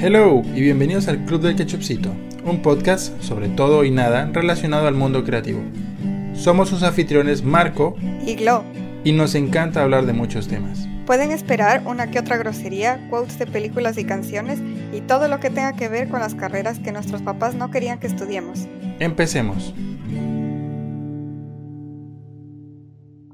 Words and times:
Hello 0.00 0.42
y 0.54 0.60
bienvenidos 0.60 1.08
al 1.08 1.24
Club 1.24 1.40
del 1.40 1.56
Ketchupcito, 1.56 2.14
un 2.44 2.62
podcast 2.62 3.20
sobre 3.20 3.48
todo 3.48 3.82
y 3.82 3.90
nada 3.90 4.30
relacionado 4.32 4.86
al 4.86 4.94
mundo 4.94 5.24
creativo. 5.24 5.60
Somos 6.34 6.68
sus 6.68 6.84
anfitriones 6.84 7.42
Marco 7.42 7.96
y 8.24 8.36
Glo 8.36 8.62
y 9.02 9.10
nos 9.10 9.34
encanta 9.34 9.82
hablar 9.82 10.06
de 10.06 10.12
muchos 10.12 10.46
temas. 10.46 10.86
Pueden 11.04 11.32
esperar 11.32 11.82
una 11.84 12.12
que 12.12 12.20
otra 12.20 12.36
grosería, 12.36 13.08
quotes 13.10 13.40
de 13.40 13.48
películas 13.48 13.98
y 13.98 14.04
canciones 14.04 14.60
y 14.92 15.00
todo 15.00 15.26
lo 15.26 15.40
que 15.40 15.50
tenga 15.50 15.72
que 15.72 15.88
ver 15.88 16.08
con 16.08 16.20
las 16.20 16.36
carreras 16.36 16.78
que 16.78 16.92
nuestros 16.92 17.20
papás 17.22 17.56
no 17.56 17.72
querían 17.72 17.98
que 17.98 18.06
estudiemos. 18.06 18.68
Empecemos. 19.00 19.74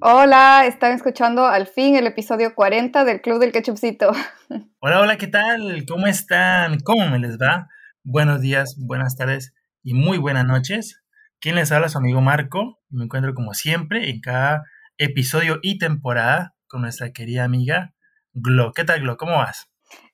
Hola, 0.07 0.67
están 0.67 0.93
escuchando 0.93 1.47
al 1.47 1.67
fin 1.67 1.97
el 1.97 2.07
episodio 2.07 2.55
40 2.55 3.07
del 3.07 3.23
Club 3.23 3.39
del 3.39 3.53
Ketchupcito. 3.53 4.13
Hola, 4.81 5.01
hola, 5.01 5.17
¿qué 5.17 5.29
tal? 5.29 5.83
¿Cómo 5.89 6.07
están? 6.07 6.79
¿Cómo 6.81 7.09
me 7.09 7.19
les 7.19 7.39
va? 7.39 7.69
Buenos 8.03 8.43
días, 8.43 8.77
buenas 8.79 9.17
tardes 9.17 9.55
y 9.83 9.95
muy 9.95 10.19
buenas 10.19 10.45
noches. 10.45 11.03
¿Quién 11.41 11.55
les 11.55 11.73
habla? 11.73 11.89
Su 11.89 11.97
amigo 11.97 12.21
Marco. 12.21 12.81
Me 12.91 13.05
encuentro 13.05 13.33
como 13.33 13.55
siempre 13.55 14.11
en 14.11 14.21
cada 14.21 14.65
episodio 14.99 15.59
y 15.63 15.79
temporada 15.79 16.55
con 16.67 16.83
nuestra 16.83 17.11
querida 17.15 17.45
amiga 17.45 17.95
Glo. 18.35 18.73
¿Qué 18.75 18.85
tal, 18.85 19.01
Glo? 19.01 19.17
¿Cómo 19.17 19.39
vas? 19.39 19.71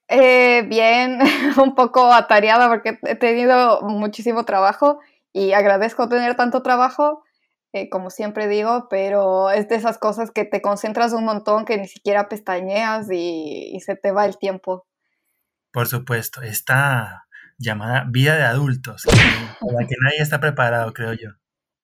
Eh, 0.07 0.63
bien, 0.69 1.19
un 1.61 1.75
poco 1.75 2.13
atareada 2.13 2.69
porque 2.69 3.01
he 3.09 3.17
tenido 3.17 3.83
muchísimo 3.83 4.45
trabajo 4.45 5.01
y 5.33 5.51
agradezco 5.51 6.09
tener 6.09 6.37
tanto 6.37 6.63
trabajo 6.63 7.25
eh, 7.73 7.89
como 7.89 8.11
siempre 8.11 8.49
digo, 8.49 8.89
pero 8.91 9.51
es 9.51 9.69
de 9.69 9.77
esas 9.77 9.99
cosas 9.99 10.31
que 10.31 10.45
te 10.45 10.61
concentras 10.61 11.13
un 11.13 11.25
montón 11.25 11.65
que 11.65 11.79
ni 11.79 11.87
siquiera 11.87 12.29
pestañeas 12.29 13.09
y, 13.13 13.79
se 13.85 13.97
te 13.97 14.11
va 14.11 14.27
el 14.27 14.39
tiempo. 14.39 14.87
Por 15.73 15.87
supuesto, 15.87 16.43
esta 16.43 17.27
llamada 17.59 18.05
vida 18.09 18.37
de 18.37 18.43
adultos, 18.43 19.05
para 19.05 19.87
que 19.87 19.95
nadie 20.03 20.21
está 20.21 20.41
preparado, 20.41 20.93
creo 20.93 21.13
yo. 21.13 21.40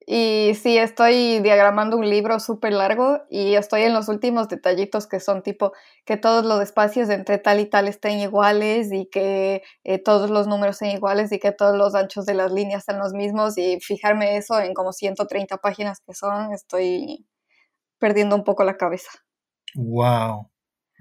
Y 0.08 0.54
sí, 0.54 0.78
estoy 0.78 1.40
diagramando 1.40 1.96
un 1.96 2.08
libro 2.08 2.38
súper 2.38 2.72
largo 2.74 3.22
y 3.28 3.56
estoy 3.56 3.82
en 3.82 3.92
los 3.92 4.08
últimos 4.08 4.48
detallitos 4.48 5.08
que 5.08 5.18
son 5.18 5.42
tipo 5.42 5.72
que 6.04 6.16
todos 6.16 6.44
los 6.44 6.62
espacios 6.62 7.08
entre 7.10 7.38
tal 7.38 7.58
y 7.58 7.66
tal 7.66 7.88
estén 7.88 8.20
iguales 8.20 8.92
y 8.92 9.06
que 9.06 9.64
eh, 9.82 9.98
todos 9.98 10.30
los 10.30 10.46
números 10.46 10.76
sean 10.76 10.92
iguales 10.92 11.32
y 11.32 11.40
que 11.40 11.50
todos 11.50 11.76
los 11.76 11.96
anchos 11.96 12.24
de 12.24 12.34
las 12.34 12.52
líneas 12.52 12.84
sean 12.84 13.00
los 13.00 13.14
mismos 13.14 13.58
y 13.58 13.80
fijarme 13.80 14.36
eso 14.36 14.60
en 14.60 14.74
como 14.74 14.92
130 14.92 15.56
páginas 15.56 15.98
que 16.06 16.14
son, 16.14 16.52
estoy 16.52 17.26
perdiendo 17.98 18.36
un 18.36 18.44
poco 18.44 18.62
la 18.62 18.76
cabeza. 18.76 19.10
Wow, 19.74 20.52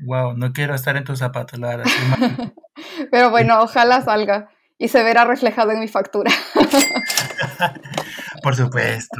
wow, 0.07 0.33
no 0.35 0.51
quiero 0.51 0.73
estar 0.73 0.97
en 0.97 1.03
tus 1.03 1.19
zapatos, 1.19 1.59
la 1.59 1.77
verdad. 1.77 1.91
Pero 3.11 3.29
bueno, 3.29 3.61
ojalá 3.61 4.01
salga 4.01 4.49
y 4.79 4.87
se 4.87 5.03
verá 5.03 5.25
reflejado 5.25 5.71
en 5.71 5.79
mi 5.79 5.87
factura. 5.87 6.31
Por 8.43 8.55
supuesto. 8.55 9.17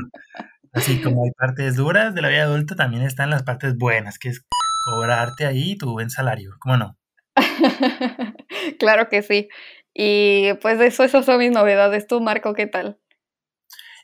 Así 0.74 1.02
como 1.02 1.24
hay 1.24 1.32
partes 1.32 1.76
duras 1.76 2.14
de 2.14 2.22
la 2.22 2.30
vida 2.30 2.44
adulta, 2.44 2.76
también 2.76 3.04
están 3.04 3.30
las 3.30 3.44
partes 3.44 3.78
buenas, 3.78 4.20
que 4.20 4.30
es 4.30 4.46
cobrarte 4.84 5.46
ahí 5.46 5.78
tu 5.78 5.92
buen 5.92 6.10
salario. 6.10 6.52
¿Cómo 6.60 6.78
no? 6.78 6.98
claro 8.80 9.08
que 9.10 9.22
sí. 9.22 9.48
Y 9.94 10.54
pues 10.62 10.80
eso, 10.82 11.04
esas 11.04 11.26
son 11.26 11.40
mis 11.40 11.52
novedades. 11.52 12.08
¿Tú, 12.08 12.20
Marco, 12.20 12.54
qué 12.54 12.68
tal? 12.68 13.00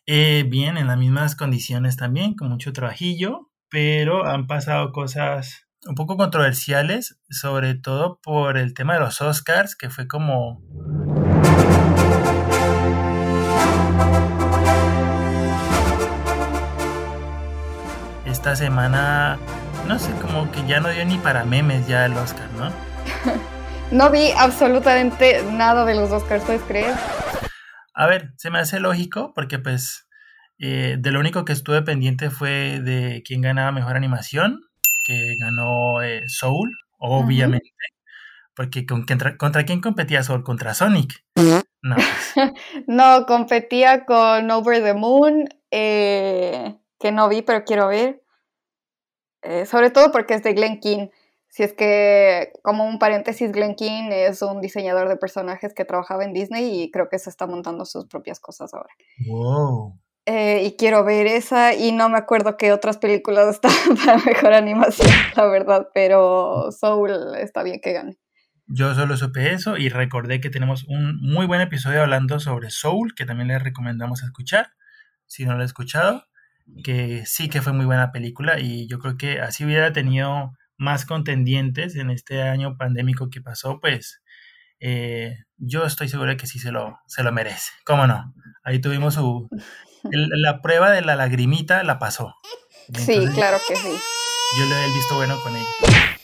Eh, 0.05 0.45
bien, 0.47 0.77
en 0.77 0.87
las 0.87 0.97
mismas 0.97 1.35
condiciones 1.35 1.97
también, 1.97 2.35
con 2.35 2.49
mucho 2.49 2.73
trabajillo, 2.73 3.51
pero 3.69 4.25
han 4.25 4.47
pasado 4.47 4.91
cosas 4.91 5.67
un 5.85 5.95
poco 5.95 6.15
controversiales, 6.17 7.19
sobre 7.29 7.75
todo 7.75 8.19
por 8.23 8.57
el 8.57 8.73
tema 8.73 8.93
de 8.93 9.01
los 9.01 9.21
Oscars, 9.21 9.75
que 9.75 9.89
fue 9.89 10.07
como 10.07 10.61
esta 18.51 18.65
semana, 18.65 19.39
no 19.87 19.97
sé, 19.97 20.11
como 20.19 20.51
que 20.51 20.65
ya 20.67 20.81
no 20.81 20.89
dio 20.89 21.05
ni 21.05 21.17
para 21.17 21.45
memes 21.45 21.87
ya 21.87 22.05
el 22.05 22.17
Oscar, 22.17 22.49
¿no? 22.57 22.69
no 23.91 24.11
vi 24.11 24.31
absolutamente 24.37 25.41
nada 25.53 25.85
de 25.85 25.95
los 25.95 26.11
Oscars, 26.11 26.43
¿puedes 26.43 26.61
creer? 26.63 26.93
A 27.93 28.07
ver, 28.07 28.33
se 28.35 28.49
me 28.49 28.59
hace 28.59 28.81
lógico 28.81 29.31
porque 29.33 29.57
pues 29.57 30.05
eh, 30.59 30.97
de 30.99 31.11
lo 31.11 31.21
único 31.21 31.45
que 31.45 31.53
estuve 31.53 31.81
pendiente 31.81 32.29
fue 32.29 32.81
de 32.81 33.23
quién 33.25 33.39
ganaba 33.39 33.71
mejor 33.71 33.95
animación, 33.95 34.59
que 35.05 35.35
ganó 35.39 36.01
eh, 36.01 36.23
Soul, 36.27 36.75
obviamente. 36.97 37.71
Porque 38.53 38.85
¿con, 38.85 39.05
¿contra 39.05 39.63
quién 39.63 39.79
competía 39.79 40.23
Soul? 40.23 40.43
¿Contra 40.43 40.73
Sonic? 40.73 41.23
No. 41.35 41.95
Pues. 41.95 42.33
no, 42.87 43.25
competía 43.25 44.03
con 44.03 44.51
Over 44.51 44.83
the 44.83 44.93
Moon, 44.93 45.47
eh, 45.71 46.75
que 46.99 47.13
no 47.13 47.29
vi, 47.29 47.43
pero 47.43 47.63
quiero 47.63 47.87
ver. 47.87 48.20
Eh, 49.41 49.65
sobre 49.65 49.89
todo 49.89 50.11
porque 50.11 50.35
es 50.35 50.43
de 50.43 50.53
Glen 50.53 50.79
King. 50.79 51.07
Si 51.49 51.63
es 51.63 51.73
que, 51.73 52.53
como 52.63 52.85
un 52.85 52.97
paréntesis, 52.97 53.51
Glen 53.51 53.75
King 53.75 54.09
es 54.11 54.41
un 54.41 54.61
diseñador 54.61 55.09
de 55.09 55.17
personajes 55.17 55.73
que 55.73 55.83
trabajaba 55.83 56.23
en 56.23 56.33
Disney 56.33 56.81
y 56.81 56.91
creo 56.91 57.09
que 57.09 57.19
se 57.19 57.29
está 57.29 57.45
montando 57.45 57.85
sus 57.85 58.05
propias 58.05 58.39
cosas 58.39 58.73
ahora. 58.73 58.93
Wow. 59.27 59.99
Eh, 60.27 60.63
y 60.63 60.77
quiero 60.77 61.03
ver 61.03 61.27
esa 61.27 61.73
y 61.73 61.91
no 61.91 62.07
me 62.07 62.17
acuerdo 62.17 62.55
qué 62.55 62.71
otras 62.71 62.97
películas 62.99 63.55
están 63.61 63.71
para 63.97 64.17
mejor 64.19 64.53
animación, 64.53 65.09
la 65.35 65.45
verdad, 65.47 65.89
pero 65.93 66.71
Soul 66.71 67.35
está 67.37 67.63
bien 67.63 67.81
que 67.81 67.93
gane. 67.93 68.17
Yo 68.67 68.93
solo 68.95 69.17
supe 69.17 69.51
eso 69.51 69.75
y 69.75 69.89
recordé 69.89 70.39
que 70.39 70.49
tenemos 70.49 70.85
un 70.87 71.19
muy 71.19 71.45
buen 71.47 71.59
episodio 71.59 72.03
hablando 72.03 72.39
sobre 72.39 72.69
Soul, 72.69 73.13
que 73.15 73.25
también 73.25 73.49
les 73.49 73.61
recomendamos 73.61 74.23
escuchar, 74.23 74.69
si 75.25 75.45
no 75.45 75.57
lo 75.57 75.63
he 75.63 75.65
escuchado 75.65 76.30
que 76.83 77.25
sí 77.25 77.49
que 77.49 77.61
fue 77.61 77.73
muy 77.73 77.85
buena 77.85 78.11
película 78.11 78.59
y 78.59 78.87
yo 78.87 78.99
creo 78.99 79.17
que 79.17 79.39
así 79.39 79.65
hubiera 79.65 79.93
tenido 79.93 80.51
más 80.77 81.05
contendientes 81.05 81.95
en 81.95 82.09
este 82.09 82.41
año 82.41 82.75
pandémico 82.77 83.29
que 83.29 83.41
pasó, 83.41 83.79
pues 83.79 84.21
eh, 84.79 85.37
yo 85.57 85.85
estoy 85.85 86.09
seguro 86.09 86.31
de 86.31 86.37
que 86.37 86.47
sí 86.47 86.57
se 86.59 86.71
lo, 86.71 86.99
se 87.05 87.23
lo 87.23 87.31
merece. 87.31 87.71
¿Cómo 87.85 88.07
no? 88.07 88.33
Ahí 88.63 88.81
tuvimos 88.81 89.13
su... 89.13 89.47
la 90.03 90.61
prueba 90.61 90.91
de 90.91 91.01
la 91.01 91.15
lagrimita 91.15 91.83
la 91.83 91.99
pasó. 91.99 92.33
sí, 92.93 93.27
claro 93.33 93.57
que 93.67 93.75
sí. 93.75 93.91
Yo 94.59 94.65
le 94.65 94.85
he 94.85 94.93
visto 94.93 95.15
bueno 95.15 95.39
con 95.43 95.55
ella. 95.55 96.17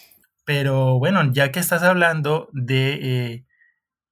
Pero 0.44 0.98
bueno, 0.98 1.32
ya 1.32 1.52
que 1.52 1.60
estás 1.60 1.84
hablando 1.84 2.50
de 2.52 2.94
eh, 2.94 3.46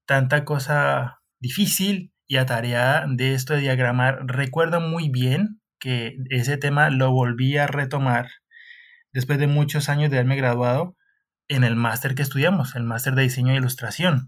tanta 0.06 0.46
cosa 0.46 1.22
difícil 1.40 2.14
y 2.28 2.38
atareada 2.38 3.06
de 3.10 3.34
esto 3.34 3.54
de 3.54 3.62
diagramar, 3.62 4.20
recuerdo 4.26 4.80
muy 4.80 5.10
bien 5.10 5.62
que 5.86 6.18
ese 6.32 6.58
tema 6.58 6.90
lo 6.90 7.12
volví 7.12 7.60
a 7.60 7.68
retomar 7.68 8.32
después 9.14 9.38
de 9.38 9.46
muchos 9.46 9.88
años 9.88 10.10
de 10.10 10.18
haberme 10.18 10.36
graduado 10.36 10.96
en 11.48 11.64
el 11.64 11.76
máster 11.76 12.16
que 12.16 12.24
estudiamos, 12.24 12.76
el 12.76 12.82
máster 12.82 13.14
de 13.14 13.22
diseño 13.22 13.54
e 13.54 13.58
ilustración. 13.58 14.28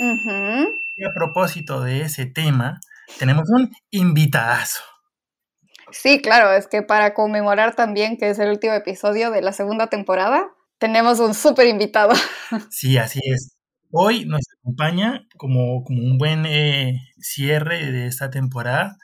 Y 0.00 1.04
a 1.04 1.10
propósito 1.14 1.82
de 1.82 2.00
ese 2.00 2.24
tema, 2.24 2.80
tenemos 3.18 3.50
un 3.50 3.70
invitadazo. 3.90 4.82
Sí, 5.92 6.22
claro, 6.22 6.50
es 6.52 6.68
que 6.68 6.80
para 6.80 7.12
conmemorar 7.12 7.74
también 7.74 8.16
que 8.16 8.30
es 8.30 8.38
el 8.38 8.48
último 8.48 8.72
episodio 8.72 9.30
de 9.30 9.42
la 9.42 9.52
segunda 9.52 9.88
temporada, 9.88 10.48
tenemos 10.78 11.20
un 11.20 11.34
súper 11.34 11.66
invitado. 11.66 12.14
Sí, 12.70 12.96
así 12.96 13.20
es. 13.24 13.58
Hoy 13.90 14.24
nos 14.24 14.40
acompaña 14.58 15.26
como, 15.36 15.84
como 15.84 16.02
un 16.02 16.16
buen 16.16 16.46
eh, 16.46 16.98
cierre 17.20 17.92
de 17.92 18.06
esta 18.06 18.30
temporada 18.30 18.96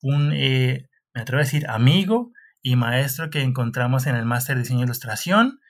un 0.00 0.32
eh, 0.34 0.88
me 1.14 1.22
atrevo 1.22 1.40
a 1.40 1.44
decir, 1.44 1.68
amigo 1.68 2.32
y 2.62 2.76
maestro 2.76 3.30
que 3.30 3.42
encontramos 3.42 4.06
en 4.06 4.16
el 4.16 4.24
máster 4.24 4.56
de 4.56 4.62
diseño 4.62 4.80
e 4.80 4.84
ilustración, 4.84 5.60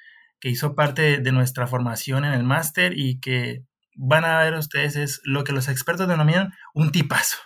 que 0.40 0.48
hizo 0.48 0.74
parte 0.74 1.18
de 1.18 1.32
nuestra 1.32 1.66
formación 1.66 2.24
en 2.24 2.32
el 2.32 2.44
máster 2.44 2.98
y 2.98 3.20
que 3.20 3.64
van 3.94 4.24
a 4.24 4.38
ver 4.40 4.54
ustedes 4.54 4.96
es 4.96 5.20
lo 5.24 5.44
que 5.44 5.52
los 5.52 5.68
expertos 5.68 6.08
denominan 6.08 6.52
un 6.74 6.92
tipazo. 6.92 7.38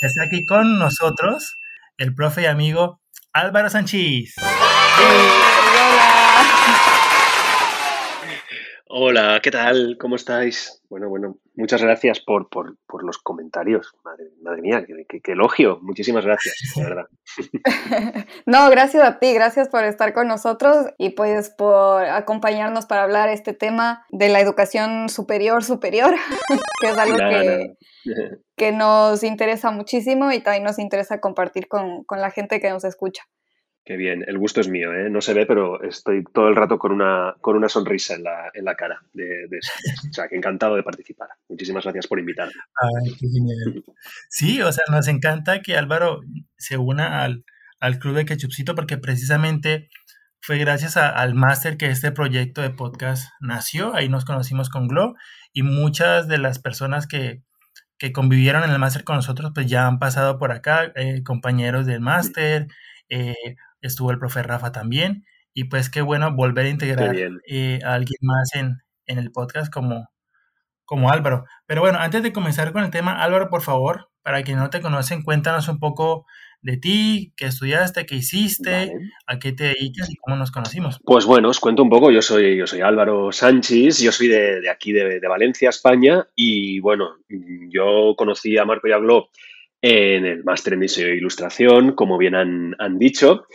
Está 0.00 0.24
aquí 0.24 0.44
con 0.46 0.78
nosotros 0.78 1.56
el 1.98 2.14
profe 2.14 2.42
y 2.42 2.46
amigo 2.46 3.00
Álvaro 3.32 3.70
Sánchez. 3.70 4.34
Hola, 8.98 9.40
¿qué 9.42 9.50
tal? 9.50 9.98
¿Cómo 10.00 10.16
estáis? 10.16 10.82
Bueno, 10.88 11.10
bueno, 11.10 11.36
muchas 11.54 11.82
gracias 11.82 12.18
por, 12.18 12.48
por, 12.48 12.78
por 12.86 13.04
los 13.04 13.18
comentarios. 13.18 13.92
Madre, 14.02 14.24
madre 14.40 14.62
mía, 14.62 14.86
qué, 15.06 15.20
qué, 15.20 15.32
elogio. 15.32 15.78
Muchísimas 15.82 16.24
gracias, 16.24 16.72
de 16.74 16.82
verdad. 16.82 17.04
no, 18.46 18.70
gracias 18.70 19.04
a 19.04 19.18
ti, 19.18 19.34
gracias 19.34 19.68
por 19.68 19.84
estar 19.84 20.14
con 20.14 20.28
nosotros 20.28 20.86
y 20.96 21.10
pues 21.10 21.50
por 21.50 22.06
acompañarnos 22.06 22.86
para 22.86 23.02
hablar 23.02 23.28
este 23.28 23.52
tema 23.52 24.06
de 24.08 24.30
la 24.30 24.40
educación 24.40 25.10
superior 25.10 25.62
superior, 25.62 26.14
que 26.80 26.88
es 26.88 26.96
algo 26.96 27.18
que, 27.18 27.74
que, 28.56 28.72
nos 28.72 29.22
interesa 29.24 29.70
muchísimo 29.72 30.32
y 30.32 30.40
también 30.40 30.64
nos 30.64 30.78
interesa 30.78 31.20
compartir 31.20 31.68
con, 31.68 32.02
con 32.04 32.22
la 32.22 32.30
gente 32.30 32.60
que 32.60 32.70
nos 32.70 32.84
escucha. 32.84 33.24
Qué 33.86 33.96
bien, 33.96 34.24
el 34.26 34.36
gusto 34.36 34.60
es 34.60 34.66
mío, 34.66 34.92
¿eh? 34.92 35.08
no 35.08 35.20
se 35.20 35.32
ve, 35.32 35.46
pero 35.46 35.80
estoy 35.80 36.24
todo 36.24 36.48
el 36.48 36.56
rato 36.56 36.76
con 36.76 36.90
una, 36.90 37.36
con 37.40 37.56
una 37.56 37.68
sonrisa 37.68 38.16
en 38.16 38.24
la, 38.24 38.50
en 38.52 38.64
la 38.64 38.74
cara 38.74 39.00
de, 39.12 39.44
eso. 39.44 39.70
O 40.10 40.12
sea, 40.12 40.26
que 40.26 40.34
encantado 40.34 40.74
de 40.74 40.82
participar. 40.82 41.28
Muchísimas 41.48 41.84
gracias 41.84 42.08
por 42.08 42.18
invitarme. 42.18 42.52
Ay, 42.82 43.12
qué 43.12 43.28
genial. 43.28 43.84
Sí, 44.28 44.60
o 44.60 44.72
sea, 44.72 44.82
nos 44.90 45.06
encanta 45.06 45.62
que 45.62 45.76
Álvaro 45.76 46.22
se 46.58 46.78
una 46.78 47.22
al, 47.22 47.44
al 47.78 48.00
Club 48.00 48.16
de 48.16 48.24
Ketchupcito 48.24 48.74
porque 48.74 48.98
precisamente 48.98 49.88
fue 50.40 50.58
gracias 50.58 50.96
al 50.96 51.36
máster 51.36 51.76
que 51.76 51.86
este 51.86 52.10
proyecto 52.10 52.62
de 52.62 52.70
podcast 52.70 53.30
nació. 53.38 53.94
Ahí 53.94 54.08
nos 54.08 54.24
conocimos 54.24 54.68
con 54.68 54.88
Glo 54.88 55.14
y 55.52 55.62
muchas 55.62 56.26
de 56.26 56.38
las 56.38 56.58
personas 56.58 57.06
que, 57.06 57.44
que 57.98 58.12
convivieron 58.12 58.64
en 58.64 58.70
el 58.70 58.80
máster 58.80 59.04
con 59.04 59.14
nosotros, 59.14 59.52
pues 59.54 59.68
ya 59.68 59.86
han 59.86 60.00
pasado 60.00 60.38
por 60.40 60.50
acá, 60.50 60.90
eh, 60.96 61.22
compañeros 61.22 61.86
del 61.86 62.00
máster, 62.00 62.66
eh, 63.08 63.56
estuvo 63.86 64.10
el 64.10 64.18
profe 64.18 64.42
Rafa 64.42 64.72
también, 64.72 65.24
y 65.54 65.64
pues 65.64 65.90
qué 65.90 66.02
bueno 66.02 66.34
volver 66.34 66.66
a 66.66 66.70
integrar 66.70 67.16
eh, 67.48 67.80
a 67.84 67.94
alguien 67.94 68.18
más 68.22 68.54
en, 68.54 68.78
en, 69.06 69.18
el 69.18 69.32
podcast 69.32 69.72
como, 69.72 70.10
como 70.84 71.10
Álvaro. 71.10 71.44
Pero 71.66 71.80
bueno, 71.80 71.98
antes 71.98 72.22
de 72.22 72.32
comenzar 72.32 72.72
con 72.72 72.84
el 72.84 72.90
tema, 72.90 73.22
Álvaro, 73.22 73.48
por 73.48 73.62
favor, 73.62 74.10
para 74.22 74.42
quienes 74.42 74.62
no 74.62 74.70
te 74.70 74.80
conocen, 74.80 75.22
cuéntanos 75.22 75.68
un 75.68 75.78
poco 75.78 76.26
de 76.66 76.76
ti, 76.76 77.32
qué 77.36 77.46
estudiaste, 77.46 78.06
qué 78.06 78.16
hiciste, 78.16 78.92
a 79.26 79.38
qué 79.38 79.52
te 79.52 79.64
dedicas 79.64 80.10
y 80.10 80.16
cómo 80.16 80.36
nos 80.36 80.50
conocimos. 80.50 80.98
Pues 81.04 81.24
bueno, 81.24 81.48
os 81.48 81.60
cuento 81.60 81.82
un 81.82 81.90
poco. 81.90 82.10
Yo 82.10 82.20
soy, 82.20 82.56
yo 82.56 82.66
soy 82.66 82.80
Álvaro 82.80 83.30
Sánchez, 83.30 84.00
yo 84.00 84.10
soy 84.10 84.26
de, 84.26 84.68
aquí, 84.68 84.92
de, 84.92 85.20
Valencia, 85.28 85.68
España, 85.68 86.26
y 86.34 86.80
bueno, 86.80 87.18
yo 87.68 88.14
conocí 88.16 88.58
a 88.58 88.64
Marco 88.64 88.88
Yagló 88.88 89.28
en 89.80 90.26
el 90.26 90.44
máster 90.44 90.74
en 90.74 90.80
diseño 90.80 91.08
e 91.08 91.16
ilustración, 91.16 91.92
como 91.92 92.18
bien 92.18 92.34
han, 92.34 92.98
dicho. 92.98 93.46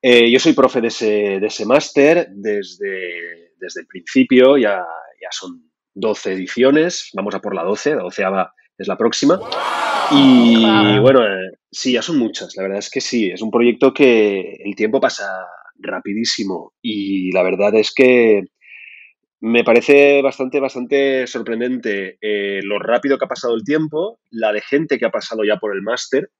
Eh, 0.00 0.30
yo 0.30 0.38
soy 0.38 0.52
profe 0.52 0.80
de 0.80 0.88
ese, 0.88 1.40
de 1.40 1.46
ese 1.46 1.66
máster 1.66 2.28
desde, 2.30 3.52
desde 3.58 3.80
el 3.80 3.86
principio, 3.86 4.56
ya, 4.56 4.76
ya 5.20 5.28
son 5.30 5.70
12 5.94 6.32
ediciones, 6.32 7.10
vamos 7.14 7.34
a 7.34 7.40
por 7.40 7.54
la 7.54 7.64
12, 7.64 7.96
la 7.96 8.02
doceava 8.02 8.52
es 8.78 8.86
la 8.86 8.96
próxima. 8.96 9.40
Y 10.12 10.98
bueno, 11.00 11.24
eh, 11.24 11.58
sí, 11.70 11.92
ya 11.92 12.02
son 12.02 12.18
muchas, 12.18 12.54
la 12.56 12.62
verdad 12.62 12.78
es 12.78 12.90
que 12.90 13.00
sí, 13.00 13.30
es 13.30 13.42
un 13.42 13.50
proyecto 13.50 13.92
que 13.92 14.58
el 14.64 14.76
tiempo 14.76 15.00
pasa 15.00 15.26
rapidísimo 15.78 16.74
y 16.80 17.32
la 17.32 17.42
verdad 17.42 17.74
es 17.74 17.92
que 17.94 18.44
me 19.46 19.62
parece 19.62 20.22
bastante, 20.22 20.58
bastante 20.58 21.26
sorprendente 21.28 22.18
eh, 22.20 22.60
lo 22.64 22.80
rápido 22.80 23.16
que 23.16 23.26
ha 23.26 23.28
pasado 23.28 23.54
el 23.54 23.62
tiempo, 23.62 24.18
la 24.30 24.52
de 24.52 24.60
gente 24.60 24.98
que 24.98 25.06
ha 25.06 25.10
pasado 25.10 25.44
ya 25.44 25.56
por 25.56 25.72
el 25.72 25.82
máster, 25.82 26.32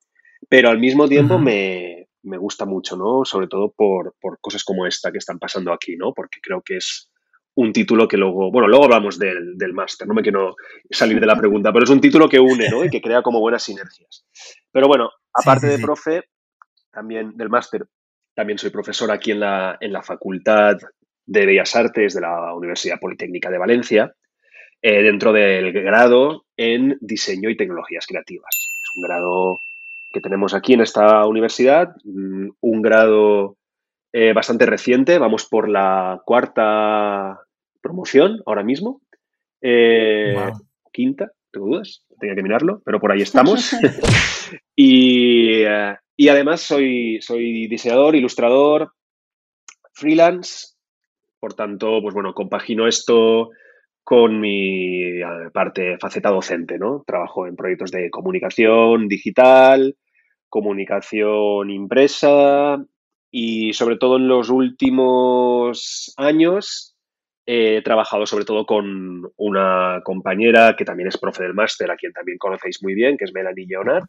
pero 0.49 0.71
al 0.71 0.81
mismo 0.81 1.07
tiempo 1.07 1.39
me, 1.39 2.09
me, 2.25 2.37
gusta 2.37 2.65
mucho, 2.65 2.97
¿no? 2.97 3.25
Sobre 3.25 3.47
todo 3.47 3.73
por, 3.77 4.17
por, 4.21 4.41
cosas 4.41 4.65
como 4.65 4.87
esta 4.87 5.13
que 5.13 5.19
están 5.19 5.39
pasando 5.39 5.73
aquí, 5.73 5.97
¿no? 5.97 6.13
Porque 6.13 6.41
creo 6.43 6.63
que 6.63 6.79
es 6.79 7.09
un 7.55 7.73
título 7.73 8.09
que 8.09 8.17
luego, 8.17 8.51
bueno, 8.51 8.67
luego 8.67 8.87
hablamos 8.87 9.21
del, 9.21 9.57
del 9.57 9.73
máster, 9.73 10.09
no 10.09 10.15
me 10.15 10.23
quiero 10.23 10.57
salir 10.91 11.21
de 11.21 11.27
la 11.27 11.37
pregunta, 11.39 11.73
pero 11.73 11.85
es 11.85 11.91
un 11.91 12.01
título 12.01 12.29
que 12.29 12.41
une, 12.41 12.69
¿no? 12.69 12.85
Y 12.85 12.91
que 12.91 13.01
crea 13.01 13.23
como 13.23 13.39
buenas 13.39 13.63
sinergias. 13.63 14.27
Pero 14.73 14.89
bueno, 14.89 15.13
aparte 15.33 15.69
de 15.69 15.79
profe, 15.79 16.25
también 16.91 17.37
del 17.37 17.51
máster, 17.51 17.87
también 18.35 18.59
soy 18.59 18.71
profesor 18.71 19.13
aquí 19.13 19.31
en 19.31 19.41
la, 19.41 19.79
en 19.81 19.93
la 19.93 20.03
Facultad 20.03 20.77
de 21.27 21.47
Bellas 21.47 21.75
Artes 21.77 22.15
de 22.15 22.21
la 22.21 22.55
Universidad 22.55 23.01
Politécnica 23.01 23.51
de 23.51 23.59
Valencia, 23.59 24.15
eh, 24.81 25.03
dentro 25.03 25.33
del 25.33 25.73
grado 25.73 26.45
en 26.57 26.97
Diseño 27.01 27.51
y 27.51 27.57
Tecnologías 27.57 28.07
Creativas. 28.07 28.51
Es 28.51 28.97
un 28.97 29.03
grado 29.03 29.61
que 30.13 30.21
tenemos 30.21 30.55
aquí 30.55 30.75
en 30.75 30.81
esta 30.81 31.27
universidad, 31.27 31.95
mm, 32.05 32.49
un 32.61 32.83
grado 32.83 33.57
eh, 34.13 34.33
bastante 34.33 34.65
reciente, 34.65 35.19
vamos 35.19 35.45
por 35.45 35.69
la 35.69 36.23
cuarta 36.25 37.41
promoción 37.83 38.43
ahora 38.47 38.63
mismo. 38.63 39.03
Eh, 39.61 40.35
quinta, 40.93 41.33
tengo 41.51 41.67
dudas, 41.67 42.03
tenía 42.19 42.35
que 42.35 42.43
mirarlo, 42.43 42.81
pero 42.85 43.01
por 43.01 43.13
ahí 43.13 43.23
estamos. 43.23 43.75
Eh, 44.79 45.97
y, 46.17 46.29
además 46.29 46.61
soy, 46.61 47.19
soy 47.21 47.67
diseñador, 47.67 48.15
ilustrador, 48.15 48.93
freelance, 49.93 50.76
por 51.47 51.55
tanto, 51.55 52.01
pues 52.03 52.13
bueno, 52.13 52.35
compagino 52.35 52.89
esto 52.89 53.51
con 54.03 54.41
mi 54.41 55.21
parte 55.53 55.97
faceta 55.97 56.31
docente, 56.31 56.77
¿no? 56.77 57.05
Trabajo 57.07 57.47
en 57.47 57.55
proyectos 57.55 57.93
de 57.93 58.11
comunicación 58.11 59.07
digital, 59.07 59.95
comunicación 60.49 61.71
impresa 61.71 62.85
y 63.31 63.73
sobre 63.75 63.97
todo 63.97 64.17
en 64.17 64.27
los 64.27 64.51
últimos 64.51 66.13
años 66.17 66.97
He 67.49 67.81
trabajado 67.83 68.27
sobre 68.27 68.45
todo 68.45 68.67
con 68.67 69.23
una 69.37 70.01
compañera 70.03 70.75
que 70.77 70.85
también 70.85 71.07
es 71.07 71.17
profe 71.17 71.45
del 71.45 71.55
máster, 71.55 71.89
a 71.93 71.97
quien 71.97 72.13
también 72.13 72.39
conocéis 72.39 72.83
muy 72.83 72.93
bien, 72.95 73.17
que 73.17 73.25
es 73.25 73.33
Melanie 73.33 73.67
Leonard, 73.69 74.03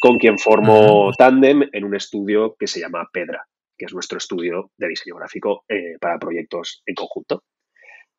con 0.00 0.18
quien 0.18 0.40
formo 0.40 1.12
tándem 1.16 1.68
en 1.70 1.84
un 1.84 1.94
estudio 1.94 2.56
que 2.58 2.66
se 2.66 2.80
llama 2.80 3.08
Pedra, 3.12 3.46
que 3.76 3.86
es 3.86 3.94
nuestro 3.94 4.18
estudio 4.18 4.70
de 4.76 4.88
diseño 4.88 5.16
gráfico 5.16 5.64
eh, 5.68 5.96
para 6.00 6.18
proyectos 6.18 6.82
en 6.86 6.94
conjunto. 6.94 7.42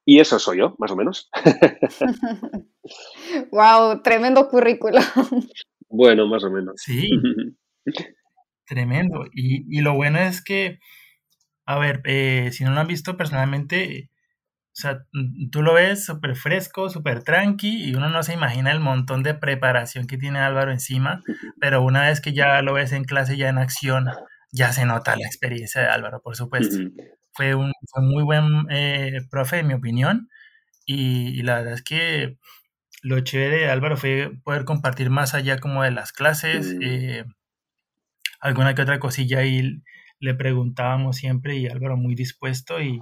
Y 0.06 0.20
eso 0.20 0.38
soy 0.38 0.60
yo, 0.60 0.76
más 0.78 0.92
o 0.92 0.96
menos. 0.96 1.30
wow, 3.52 4.02
tremendo 4.04 4.48
currículo. 4.48 5.00
Bueno, 5.90 6.28
más 6.28 6.44
o 6.44 6.52
menos. 6.52 6.76
Sí. 6.78 7.10
tremendo. 8.66 9.26
Y, 9.32 9.82
lo 9.82 9.94
bueno 9.94 10.20
es 10.20 10.44
que, 10.44 10.80
a 11.66 11.80
ver, 11.80 12.02
eh, 12.06 12.50
si 12.52 12.64
no 12.64 12.72
lo 12.72 12.82
han 12.82 12.88
visto 12.88 13.18
personalmente, 13.18 14.10
o 14.76 14.76
sea, 14.76 15.06
mm, 15.14 15.50
tú 15.52 15.62
lo 15.62 15.74
ves 15.74 16.06
súper 16.06 16.36
fresco, 16.36 16.90
súper 16.90 17.24
tranqui 17.24 17.90
y 17.90 17.96
uno 17.96 18.10
no 18.10 18.24
se 18.24 18.34
imagina 18.34 18.72
el 18.72 18.80
montón 18.80 19.24
de 19.24 19.34
preparación 19.34 20.06
que 20.06 20.18
tiene 20.18 20.40
Álvaro 20.40 20.72
encima, 20.72 21.22
pero 21.62 21.82
una 21.82 22.08
vez 22.08 22.22
que 22.22 22.34
ya 22.34 22.62
lo 22.62 22.74
ves 22.74 22.92
en 22.92 23.06
clase, 23.06 23.38
ya 23.38 23.50
en 23.50 23.58
acción, 23.58 24.08
ya 24.56 24.72
se 24.72 24.86
nota 24.86 25.18
la 25.18 25.28
experiencia 25.28 25.82
de 25.82 25.88
Álvaro, 25.88 26.22
por 26.22 26.36
supuesto. 26.36 26.78
Fue 27.34 27.54
un 27.56 27.74
muy 27.98 28.24
buen 28.24 28.66
eh, 28.70 29.20
profe, 29.30 29.60
en 29.60 29.68
mi 29.68 29.74
opinión, 29.74 30.30
y, 30.86 31.42
la 31.44 31.56
verdad 31.56 31.74
es 31.74 31.84
que 31.84 32.38
lo 33.02 33.20
chévere 33.20 33.58
de 33.58 33.70
Álvaro 33.70 33.98
fue 33.98 34.32
poder 34.44 34.64
compartir 34.64 35.10
más 35.10 35.34
allá 35.34 35.60
como 35.60 35.84
de 35.84 35.92
las 35.92 36.14
clases, 36.14 36.76
eh, 36.82 37.26
alguna 38.40 38.76
que 38.76 38.84
otra 38.84 39.00
cosilla 39.00 39.40
ahí 39.40 39.82
le 40.20 40.34
preguntábamos 40.34 41.18
siempre 41.18 41.58
y 41.58 41.68
Álvaro 41.68 41.98
muy 41.98 42.16
dispuesto 42.16 42.82
y, 42.82 43.02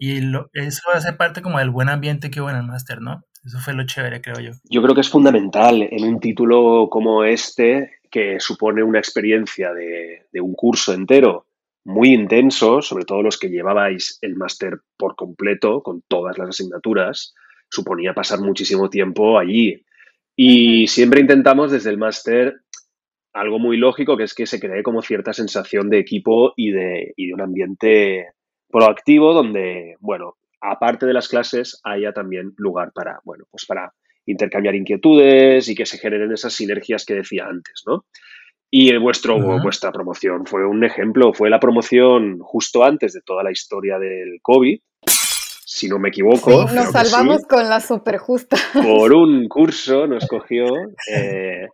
y 0.00 0.32
eso 0.54 0.82
hace 0.92 1.12
parte 1.12 1.40
como 1.40 1.60
del 1.60 1.70
buen 1.70 1.88
ambiente 1.88 2.30
que 2.30 2.40
hubo 2.40 2.50
en 2.50 2.56
el 2.56 2.64
máster, 2.64 3.00
¿no? 3.00 3.22
Eso 3.44 3.58
fue 3.60 3.72
lo 3.72 3.86
chévere, 3.86 4.20
creo 4.20 4.40
yo. 4.40 4.52
Yo 4.68 4.82
creo 4.82 4.94
que 4.94 5.00
es 5.00 5.08
fundamental 5.08 5.82
en 5.82 6.04
un 6.04 6.18
título 6.18 6.88
como 6.90 7.24
este, 7.24 7.97
que 8.10 8.40
supone 8.40 8.82
una 8.82 8.98
experiencia 8.98 9.72
de, 9.72 10.26
de 10.32 10.40
un 10.40 10.54
curso 10.54 10.92
entero 10.92 11.46
muy 11.84 12.12
intenso, 12.12 12.82
sobre 12.82 13.04
todo 13.04 13.22
los 13.22 13.38
que 13.38 13.48
llevabais 13.48 14.18
el 14.20 14.36
máster 14.36 14.80
por 14.96 15.16
completo, 15.16 15.82
con 15.82 16.02
todas 16.06 16.36
las 16.36 16.50
asignaturas, 16.50 17.34
suponía 17.70 18.14
pasar 18.14 18.40
muchísimo 18.40 18.90
tiempo 18.90 19.38
allí. 19.38 19.84
Y 20.36 20.86
siempre 20.86 21.20
intentamos 21.20 21.72
desde 21.72 21.90
el 21.90 21.98
máster 21.98 22.60
algo 23.32 23.58
muy 23.58 23.76
lógico, 23.76 24.16
que 24.16 24.24
es 24.24 24.34
que 24.34 24.46
se 24.46 24.60
cree 24.60 24.82
como 24.82 25.02
cierta 25.02 25.32
sensación 25.32 25.90
de 25.90 25.98
equipo 25.98 26.52
y 26.56 26.72
de, 26.72 27.12
y 27.16 27.28
de 27.28 27.34
un 27.34 27.40
ambiente 27.40 28.32
proactivo 28.68 29.32
donde, 29.32 29.96
bueno, 30.00 30.36
aparte 30.60 31.06
de 31.06 31.14
las 31.14 31.28
clases, 31.28 31.80
haya 31.84 32.12
también 32.12 32.52
lugar 32.56 32.92
para, 32.92 33.20
bueno, 33.24 33.44
pues 33.50 33.64
para 33.64 33.94
intercambiar 34.30 34.74
inquietudes 34.74 35.68
y 35.68 35.74
que 35.74 35.86
se 35.86 35.98
generen 35.98 36.32
esas 36.32 36.52
sinergias 36.52 37.04
que 37.04 37.14
decía 37.14 37.46
antes, 37.46 37.82
¿no? 37.86 38.04
Y 38.70 38.94
vuestro, 38.98 39.38
vuestra 39.62 39.90
promoción 39.90 40.44
fue 40.44 40.66
un 40.66 40.84
ejemplo, 40.84 41.32
fue 41.32 41.48
la 41.48 41.58
promoción 41.58 42.38
justo 42.40 42.84
antes 42.84 43.14
de 43.14 43.22
toda 43.22 43.42
la 43.42 43.50
historia 43.50 43.98
del 43.98 44.40
COVID, 44.42 44.78
si 45.64 45.88
no 45.88 45.98
me 45.98 46.10
equivoco. 46.10 46.66
nos 46.74 46.90
salvamos 46.90 47.44
con 47.48 47.66
la 47.66 47.80
super 47.80 48.18
justa. 48.18 48.58
Por 48.74 49.12
un 49.16 49.48
curso 49.48 50.06
nos 50.06 50.26
cogió 50.26 50.66
eh, 51.10 51.66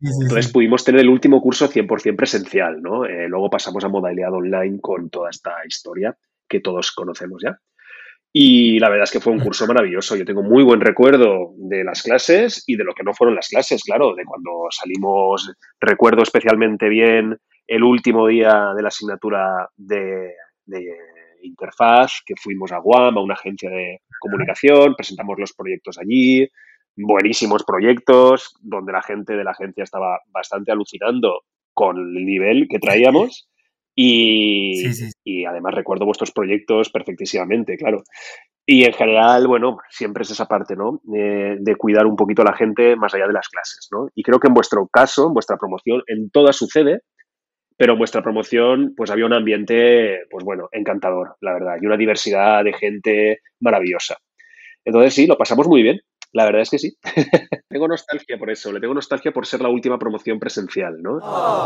entonces 0.22 0.52
pudimos 0.52 0.84
tener 0.84 1.02
el 1.02 1.08
último 1.08 1.40
curso 1.40 1.68
100% 1.68 2.16
presencial, 2.16 2.80
¿no? 2.82 3.04
Eh, 3.04 3.28
luego 3.28 3.50
pasamos 3.50 3.84
a 3.84 3.88
modalidad 3.88 4.32
online 4.32 4.78
con 4.80 5.10
toda 5.10 5.30
esta 5.30 5.52
historia 5.66 6.16
que 6.48 6.60
todos 6.60 6.92
conocemos 6.92 7.42
ya. 7.44 7.58
Y 8.36 8.80
la 8.80 8.88
verdad 8.88 9.04
es 9.04 9.12
que 9.12 9.20
fue 9.20 9.32
un 9.32 9.38
curso 9.38 9.64
maravilloso. 9.64 10.16
Yo 10.16 10.24
tengo 10.24 10.42
muy 10.42 10.64
buen 10.64 10.80
recuerdo 10.80 11.52
de 11.56 11.84
las 11.84 12.02
clases 12.02 12.64
y 12.66 12.74
de 12.74 12.82
lo 12.82 12.92
que 12.92 13.04
no 13.04 13.14
fueron 13.14 13.36
las 13.36 13.48
clases, 13.48 13.84
claro, 13.84 14.12
de 14.16 14.24
cuando 14.24 14.66
salimos. 14.70 15.52
Recuerdo 15.80 16.24
especialmente 16.24 16.88
bien 16.88 17.38
el 17.68 17.84
último 17.84 18.26
día 18.26 18.72
de 18.74 18.82
la 18.82 18.88
asignatura 18.88 19.70
de, 19.76 20.32
de 20.66 20.84
interfaz, 21.42 22.22
que 22.26 22.34
fuimos 22.36 22.72
a 22.72 22.78
Guam, 22.78 23.18
a 23.18 23.22
una 23.22 23.34
agencia 23.34 23.70
de 23.70 24.00
comunicación, 24.18 24.96
presentamos 24.96 25.38
los 25.38 25.52
proyectos 25.52 25.96
allí, 25.98 26.48
buenísimos 26.96 27.62
proyectos 27.62 28.52
donde 28.60 28.92
la 28.92 29.02
gente 29.02 29.34
de 29.36 29.44
la 29.44 29.52
agencia 29.52 29.84
estaba 29.84 30.18
bastante 30.32 30.72
alucinando 30.72 31.42
con 31.72 31.98
el 31.98 32.26
nivel 32.26 32.66
que 32.68 32.80
traíamos 32.80 33.48
Y, 33.94 34.82
y 35.22 35.44
además 35.44 35.74
recuerdo 35.74 36.04
vuestros 36.04 36.32
proyectos 36.32 36.90
perfectísimamente, 36.90 37.76
claro. 37.76 38.02
Y 38.66 38.84
en 38.84 38.92
general, 38.94 39.46
bueno, 39.46 39.76
siempre 39.90 40.22
es 40.22 40.30
esa 40.30 40.46
parte, 40.46 40.74
¿no? 40.74 41.00
de 41.04 41.76
cuidar 41.76 42.06
un 42.06 42.16
poquito 42.16 42.42
a 42.42 42.46
la 42.46 42.56
gente 42.56 42.96
más 42.96 43.14
allá 43.14 43.26
de 43.26 43.34
las 43.34 43.48
clases, 43.48 43.88
¿no? 43.92 44.08
Y 44.14 44.22
creo 44.22 44.40
que 44.40 44.48
en 44.48 44.54
vuestro 44.54 44.88
caso, 44.88 45.26
en 45.28 45.34
vuestra 45.34 45.58
promoción, 45.58 46.02
en 46.06 46.30
todas 46.30 46.56
sucede, 46.56 47.02
pero 47.76 47.92
en 47.92 47.98
vuestra 47.98 48.22
promoción, 48.22 48.94
pues 48.96 49.10
había 49.10 49.26
un 49.26 49.34
ambiente, 49.34 50.20
pues 50.30 50.44
bueno, 50.44 50.68
encantador, 50.72 51.36
la 51.40 51.52
verdad, 51.52 51.76
y 51.80 51.86
una 51.86 51.96
diversidad 51.96 52.64
de 52.64 52.72
gente 52.72 53.40
maravillosa. 53.60 54.16
Entonces 54.84 55.14
sí, 55.14 55.26
lo 55.26 55.36
pasamos 55.36 55.66
muy 55.66 55.82
bien. 55.82 56.00
La 56.32 56.44
verdad 56.44 56.62
es 56.62 56.70
que 56.70 56.78
sí. 56.78 56.96
tengo 57.68 57.86
nostalgia 57.86 58.38
por 58.38 58.50
eso, 58.50 58.72
le 58.72 58.80
tengo 58.80 58.94
nostalgia 58.94 59.32
por 59.32 59.46
ser 59.46 59.60
la 59.60 59.68
última 59.68 59.98
promoción 59.98 60.38
presencial, 60.38 61.00
¿no? 61.02 61.18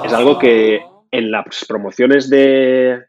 Es 0.04 0.12
algo 0.12 0.38
que 0.38 0.80
en 1.10 1.30
las 1.30 1.64
promociones 1.66 2.30
de, 2.30 3.02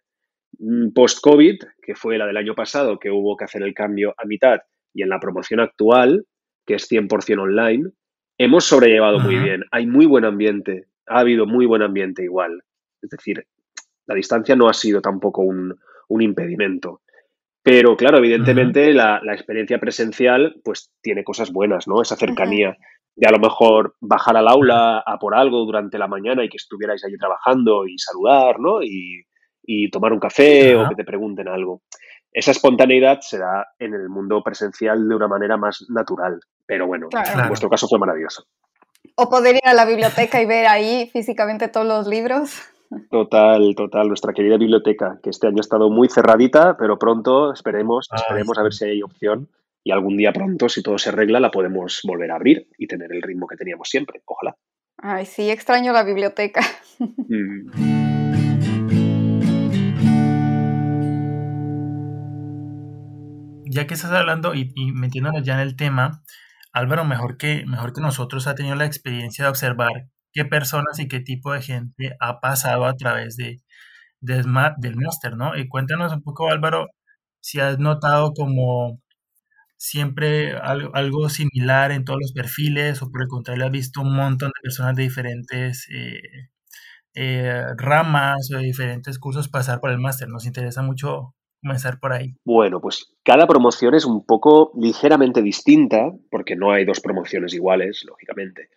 Mm, 0.59 0.89
post-COVID, 0.91 1.59
que 1.81 1.95
fue 1.95 2.17
la 2.17 2.25
del 2.25 2.37
año 2.37 2.53
pasado, 2.53 2.99
que 2.99 3.09
hubo 3.11 3.37
que 3.37 3.45
hacer 3.45 3.63
el 3.63 3.73
cambio 3.73 4.13
a 4.17 4.25
mitad, 4.25 4.59
y 4.93 5.03
en 5.03 5.09
la 5.09 5.19
promoción 5.19 5.59
actual, 5.59 6.25
que 6.65 6.75
es 6.75 6.87
100% 6.87 7.39
online, 7.39 7.91
hemos 8.37 8.65
sobrellevado 8.65 9.19
muy 9.19 9.37
bien. 9.37 9.63
Hay 9.71 9.85
muy 9.85 10.05
buen 10.05 10.25
ambiente, 10.25 10.87
ha 11.07 11.19
habido 11.19 11.45
muy 11.45 11.65
buen 11.65 11.81
ambiente 11.81 12.23
igual. 12.23 12.61
Es 13.01 13.09
decir, 13.09 13.45
la 14.07 14.15
distancia 14.15 14.55
no 14.55 14.67
ha 14.67 14.73
sido 14.73 15.01
tampoco 15.01 15.43
un, 15.43 15.77
impedimento. 16.09 17.01
Pero 17.61 17.95
claro, 17.95 18.17
evidentemente 18.17 18.93
la, 18.93 19.21
experiencia 19.31 19.79
presencial 19.79 20.59
pues 20.63 20.91
tiene 21.01 21.23
cosas 21.23 21.51
buenas, 21.51 21.87
¿no? 21.87 22.01
Esa 22.01 22.15
cercanía 22.15 22.77
de 23.19 23.27
a 23.27 23.31
lo 23.31 23.39
mejor 23.39 23.95
bajar 23.99 24.37
al 24.37 24.47
aula 24.47 25.03
a 25.05 25.19
por 25.19 25.35
algo 25.35 25.65
durante 25.65 25.97
la 25.97 26.07
mañana 26.07 26.43
y 26.43 26.49
que 26.49 26.55
estuvierais 26.55 27.03
allí 27.03 27.17
trabajando 27.17 27.85
y 27.85 27.97
saludar, 27.97 28.59
¿no? 28.61 28.81
Y, 28.81 29.25
y 29.61 29.89
tomar 29.91 30.13
un 30.13 30.19
café 30.19 30.75
o 30.77 30.87
que 30.87 30.95
te 30.95 31.03
pregunten 31.03 31.49
algo. 31.49 31.81
Esa 32.31 32.51
espontaneidad 32.51 33.19
se 33.19 33.37
da 33.37 33.67
en 33.77 33.93
el 33.93 34.07
mundo 34.07 34.41
presencial 34.41 35.09
de 35.09 35.15
una 35.15 35.27
manera 35.27 35.57
más 35.57 35.85
natural, 35.89 36.39
pero 36.65 36.87
bueno, 36.87 37.09
en 37.11 37.47
vuestro 37.49 37.69
caso 37.69 37.89
fue 37.89 37.99
maravilloso. 37.99 38.45
O 39.15 39.29
poder 39.29 39.55
ir 39.55 39.67
a 39.67 39.73
la 39.73 39.85
biblioteca 39.85 40.41
y 40.41 40.45
ver 40.45 40.67
ahí 40.67 41.09
físicamente 41.11 41.67
todos 41.67 41.87
los 41.87 42.07
libros. 42.07 42.61
Total, 43.11 43.75
total, 43.75 44.07
nuestra 44.07 44.31
querida 44.31 44.57
biblioteca, 44.57 45.19
que 45.21 45.29
este 45.29 45.47
año 45.47 45.57
ha 45.57 45.61
estado 45.61 45.89
muy 45.89 46.07
cerradita, 46.07 46.77
pero 46.77 46.97
pronto 46.97 47.51
esperemos, 47.51 48.07
esperemos 48.13 48.57
a 48.57 48.63
ver 48.63 48.73
si 48.73 48.85
hay 48.85 49.03
opción 49.03 49.49
y 49.83 49.91
algún 49.91 50.17
día 50.17 50.33
pronto, 50.33 50.69
si 50.69 50.83
todo 50.83 50.97
se 50.97 51.09
arregla, 51.09 51.39
la 51.39 51.51
podemos 51.51 52.01
volver 52.03 52.31
a 52.31 52.35
abrir 52.35 52.67
y 52.77 52.87
tener 52.87 53.11
el 53.11 53.21
ritmo 53.21 53.47
que 53.47 53.55
teníamos 53.55 53.89
siempre, 53.89 54.21
ojalá. 54.25 54.55
Ay, 54.97 55.25
sí, 55.25 55.49
extraño 55.49 55.93
la 55.93 56.03
biblioteca. 56.03 56.61
Mm. 57.29 58.09
ya 63.69 63.87
que 63.87 63.93
estás 63.93 64.11
hablando 64.11 64.55
y, 64.55 64.71
metiéndonos 64.93 65.43
ya 65.43 65.53
en 65.53 65.59
el 65.61 65.75
tema, 65.75 66.23
Álvaro, 66.73 67.05
mejor 67.05 67.37
que, 67.37 67.65
mejor 67.65 67.93
que 67.93 68.01
nosotros, 68.01 68.47
ha 68.47 68.55
tenido 68.55 68.75
la 68.75 68.85
experiencia 68.85 69.45
de 69.45 69.49
observar 69.51 70.09
qué 70.33 70.45
personas 70.45 70.99
y 70.99 71.07
qué 71.07 71.19
tipo 71.19 71.53
de 71.53 71.61
gente 71.61 72.15
ha 72.19 72.39
pasado 72.39 72.85
a 72.85 72.95
través 72.95 73.37
de, 73.37 73.61
del 74.21 74.47
máster, 74.47 75.37
¿no? 75.37 75.55
Y 75.57 75.67
cuéntanos 75.67 76.13
un 76.13 76.23
poco, 76.23 76.49
Álvaro, 76.49 76.87
si 77.41 77.59
has 77.59 77.79
notado 77.79 78.33
como 78.33 78.99
siempre 79.79 80.53
algo, 80.57 81.29
similar 81.29 81.91
en 81.91 82.03
todos 82.03 82.19
los 82.21 82.33
perfiles 82.33 83.01
o 83.01 83.09
por 83.09 83.21
el 83.23 83.27
contrario 83.29 83.65
has 83.65 83.71
visto 83.71 84.01
un 84.01 84.15
montón 84.15 84.49
de 84.49 84.61
personas 84.61 84.95
de 84.95 85.03
diferentes 85.03 85.87
eh, 85.89 86.21
eh, 87.15 87.63
ramas 87.77 88.51
o 88.53 88.57
de 88.57 88.65
diferentes 88.65 89.17
cursos 89.17 89.47
pasar 89.47 89.79
por 89.79 89.89
el 89.89 89.97
máster. 89.97 90.27
Nos 90.27 90.45
interesa 90.45 90.83
mucho 90.83 91.33
comenzar 91.61 91.99
por 91.99 92.13
ahí? 92.13 92.35
Bueno, 92.45 92.79
pues 92.81 93.13
cada 93.23 93.47
promoción 93.47 93.95
es 93.95 94.05
un 94.05 94.25
poco 94.25 94.71
ligeramente 94.79 95.41
distinta, 95.41 96.11
porque 96.29 96.55
no 96.55 96.71
hay 96.71 96.85
dos 96.85 96.99
promociones 96.99 97.53
iguales, 97.53 98.03
lógicamente. 98.07 98.69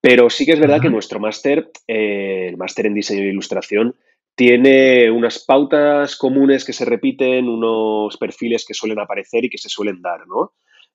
Pero 0.00 0.30
sí 0.30 0.44
que 0.44 0.52
es 0.52 0.60
verdad 0.60 0.80
que 0.80 0.90
nuestro 0.90 1.20
máster, 1.20 1.70
eh, 1.86 2.48
el 2.48 2.56
máster 2.56 2.86
en 2.86 2.94
diseño 2.94 3.22
e 3.22 3.28
ilustración, 3.28 3.94
tiene 4.34 5.10
unas 5.10 5.44
pautas 5.44 6.16
comunes 6.16 6.64
que 6.64 6.72
se 6.72 6.84
repiten, 6.84 7.48
unos 7.48 8.16
perfiles 8.16 8.64
que 8.66 8.74
suelen 8.74 8.98
aparecer 8.98 9.44
y 9.44 9.50
que 9.50 9.58
se 9.58 9.68
suelen 9.68 10.00
dar, 10.00 10.26
¿no? 10.26 10.52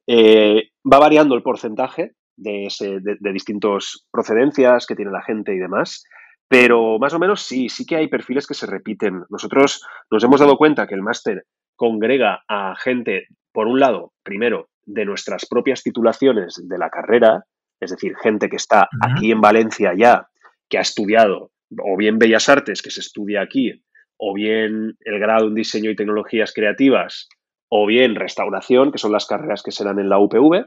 Eh, 0.08 0.70
va 0.92 1.00
variando 1.00 1.36
el 1.36 1.44
porcentaje 1.44 2.14
de, 2.36 2.68
de, 2.80 3.18
de 3.20 3.34
distintas 3.34 4.08
procedencias 4.12 4.86
que 4.88 4.96
tiene 4.96 5.12
la 5.12 5.22
gente 5.22 5.54
y 5.54 5.58
demás, 5.58 6.04
pero 6.48 6.98
más 6.98 7.14
o 7.14 7.20
menos 7.20 7.42
sí, 7.42 7.70
sí 7.70 7.86
que 7.86 7.98
hay 7.98 8.08
perfiles 8.08 8.48
que 8.48 8.54
se 8.54 8.66
repiten. 8.66 9.24
Nosotros 9.30 9.86
nos 10.10 10.24
hemos 10.24 10.40
dado 10.40 10.58
cuenta 10.58 10.88
que 10.88 10.96
el 10.96 11.02
máster 11.02 11.44
congrega 11.76 12.44
a 12.48 12.76
gente, 12.78 13.28
por 13.52 13.68
un 13.68 13.80
lado, 13.80 14.14
primero, 14.24 14.70
de 14.86 15.06
nuestras 15.06 15.46
propias 15.46 15.84
titulaciones 15.84 16.56
de 16.64 16.78
la 16.78 16.90
carrera, 16.90 17.44
es 17.80 17.92
decir, 17.92 18.16
gente 18.16 18.50
que 18.50 18.56
está 18.56 18.88
aquí 19.02 19.32
en 19.32 19.42
Valencia 19.42 19.94
ya, 19.96 20.28
que 20.70 20.78
ha 20.78 20.82
estudiado 20.82 21.52
o 21.78 21.98
bien 21.98 22.20
Bellas 22.20 22.50
Artes, 22.50 22.82
que 22.82 22.92
se 22.92 23.02
estudia 23.02 23.42
aquí, 23.42 23.84
o 24.18 24.34
bien 24.34 24.98
el 25.02 25.20
grado 25.20 25.48
en 25.48 25.56
Diseño 25.56 25.92
y 25.92 25.96
Tecnologías 25.96 26.54
Creativas, 26.54 27.28
o 27.70 27.86
bien 27.86 28.16
Restauración, 28.16 28.92
que 28.92 28.98
son 28.98 29.12
las 29.12 29.26
carreras 29.26 29.64
que 29.64 29.72
se 29.72 29.84
dan 29.84 30.00
en 30.00 30.10
la 30.10 30.20
UPV, 30.20 30.66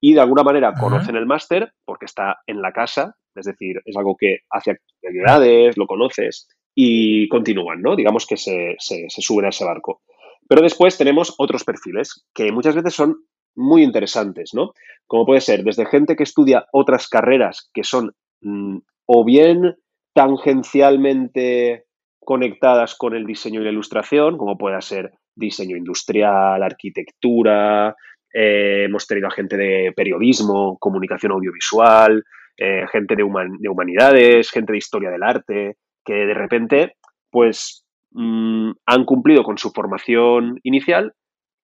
y 0.00 0.14
de 0.14 0.20
alguna 0.20 0.42
manera 0.42 0.74
conocen 0.78 1.14
el 1.14 1.26
máster 1.26 1.72
porque 1.84 2.06
está 2.06 2.38
en 2.46 2.60
la 2.60 2.72
casa, 2.72 3.14
es 3.36 3.46
decir, 3.46 3.80
es 3.84 3.96
algo 3.96 4.16
que 4.18 4.38
hace 4.50 4.72
actividades, 4.72 5.78
lo 5.78 5.86
conoces 5.86 6.48
y 6.74 7.28
continúan, 7.28 7.80
¿no? 7.82 7.94
Digamos 7.94 8.26
que 8.26 8.36
se, 8.36 8.74
se, 8.78 9.06
suben 9.08 9.46
a 9.46 9.50
ese 9.50 9.64
barco. 9.64 10.02
Pero 10.48 10.60
después 10.60 10.98
tenemos 10.98 11.34
otros 11.38 11.62
perfiles 11.64 12.26
que 12.34 12.50
muchas 12.50 12.74
veces 12.74 12.94
son 12.94 13.14
muy 13.54 13.84
interesantes, 13.84 14.50
¿no? 14.54 14.72
Como 15.06 15.24
puede 15.24 15.40
ser 15.40 15.62
desde 15.62 15.86
gente 15.86 16.16
que 16.16 16.24
estudia 16.24 16.66
otras 16.72 17.08
carreras 17.08 17.70
que 17.72 17.84
son 17.84 18.12
mm, 18.40 18.78
o 19.06 19.24
bien 19.24 19.76
tangencialmente 20.12 21.84
conectadas 22.20 22.94
con 22.94 23.14
el 23.14 23.26
diseño 23.26 23.60
y 23.60 23.64
la 23.64 23.70
ilustración, 23.70 24.38
como 24.38 24.56
puede 24.56 24.80
ser 24.82 25.12
diseño 25.34 25.76
industrial, 25.76 26.62
arquitectura, 26.62 27.96
eh, 28.32 28.84
hemos 28.84 29.06
tenido 29.06 29.28
a 29.28 29.32
gente 29.32 29.56
de 29.56 29.92
periodismo, 29.94 30.78
comunicación 30.78 31.32
audiovisual, 31.32 32.24
eh, 32.56 32.84
gente 32.90 33.16
de, 33.16 33.22
humanidades, 33.22 34.50
gente 34.50 34.72
de 34.72 34.78
historia 34.78 35.10
del 35.10 35.22
arte, 35.22 35.76
que 36.04 36.14
de 36.14 36.34
repente, 36.34 36.96
pues, 37.30 37.84
mm, 38.12 38.72
han 38.86 39.04
cumplido 39.04 39.42
con 39.42 39.58
su 39.58 39.70
formación 39.70 40.60
inicial 40.62 41.14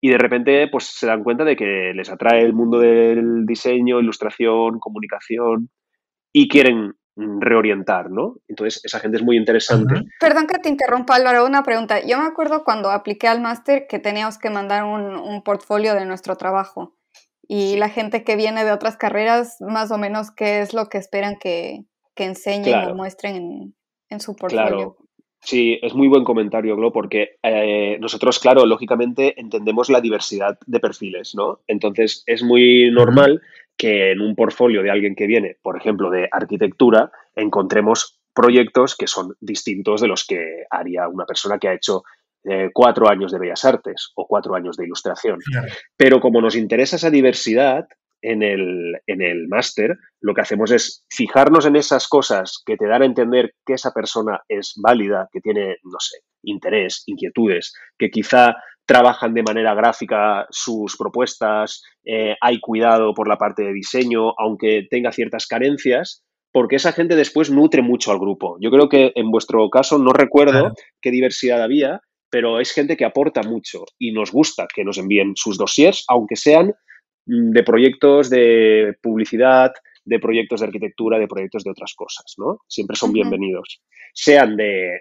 y 0.00 0.10
de 0.10 0.18
repente, 0.18 0.68
pues, 0.70 0.84
se 0.84 1.06
dan 1.06 1.22
cuenta 1.24 1.44
de 1.44 1.56
que 1.56 1.92
les 1.94 2.10
atrae 2.10 2.42
el 2.42 2.52
mundo 2.52 2.78
del 2.78 3.46
diseño, 3.46 4.00
ilustración, 4.00 4.78
comunicación 4.78 5.70
y 6.32 6.48
quieren 6.48 6.94
reorientar, 7.40 8.10
¿no? 8.10 8.36
Entonces, 8.48 8.80
esa 8.84 9.00
gente 9.00 9.16
es 9.16 9.22
muy 9.22 9.36
interesante. 9.36 10.02
Perdón 10.20 10.46
que 10.46 10.58
te 10.58 10.68
interrumpa, 10.68 11.16
Álvaro, 11.16 11.44
una 11.44 11.62
pregunta. 11.62 12.00
Yo 12.06 12.18
me 12.18 12.26
acuerdo 12.26 12.62
cuando 12.64 12.90
apliqué 12.90 13.26
al 13.26 13.40
máster 13.40 13.86
que 13.88 13.98
teníamos 13.98 14.38
que 14.38 14.50
mandar 14.50 14.84
un, 14.84 15.42
portfolio 15.42 15.94
de 15.94 16.04
nuestro 16.04 16.36
trabajo. 16.36 16.94
Y 17.46 17.76
la 17.76 17.88
gente 17.88 18.22
que 18.22 18.36
viene 18.36 18.64
de 18.64 18.72
otras 18.72 18.96
carreras, 18.96 19.56
más 19.60 19.90
o 19.90 19.98
menos, 19.98 20.30
¿qué 20.30 20.60
es 20.60 20.74
lo 20.74 20.88
que 20.88 20.98
esperan 20.98 21.36
que, 21.40 21.84
que 22.14 22.24
enseñen 22.24 22.90
o 22.90 22.94
muestren 22.94 23.74
en, 24.10 24.20
su 24.20 24.36
portfolio? 24.36 24.66
Claro. 24.66 24.96
Sí, 25.40 25.78
es 25.82 25.94
muy 25.94 26.08
buen 26.08 26.24
comentario, 26.24 26.76
Glo, 26.76 26.92
porque 26.92 27.38
eh, 27.42 27.96
nosotros, 28.00 28.38
claro, 28.38 28.66
lógicamente 28.66 29.40
entendemos 29.40 29.88
la 29.88 30.00
diversidad 30.00 30.58
de 30.66 30.80
perfiles, 30.80 31.34
¿no? 31.34 31.60
Entonces, 31.68 32.24
es 32.26 32.42
muy 32.42 32.90
normal 32.90 33.40
que 33.78 34.10
en 34.10 34.20
un 34.20 34.34
portfolio 34.34 34.82
de 34.82 34.90
alguien 34.90 35.14
que 35.14 35.26
viene, 35.26 35.56
por 35.62 35.78
ejemplo, 35.78 36.10
de 36.10 36.28
arquitectura, 36.30 37.10
encontremos 37.34 38.20
proyectos 38.34 38.96
que 38.96 39.06
son 39.06 39.34
distintos 39.40 40.00
de 40.00 40.08
los 40.08 40.26
que 40.26 40.64
haría 40.70 41.08
una 41.08 41.24
persona 41.24 41.58
que 41.58 41.68
ha 41.68 41.74
hecho 41.74 42.02
eh, 42.44 42.70
cuatro 42.72 43.08
años 43.08 43.32
de 43.32 43.38
bellas 43.38 43.64
artes 43.64 44.12
o 44.16 44.26
cuatro 44.26 44.54
años 44.54 44.76
de 44.76 44.84
ilustración. 44.84 45.38
Pero 45.96 46.20
como 46.20 46.40
nos 46.40 46.56
interesa 46.56 46.96
esa 46.96 47.10
diversidad 47.10 47.86
en 48.20 48.42
el, 48.42 49.00
en 49.06 49.22
el 49.22 49.48
máster, 49.48 49.96
lo 50.20 50.34
que 50.34 50.40
hacemos 50.40 50.70
es 50.70 51.04
fijarnos 51.08 51.66
en 51.66 51.76
esas 51.76 52.08
cosas 52.08 52.62
que 52.66 52.76
te 52.76 52.86
dan 52.86 53.02
a 53.02 53.06
entender 53.06 53.54
que 53.64 53.74
esa 53.74 53.92
persona 53.92 54.40
es 54.48 54.74
válida, 54.76 55.28
que 55.32 55.40
tiene, 55.40 55.76
no 55.84 55.98
sé, 56.00 56.18
interés, 56.42 57.02
inquietudes, 57.06 57.72
que 57.98 58.10
quizá 58.10 58.54
trabajan 58.86 59.34
de 59.34 59.42
manera 59.42 59.74
gráfica 59.74 60.46
sus 60.50 60.96
propuestas, 60.96 61.82
eh, 62.04 62.36
hay 62.40 62.58
cuidado 62.58 63.12
por 63.12 63.28
la 63.28 63.36
parte 63.36 63.62
de 63.62 63.74
diseño, 63.74 64.32
aunque 64.38 64.86
tenga 64.90 65.12
ciertas 65.12 65.46
carencias, 65.46 66.24
porque 66.52 66.76
esa 66.76 66.92
gente 66.92 67.14
después 67.14 67.50
nutre 67.50 67.82
mucho 67.82 68.10
al 68.10 68.18
grupo. 68.18 68.56
Yo 68.60 68.70
creo 68.70 68.88
que 68.88 69.12
en 69.14 69.30
vuestro 69.30 69.68
caso 69.68 69.98
no 69.98 70.12
recuerdo 70.12 70.72
qué 71.02 71.10
diversidad 71.10 71.62
había, 71.62 72.00
pero 72.30 72.60
es 72.60 72.72
gente 72.72 72.96
que 72.96 73.04
aporta 73.04 73.42
mucho 73.42 73.84
y 73.98 74.12
nos 74.12 74.32
gusta 74.32 74.66
que 74.74 74.84
nos 74.84 74.98
envíen 74.98 75.32
sus 75.34 75.58
dossiers, 75.58 76.04
aunque 76.08 76.36
sean 76.36 76.74
mm, 77.26 77.50
de 77.50 77.62
proyectos 77.62 78.30
de 78.30 78.94
publicidad, 79.02 79.72
de 80.08 80.18
proyectos 80.18 80.60
de 80.60 80.66
arquitectura, 80.66 81.18
de 81.18 81.28
proyectos 81.28 81.64
de 81.64 81.70
otras 81.70 81.94
cosas, 81.94 82.34
¿no? 82.38 82.60
Siempre 82.66 82.96
son 82.96 83.12
bienvenidos. 83.12 83.82
Sean 84.14 84.56
de, 84.56 85.00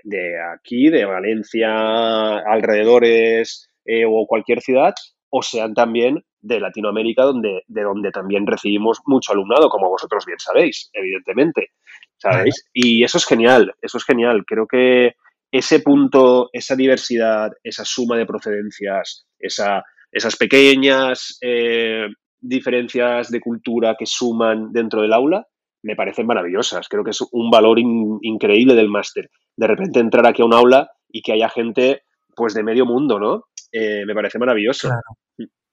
aquí, 0.54 0.90
de 0.90 1.06
Valencia, 1.06 2.40
alrededores 2.40 3.70
eh, 3.86 4.04
o 4.06 4.26
cualquier 4.28 4.62
ciudad, 4.62 4.94
o 5.30 5.42
sean 5.42 5.74
también 5.74 6.26
de 6.42 6.60
Latinoamérica, 6.60 7.24
donde, 7.24 7.62
de 7.68 7.84
donde 7.84 8.12
también 8.12 8.46
recibimos 8.46 9.00
mucho 9.06 9.32
alumnado, 9.32 9.70
como 9.70 9.90
vosotros 9.90 10.26
bien 10.26 10.40
sabéis, 10.40 10.90
evidentemente. 10.92 11.70
¿Sabéis? 12.18 12.66
Y 12.74 13.04
eso 13.04 13.18
es 13.18 13.26
genial, 13.26 13.74
eso 13.82 13.98
es 13.98 14.04
genial. 14.04 14.44
Creo 14.46 14.68
que 14.68 15.14
ese 15.52 15.80
punto, 15.80 16.50
esa 16.52 16.76
diversidad, 16.76 17.52
esa 17.64 17.86
suma 17.86 18.18
de 18.18 18.26
procedencias, 18.26 19.26
esa, 19.40 19.84
esas 20.12 20.36
pequeñas 20.36 21.38
eh, 21.42 22.08
diferencias 22.39 23.29
de 23.29 23.39
cultura 23.39 23.96
que 23.98 24.06
suman 24.06 24.72
dentro 24.72 25.01
del 25.01 25.13
aula, 25.13 25.48
me 25.84 25.96
parecen 25.96 26.27
maravillosas. 26.27 26.88
Creo 26.89 27.03
que 27.03 27.12
es 27.12 27.22
un 27.32 27.50
valor 27.50 27.79
increíble 27.79 28.75
del 28.75 28.89
máster. 28.89 29.29
De 29.56 29.67
repente 29.67 30.00
entrar 30.00 30.27
aquí 30.27 30.41
a 30.41 30.46
un 30.46 30.53
aula 30.53 30.89
y 31.10 31.22
que 31.22 31.34
haya 31.34 31.50
gente 31.50 32.01
pues 32.36 32.53
de 32.53 32.63
medio 32.63 32.86
mundo, 32.86 33.20
¿no? 33.20 33.46
Eh, 33.72 34.06
me 34.06 34.13
parece 34.13 34.38
maravilloso. 34.38 34.89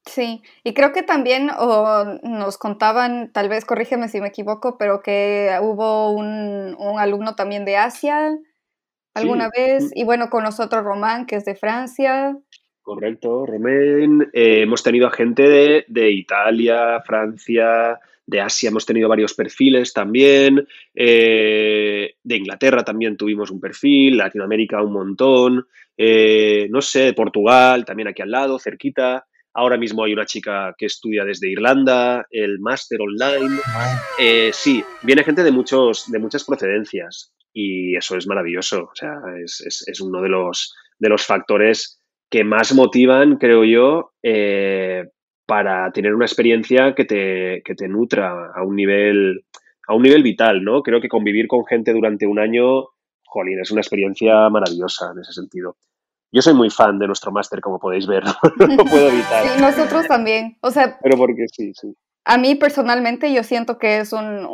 Sí, 0.05 0.43
y 0.63 0.73
creo 0.75 0.91
que 0.91 1.01
también 1.01 1.47
nos 1.47 2.57
contaban, 2.57 3.31
tal 3.31 3.49
vez 3.49 3.65
corrígeme 3.65 4.07
si 4.07 4.21
me 4.21 4.27
equivoco, 4.27 4.77
pero 4.77 5.01
que 5.01 5.57
hubo 5.61 6.11
un, 6.11 6.75
alumno 6.99 7.35
también 7.35 7.65
de 7.65 7.77
Asia 7.77 8.37
alguna 9.15 9.49
vez, 9.49 9.91
y 9.95 10.03
bueno, 10.03 10.29
con 10.29 10.43
nosotros 10.43 10.83
Román, 10.83 11.25
que 11.25 11.37
es 11.37 11.45
de 11.45 11.55
Francia. 11.55 12.37
Correcto, 12.85 13.47
Román. 13.47 14.29
Eh, 14.31 14.61
hemos 14.61 14.83
tenido 14.83 15.07
a 15.07 15.11
gente 15.11 15.83
de, 15.87 16.11
Italia, 16.11 17.01
Francia, 17.03 17.99
de 18.27 18.39
Asia 18.39 18.69
hemos 18.69 18.85
tenido 18.85 19.09
varios 19.09 19.33
perfiles 19.33 19.91
también, 19.91 20.67
eh, 20.93 22.13
de 22.21 22.35
Inglaterra 22.35 22.83
también 22.83 23.17
tuvimos 23.17 23.49
un 23.49 23.59
perfil, 23.59 24.17
Latinoamérica 24.17 24.83
un 24.83 24.93
montón, 24.93 25.67
eh, 25.97 26.67
no 26.69 26.79
sé, 26.79 27.13
Portugal 27.13 27.85
también 27.85 28.07
aquí 28.07 28.21
al 28.21 28.29
lado, 28.29 28.59
cerquita. 28.59 29.25
Ahora 29.55 29.77
mismo 29.77 30.03
hay 30.03 30.13
una 30.13 30.27
chica 30.27 30.75
que 30.77 30.85
estudia 30.85 31.25
desde 31.25 31.49
Irlanda, 31.49 32.27
el 32.29 32.59
máster 32.59 32.99
online. 33.01 33.61
Sí, 34.53 34.83
viene 35.01 35.23
gente 35.23 35.43
de, 35.43 35.51
muchos, 35.51 36.11
de 36.11 36.19
muchas 36.19 36.43
procedencias 36.43 37.33
y 37.51 37.95
eso 37.95 38.15
es 38.15 38.27
maravilloso. 38.27 38.83
O 38.83 38.95
sea, 38.95 39.15
es, 39.43 40.01
uno 40.01 40.21
de 40.21 40.29
los, 40.29 40.75
de 40.99 41.09
los 41.09 41.25
factores 41.25 41.99
que 42.29 42.43
más 42.43 42.73
motivan, 42.73 43.37
creo 43.37 43.63
yo, 43.63 44.11
eh, 44.23 45.05
para 45.45 45.91
tener 45.91 46.15
una 46.15 46.25
experiencia 46.25 46.95
que 46.95 47.05
te, 47.05 47.61
que 47.63 47.75
te 47.75 47.87
nutra 47.87 48.51
a 48.55 48.63
un 48.63 48.75
nivel 48.75 49.45
a 49.87 49.93
un 49.93 50.01
nivel 50.01 50.23
vital, 50.23 50.63
¿no? 50.63 50.81
Creo 50.81 50.99
que 50.99 51.09
convivir 51.09 51.47
con 51.47 51.65
gente 51.65 51.93
durante 51.93 52.25
un 52.25 52.39
año, 52.39 52.85
jolín, 53.23 53.59
es 53.59 53.71
una 53.71 53.81
experiencia 53.81 54.49
maravillosa 54.49 55.11
en 55.13 55.19
ese 55.19 55.33
sentido. 55.33 55.77
Yo 56.31 56.41
soy 56.41 56.53
muy 56.53 56.69
fan 56.69 56.97
de 56.97 57.07
nuestro 57.07 57.31
máster, 57.31 57.61
como 57.61 57.79
podéis 57.79 58.07
ver, 58.07 58.23
no 58.59 58.83
puedo 58.85 59.09
evitar. 59.09 59.43
Sí, 59.43 59.61
nosotros 59.61 60.07
también. 60.07 60.57
O 60.61 60.71
sea, 60.71 60.97
pero 61.01 61.17
porque 61.17 61.45
sí, 61.51 61.71
sí. 61.73 61.95
A 62.25 62.37
mí 62.39 62.55
personalmente 62.55 63.31
yo 63.31 63.43
siento 63.43 63.77
que 63.77 63.99
es 63.99 64.11
un, 64.11 64.47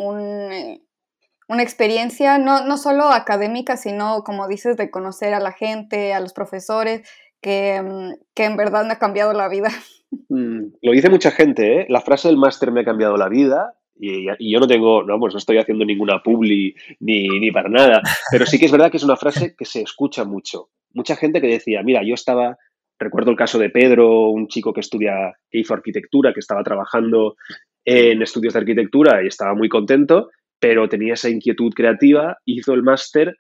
una 1.48 1.64
experiencia 1.64 2.38
no, 2.38 2.66
no 2.66 2.78
solo 2.78 3.06
académica, 3.06 3.78
sino, 3.78 4.24
como 4.24 4.48
dices, 4.50 4.76
de 4.76 4.92
conocer 4.92 5.34
a 5.34 5.40
la 5.40 5.54
gente, 5.54 6.14
a 6.14 6.20
los 6.20 6.34
profesores, 6.34 7.08
que, 7.42 7.82
mm, 7.82 8.14
que 8.36 8.46
en 8.46 8.58
verdad 8.58 8.86
me 8.86 8.94
ha 8.94 9.00
cambiado 9.00 9.34
la 9.34 9.50
vida. 9.50 9.70
Mm, 10.28 10.74
lo 10.82 10.92
dice 10.92 11.10
mucha 11.10 11.32
gente, 11.32 11.80
¿eh? 11.80 11.86
La 11.88 12.02
frase 12.02 12.28
del 12.28 12.36
máster 12.36 12.70
me 12.74 12.82
ha 12.82 12.84
cambiado 12.84 13.16
la 13.16 13.30
vida 13.30 13.76
y, 13.98 14.26
yo 14.26 14.60
no 14.60 14.68
tengo, 14.68 15.04
no, 15.04 15.18
no 15.18 15.28
estoy 15.38 15.58
haciendo 15.58 15.86
ninguna 15.86 16.22
publi 16.22 16.76
ni, 17.00 17.30
ni, 17.40 17.50
para 17.50 17.70
nada, 17.70 18.02
pero 18.30 18.46
sí 18.46 18.60
que 18.60 18.66
es 18.66 18.74
verdad 18.74 18.92
que 18.92 18.98
es 18.98 19.04
una 19.04 19.16
frase 19.16 19.56
que 19.58 19.64
se 19.64 19.82
escucha 19.82 20.26
mucho 20.26 20.70
mucha 20.94 21.16
gente 21.16 21.42
que 21.42 21.48
decía, 21.48 21.82
mira, 21.84 22.02
yo 22.04 22.14
estaba, 22.14 22.58
recuerdo 23.00 23.32
el 23.32 23.38
caso 23.38 23.60
de 23.60 23.70
Pedro, 23.70 24.30
un 24.30 24.48
chico 24.48 24.74
que 24.74 24.82
estudia, 24.82 25.34
que 25.50 25.60
hizo 25.60 25.74
arquitectura, 25.74 26.34
que 26.34 26.40
estaba 26.40 26.64
trabajando 26.64 27.36
en 27.86 28.22
estudios 28.22 28.54
de 28.54 28.60
arquitectura 28.60 29.24
y 29.24 29.28
estaba 29.28 29.56
muy 29.56 29.70
contento, 29.70 30.30
pero 30.60 30.88
tenía 30.90 31.14
esa 31.14 31.30
inquietud 31.30 31.74
creativa, 31.74 32.38
hizo 32.46 32.74
el 32.74 32.84
máster 32.84 33.38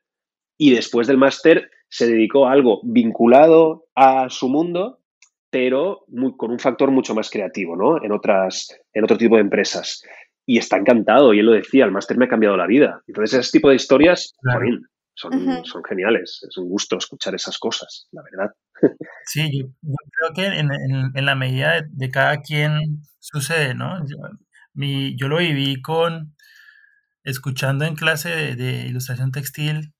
y 0.57 0.73
después 0.73 1.07
del 1.07 1.17
máster 1.17 1.69
se 1.91 2.07
dedicó 2.07 2.47
a 2.47 2.53
algo 2.53 2.79
vinculado 2.83 3.85
a 3.95 4.29
su 4.29 4.47
mundo, 4.47 5.01
pero 5.49 6.05
con 6.37 6.51
un 6.51 6.59
factor 6.59 6.89
mucho 6.89 7.13
más 7.13 7.29
creativo, 7.29 7.75
¿no? 7.75 8.01
En 8.01 8.13
otras, 8.13 8.69
en 8.93 9.03
otro 9.03 9.17
tipo 9.17 9.35
de 9.35 9.41
empresas. 9.41 10.01
Y 10.45 10.57
está 10.57 10.77
encantado, 10.77 11.33
y 11.33 11.39
él 11.39 11.45
lo 11.45 11.51
decía, 11.51 11.83
el 11.83 11.91
máster 11.91 12.17
me 12.17 12.25
ha 12.25 12.29
cambiado 12.29 12.55
la 12.55 12.65
vida. 12.65 13.03
Entonces, 13.07 13.39
ese 13.39 13.51
tipo 13.51 13.69
de 13.69 13.75
historias, 13.75 14.33
son, 15.13 15.65
son 15.65 15.83
geniales. 15.83 16.39
Es 16.49 16.57
un 16.57 16.69
gusto 16.69 16.97
escuchar 16.97 17.35
esas 17.35 17.57
cosas, 17.59 18.07
la 18.11 18.23
verdad. 18.23 18.55
Sí, 19.25 19.59
yo, 19.59 19.67
creo 19.83 20.33
que 20.33 20.59
en, 20.59 20.69
en, 21.13 21.25
la 21.25 21.35
medida 21.35 21.85
de, 21.87 22.09
cada 22.09 22.41
quien 22.41 23.03
sucede, 23.19 23.75
¿no? 23.75 23.99
Yo, 24.07 24.17
mi, 24.73 25.15
yo 25.17 25.27
lo 25.27 25.37
viví 25.37 25.81
con, 25.81 26.35
escuchando 27.23 27.85
en 27.85 27.95
clase 27.95 28.55
de, 28.55 28.87
ilustración 28.87 29.31
textil, 29.31 29.93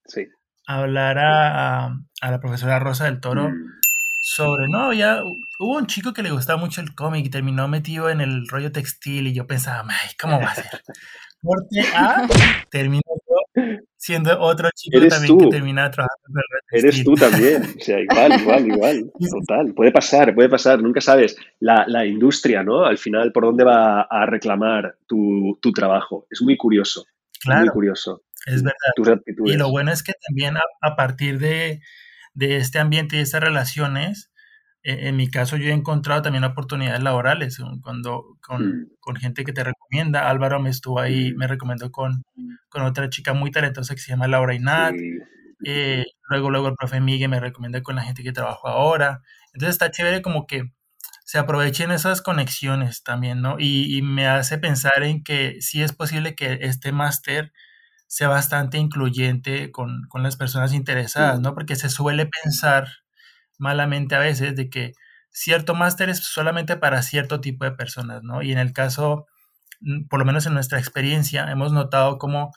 hablar 0.66 1.18
a, 1.18 1.86
a, 1.86 2.30
la 2.30 2.40
profesora 2.40 2.78
Rosa 2.78 3.04
del 3.04 3.20
Toro 3.20 3.50
mm. 3.50 3.80
sobre, 4.22 4.68
no, 4.68 4.92
ya 4.92 5.22
hubo 5.24 5.76
un 5.76 5.86
chico 5.86 6.12
que 6.12 6.22
le 6.22 6.30
gustaba 6.30 6.58
mucho 6.58 6.80
el 6.80 6.94
cómic 6.94 7.26
y 7.26 7.30
terminó 7.30 7.68
metido 7.68 8.10
en 8.10 8.20
el 8.20 8.46
rollo 8.48 8.72
textil 8.72 9.26
y 9.26 9.34
yo 9.34 9.46
pensaba, 9.46 9.84
ay, 9.88 10.10
¿cómo 10.20 10.40
va 10.40 10.50
a 10.50 10.54
ser? 10.54 10.66
Porque 11.42 11.80
A 11.96 12.28
terminó 12.70 13.02
siendo 13.96 14.40
otro 14.40 14.68
chico 14.74 14.98
también 15.08 15.38
que 15.38 15.46
termina 15.48 15.90
trabajando 15.90 16.40
Eres 16.70 17.04
tú 17.04 17.14
también, 17.14 17.62
o 17.62 17.80
sea, 17.80 18.00
igual, 18.00 18.40
igual, 18.40 18.66
igual, 18.66 19.12
total. 19.46 19.74
Puede 19.74 19.92
pasar, 19.92 20.34
puede 20.34 20.48
pasar, 20.48 20.82
nunca 20.82 21.00
sabes. 21.00 21.36
La, 21.60 21.84
la 21.86 22.06
industria, 22.06 22.62
¿no? 22.62 22.84
Al 22.84 22.98
final, 22.98 23.32
¿por 23.32 23.44
dónde 23.44 23.64
va 23.64 24.02
a 24.02 24.26
reclamar 24.26 24.96
tu, 25.06 25.58
tu 25.60 25.72
trabajo? 25.72 26.26
Es 26.30 26.42
muy 26.42 26.56
curioso, 26.56 27.04
claro, 27.40 27.60
muy 27.60 27.68
curioso. 27.70 28.22
Es 28.46 28.62
verdad. 28.62 29.20
Y 29.44 29.56
lo 29.56 29.70
bueno 29.70 29.92
es 29.92 30.02
que 30.02 30.12
también 30.26 30.56
a, 30.56 30.62
a 30.80 30.96
partir 30.96 31.38
de, 31.38 31.80
de 32.34 32.56
este 32.56 32.78
ambiente 32.78 33.16
y 33.16 33.20
estas 33.20 33.42
relaciones, 33.42 34.30
e, 34.82 35.08
en 35.08 35.16
mi 35.16 35.30
caso 35.30 35.56
yo 35.56 35.70
he 35.70 35.72
encontrado 35.72 36.22
también 36.22 36.44
oportunidades 36.44 37.02
laborales 37.02 37.58
cuando 37.82 38.36
con, 38.40 38.66
mm. 38.66 38.86
con, 39.00 39.16
gente 39.16 39.44
que 39.44 39.52
te 39.52 39.64
recomienda. 39.64 40.28
Álvaro 40.28 40.60
me 40.60 40.70
estuvo 40.70 41.00
ahí, 41.00 41.32
mm. 41.32 41.36
me 41.36 41.46
recomendó 41.46 41.90
con, 41.90 42.24
con 42.68 42.82
otra 42.82 43.08
chica 43.10 43.32
muy 43.32 43.50
talentosa 43.50 43.94
que 43.94 44.00
se 44.00 44.10
llama 44.10 44.28
Laura 44.28 44.54
Inat. 44.54 44.94
Eh, 45.64 46.04
luego, 46.28 46.50
luego 46.50 46.68
el 46.68 46.74
profe 46.74 47.00
Miguel 47.00 47.28
me 47.28 47.38
recomienda 47.38 47.82
con 47.82 47.96
la 47.96 48.02
gente 48.02 48.22
que 48.22 48.32
trabajo 48.32 48.68
ahora. 48.68 49.22
Entonces 49.52 49.74
está 49.74 49.90
chévere 49.90 50.22
como 50.22 50.46
que 50.46 50.72
se 51.24 51.38
aprovechen 51.38 51.92
esas 51.92 52.20
conexiones 52.20 53.04
también, 53.04 53.40
¿no? 53.40 53.56
Y, 53.58 53.96
y 53.96 54.02
me 54.02 54.26
hace 54.26 54.58
pensar 54.58 55.04
en 55.04 55.22
que 55.22 55.60
sí 55.60 55.82
es 55.82 55.92
posible 55.92 56.34
que 56.34 56.58
este 56.62 56.90
máster 56.90 57.52
sea 58.12 58.28
bastante 58.28 58.76
incluyente 58.76 59.72
con, 59.72 60.02
con 60.10 60.22
las 60.22 60.36
personas 60.36 60.74
interesadas, 60.74 61.40
¿no? 61.40 61.54
Porque 61.54 61.76
se 61.76 61.88
suele 61.88 62.26
pensar 62.26 62.86
malamente 63.58 64.14
a 64.14 64.18
veces 64.18 64.54
de 64.54 64.68
que 64.68 64.92
cierto 65.30 65.74
máster 65.74 66.10
es 66.10 66.18
solamente 66.18 66.76
para 66.76 67.00
cierto 67.00 67.40
tipo 67.40 67.64
de 67.64 67.72
personas, 67.72 68.22
¿no? 68.22 68.42
Y 68.42 68.52
en 68.52 68.58
el 68.58 68.74
caso, 68.74 69.28
mm, 69.80 70.08
por 70.08 70.18
lo 70.18 70.26
menos 70.26 70.44
en 70.44 70.52
nuestra 70.52 70.78
experiencia, 70.78 71.50
hemos 71.50 71.72
notado 71.72 72.18
cómo 72.18 72.52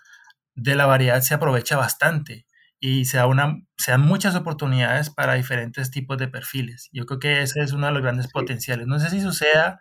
de 0.56 0.76
la 0.76 0.88
variedad 0.88 1.22
se 1.22 1.36
aprovecha 1.36 1.78
bastante 1.78 2.46
y 2.82 3.06
se, 3.06 3.16
da 3.16 3.26
una, 3.26 3.62
se 3.78 3.92
dan 3.92 4.02
muchas 4.02 4.36
oportunidades 4.36 5.10
para 5.10 5.36
diferentes 5.36 5.90
tipos 5.90 6.18
de 6.18 6.28
perfiles. 6.28 6.90
Yo 6.92 7.06
creo 7.06 7.20
que 7.20 7.42
ese 7.44 7.62
es 7.62 7.72
uno 7.72 7.88
de 7.88 7.94
los 7.94 8.02
grandes 8.02 8.30
potenciales. 8.30 8.88
No 8.88 9.00
sé 9.00 9.10
si 9.10 9.22
suceda 9.22 9.80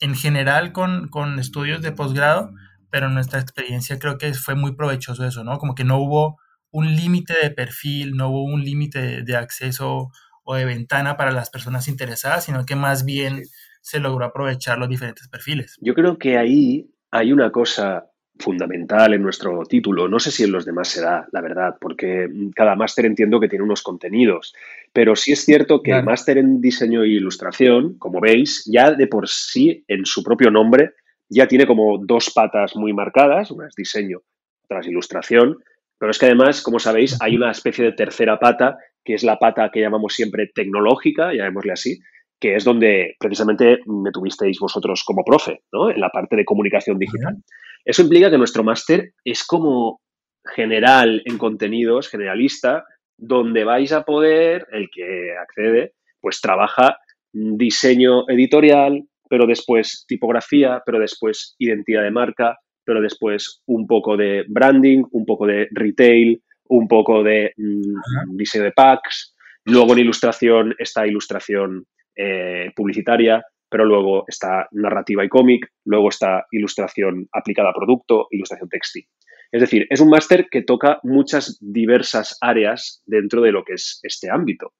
en 0.00 0.16
general 0.16 0.72
con, 0.72 1.10
con 1.10 1.38
estudios 1.38 1.80
de 1.80 1.92
posgrado, 1.92 2.50
pero 2.90 3.06
en 3.06 3.14
nuestra 3.14 3.40
experiencia 3.40 3.98
creo 3.98 4.18
que 4.18 4.32
fue 4.34 4.54
muy 4.54 4.74
provechoso 4.74 5.24
eso, 5.24 5.44
¿no? 5.44 5.58
Como 5.58 5.74
que 5.74 5.84
no 5.84 5.98
hubo 5.98 6.38
un 6.70 6.94
límite 6.94 7.34
de 7.42 7.50
perfil, 7.50 8.16
no 8.16 8.28
hubo 8.28 8.44
un 8.44 8.62
límite 8.62 9.22
de 9.22 9.36
acceso 9.36 10.10
o 10.44 10.54
de 10.54 10.64
ventana 10.64 11.16
para 11.16 11.32
las 11.32 11.50
personas 11.50 11.88
interesadas, 11.88 12.44
sino 12.44 12.64
que 12.64 12.76
más 12.76 13.04
bien 13.04 13.42
se 13.80 14.00
logró 14.00 14.24
aprovechar 14.24 14.78
los 14.78 14.88
diferentes 14.88 15.28
perfiles. 15.28 15.76
Yo 15.80 15.94
creo 15.94 16.18
que 16.18 16.36
ahí 16.36 16.90
hay 17.10 17.32
una 17.32 17.50
cosa 17.50 18.06
fundamental 18.38 19.14
en 19.14 19.22
nuestro 19.22 19.62
título. 19.64 20.08
No 20.08 20.18
sé 20.18 20.30
si 20.30 20.44
en 20.44 20.52
los 20.52 20.64
demás 20.64 20.88
será, 20.88 21.26
la 21.32 21.40
verdad, 21.40 21.76
porque 21.80 22.28
cada 22.54 22.76
máster 22.76 23.06
entiendo 23.06 23.40
que 23.40 23.48
tiene 23.48 23.64
unos 23.64 23.82
contenidos, 23.82 24.54
pero 24.92 25.16
sí 25.16 25.32
es 25.32 25.44
cierto 25.44 25.82
que 25.82 25.92
el 25.92 26.04
máster 26.04 26.38
en 26.38 26.60
diseño 26.60 27.02
e 27.02 27.08
ilustración, 27.08 27.96
como 27.98 28.20
veis, 28.20 28.64
ya 28.66 28.92
de 28.92 29.06
por 29.06 29.28
sí, 29.28 29.84
en 29.88 30.04
su 30.04 30.22
propio 30.22 30.50
nombre, 30.50 30.94
ya 31.28 31.46
tiene 31.46 31.66
como 31.66 31.98
dos 32.04 32.30
patas 32.34 32.76
muy 32.76 32.92
marcadas, 32.92 33.50
una 33.50 33.66
es 33.66 33.74
diseño, 33.74 34.20
otra 34.64 34.80
es 34.80 34.86
ilustración, 34.86 35.58
pero 35.98 36.10
es 36.10 36.18
que 36.18 36.26
además, 36.26 36.62
como 36.62 36.78
sabéis, 36.78 37.16
hay 37.20 37.36
una 37.36 37.50
especie 37.50 37.84
de 37.84 37.92
tercera 37.92 38.38
pata 38.38 38.76
que 39.04 39.14
es 39.14 39.22
la 39.22 39.38
pata 39.38 39.70
que 39.72 39.80
llamamos 39.80 40.14
siempre 40.14 40.50
tecnológica, 40.52 41.32
llamémosle 41.32 41.72
así, 41.72 41.98
que 42.40 42.56
es 42.56 42.64
donde 42.64 43.14
precisamente 43.18 43.78
me 43.86 44.10
tuvisteis 44.10 44.58
vosotros 44.58 45.04
como 45.04 45.24
profe, 45.24 45.62
¿no? 45.72 45.90
En 45.90 46.00
la 46.00 46.10
parte 46.10 46.36
de 46.36 46.44
comunicación 46.44 46.98
digital. 46.98 47.36
Eso 47.84 48.02
implica 48.02 48.30
que 48.30 48.38
nuestro 48.38 48.64
máster 48.64 49.12
es 49.24 49.46
como 49.46 50.00
general 50.44 51.22
en 51.24 51.38
contenidos, 51.38 52.08
generalista, 52.08 52.84
donde 53.16 53.64
vais 53.64 53.92
a 53.92 54.02
poder, 54.02 54.66
el 54.72 54.88
que 54.92 55.34
accede, 55.40 55.94
pues 56.20 56.40
trabaja 56.40 56.98
diseño 57.32 58.28
editorial, 58.28 59.04
pero 59.28 59.46
después 59.46 60.04
tipografía, 60.06 60.82
pero 60.84 60.98
después 60.98 61.54
identidad 61.58 62.02
de 62.02 62.10
marca, 62.10 62.58
pero 62.84 63.00
después 63.00 63.62
un 63.66 63.86
poco 63.86 64.16
de 64.16 64.44
branding, 64.48 65.04
un 65.10 65.24
poco 65.26 65.46
de 65.46 65.68
retail, 65.72 66.42
un 66.68 66.88
poco 66.88 67.22
de 67.22 67.52
mm, 67.56 68.36
diseño 68.36 68.64
de 68.64 68.72
packs. 68.72 69.34
Luego 69.64 69.92
en 69.92 70.00
ilustración 70.00 70.74
está 70.78 71.06
ilustración 71.06 71.84
eh, 72.14 72.70
publicitaria, 72.74 73.44
pero 73.68 73.84
luego 73.84 74.24
está 74.28 74.68
narrativa 74.70 75.24
y 75.24 75.28
cómic, 75.28 75.68
luego 75.84 76.08
está 76.08 76.46
ilustración 76.52 77.28
aplicada 77.32 77.70
a 77.70 77.74
producto, 77.74 78.28
ilustración 78.30 78.68
textil. 78.68 79.06
Es 79.50 79.60
decir, 79.60 79.86
es 79.90 80.00
un 80.00 80.10
máster 80.10 80.48
que 80.50 80.62
toca 80.62 80.98
muchas 81.02 81.58
diversas 81.60 82.36
áreas 82.40 83.02
dentro 83.06 83.40
de 83.42 83.52
lo 83.52 83.64
que 83.64 83.74
es 83.74 84.00
este 84.02 84.30
ámbito. 84.30 84.72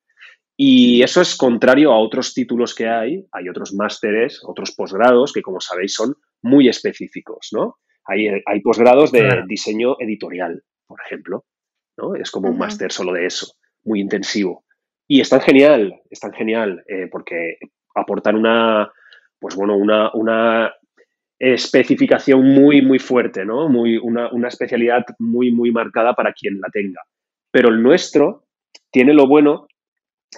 Y 0.56 1.02
eso 1.02 1.20
es 1.20 1.36
contrario 1.36 1.92
a 1.92 1.98
otros 1.98 2.32
títulos 2.32 2.74
que 2.74 2.88
hay. 2.88 3.26
Hay 3.32 3.48
otros 3.48 3.74
másteres, 3.74 4.40
otros 4.42 4.72
posgrados 4.72 5.32
que, 5.32 5.42
como 5.42 5.60
sabéis, 5.60 5.94
son 5.94 6.14
muy 6.42 6.68
específicos, 6.68 7.48
¿no? 7.52 7.76
Hay, 8.06 8.28
hay 8.28 8.60
posgrados 8.60 9.12
de 9.12 9.42
diseño 9.46 9.96
editorial, 9.98 10.62
por 10.86 11.00
ejemplo, 11.04 11.44
¿no? 11.98 12.14
Es 12.14 12.30
como 12.30 12.48
un 12.48 12.56
máster 12.56 12.92
solo 12.92 13.12
de 13.12 13.26
eso, 13.26 13.54
muy 13.84 14.00
intensivo. 14.00 14.64
Y 15.08 15.20
es 15.20 15.28
tan 15.28 15.40
genial, 15.40 16.00
es 16.08 16.20
tan 16.20 16.32
genial, 16.32 16.84
eh, 16.88 17.08
porque 17.10 17.58
aportan 17.94 18.36
una, 18.36 18.90
pues 19.38 19.56
bueno, 19.56 19.76
una, 19.76 20.10
una 20.14 20.72
especificación 21.38 22.42
muy, 22.44 22.80
muy 22.80 22.98
fuerte, 22.98 23.44
¿no? 23.44 23.68
Muy, 23.68 23.98
una, 23.98 24.30
una 24.32 24.48
especialidad 24.48 25.04
muy, 25.18 25.50
muy 25.50 25.70
marcada 25.70 26.14
para 26.14 26.32
quien 26.32 26.60
la 26.60 26.68
tenga. 26.72 27.02
Pero 27.50 27.68
el 27.68 27.82
nuestro 27.82 28.44
tiene 28.90 29.12
lo 29.12 29.26
bueno 29.26 29.66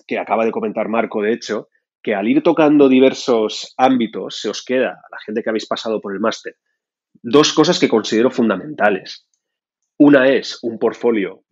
que 0.06 0.18
acaba 0.18 0.44
de 0.44 0.50
comentar 0.50 0.88
Marco, 0.88 1.22
de 1.22 1.32
hecho, 1.32 1.68
que 2.02 2.14
al 2.14 2.28
ir 2.28 2.42
tocando 2.42 2.88
diversos 2.88 3.74
ámbitos 3.76 4.40
se 4.40 4.48
os 4.48 4.64
queda, 4.64 4.90
a 4.90 5.08
la 5.10 5.18
gente 5.24 5.42
que 5.42 5.50
habéis 5.50 5.66
pasado 5.66 6.00
por 6.00 6.12
el 6.12 6.20
máster, 6.20 6.56
dos 7.22 7.52
cosas 7.52 7.78
que 7.78 7.88
considero 7.88 8.30
fundamentales. 8.30 9.26
Una 9.98 10.28
es 10.28 10.58
un 10.62 10.78
portfolio 10.78 11.42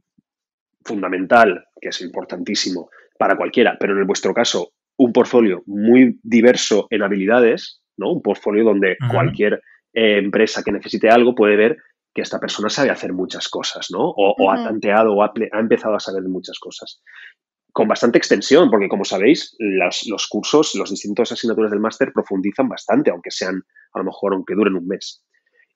fundamental, 0.84 1.64
que 1.80 1.88
es 1.88 2.00
importantísimo 2.00 2.90
para 3.18 3.36
cualquiera, 3.36 3.76
pero 3.78 3.98
en 3.98 4.06
vuestro 4.06 4.32
caso, 4.32 4.72
un 4.98 5.12
portfolio 5.12 5.62
muy 5.66 6.18
diverso 6.22 6.86
en 6.90 7.02
habilidades, 7.02 7.82
¿no? 7.96 8.12
Un 8.12 8.22
portfolio 8.22 8.64
donde 8.64 8.96
cualquier 9.10 9.54
eh, 9.92 10.18
empresa 10.18 10.62
que 10.62 10.72
necesite 10.72 11.10
algo 11.10 11.34
puede 11.34 11.56
ver 11.56 11.76
que 12.14 12.22
esta 12.22 12.40
persona 12.40 12.70
sabe 12.70 12.90
hacer 12.90 13.12
muchas 13.12 13.48
cosas, 13.48 13.88
¿no? 13.90 13.98
O, 14.00 14.50
ha 14.50 14.62
tanteado 14.62 15.12
o 15.12 15.22
ha, 15.22 15.32
empezado 15.60 15.96
a 15.96 16.00
saber 16.00 16.22
muchas 16.22 16.58
cosas 16.58 17.02
con 17.76 17.88
bastante 17.88 18.16
extensión, 18.16 18.70
porque 18.70 18.88
como 18.88 19.04
sabéis, 19.04 19.54
los 19.58 20.26
cursos, 20.30 20.74
los 20.76 20.88
distintos 20.88 21.30
asignaturas 21.30 21.70
del 21.70 21.78
máster 21.78 22.10
profundizan 22.10 22.70
bastante, 22.70 23.10
aunque 23.10 23.30
sean, 23.30 23.62
a 23.92 23.98
lo 23.98 24.04
mejor, 24.06 24.32
aunque 24.32 24.54
duren 24.54 24.76
un 24.76 24.86
mes. 24.86 25.22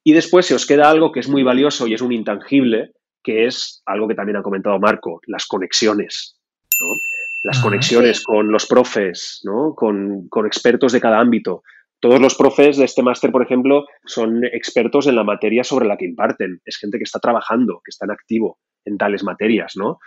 Y 0.02 0.14
después 0.14 0.46
se 0.46 0.54
os 0.54 0.64
queda 0.64 0.88
algo 0.88 1.12
que 1.12 1.20
es 1.20 1.28
muy 1.28 1.42
valioso 1.42 1.86
y 1.86 1.92
es 1.92 2.00
un 2.00 2.12
intangible, 2.12 2.92
que 3.22 3.44
es 3.44 3.82
algo 3.84 4.08
que 4.08 4.14
también 4.14 4.38
ha 4.38 4.42
comentado 4.42 4.78
Marco, 4.78 5.20
las 5.26 5.44
conexiones. 5.46 6.40
Las 7.42 7.58
conexiones 7.58 8.24
con 8.24 8.50
los 8.50 8.64
profes, 8.64 9.42
¿no? 9.44 9.74
con, 9.74 10.26
con 10.30 10.46
expertos 10.46 10.92
de 10.92 11.02
cada 11.02 11.20
ámbito. 11.20 11.62
Todos 12.00 12.20
los 12.20 12.34
profes 12.34 12.78
de 12.78 12.84
este 12.86 13.02
máster, 13.02 13.30
por 13.30 13.42
ejemplo, 13.42 13.84
son 14.06 14.44
expertos 14.44 15.06
en 15.06 15.16
la 15.16 15.24
materia 15.24 15.64
sobre 15.64 15.86
la 15.86 15.96
que 15.96 16.06
imparten. 16.06 16.60
Es 16.64 16.78
gente 16.78 16.98
que 16.98 17.04
está 17.04 17.20
trabajando, 17.20 17.82
que 17.84 17.90
está 17.90 18.06
en 18.06 18.12
activo 18.12 18.58
en 18.86 18.96
tales 18.96 19.22
materias, 19.22 19.74
¿no? 19.76 19.98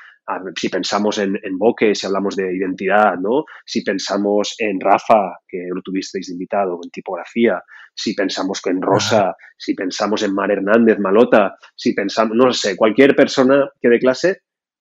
si 0.55 0.69
pensamos 0.69 1.17
en, 1.17 1.37
en 1.43 1.57
Boque, 1.57 1.95
si 1.95 2.05
hablamos 2.05 2.35
de 2.35 2.55
identidad, 2.55 3.17
¿no? 3.19 3.43
Si 3.65 3.83
pensamos 3.83 4.55
en 4.57 4.79
Rafa, 4.79 5.39
que 5.47 5.67
lo 5.73 5.81
tuvisteis 5.81 6.29
invitado, 6.29 6.79
en 6.81 6.89
tipografía, 6.91 7.61
si 7.93 8.13
pensamos 8.13 8.61
en 8.65 8.81
Rosa, 8.81 9.35
si 9.57 9.73
pensamos 9.73 10.23
en 10.23 10.33
Mar 10.33 10.51
Hernández, 10.51 10.97
Malota, 10.99 11.55
si 11.75 11.93
pensamos, 11.93 12.37
no 12.37 12.53
sé, 12.53 12.77
cualquier 12.77 13.15
persona 13.15 13.69
que 13.81 13.89
de 13.89 13.99
clase 13.99 14.37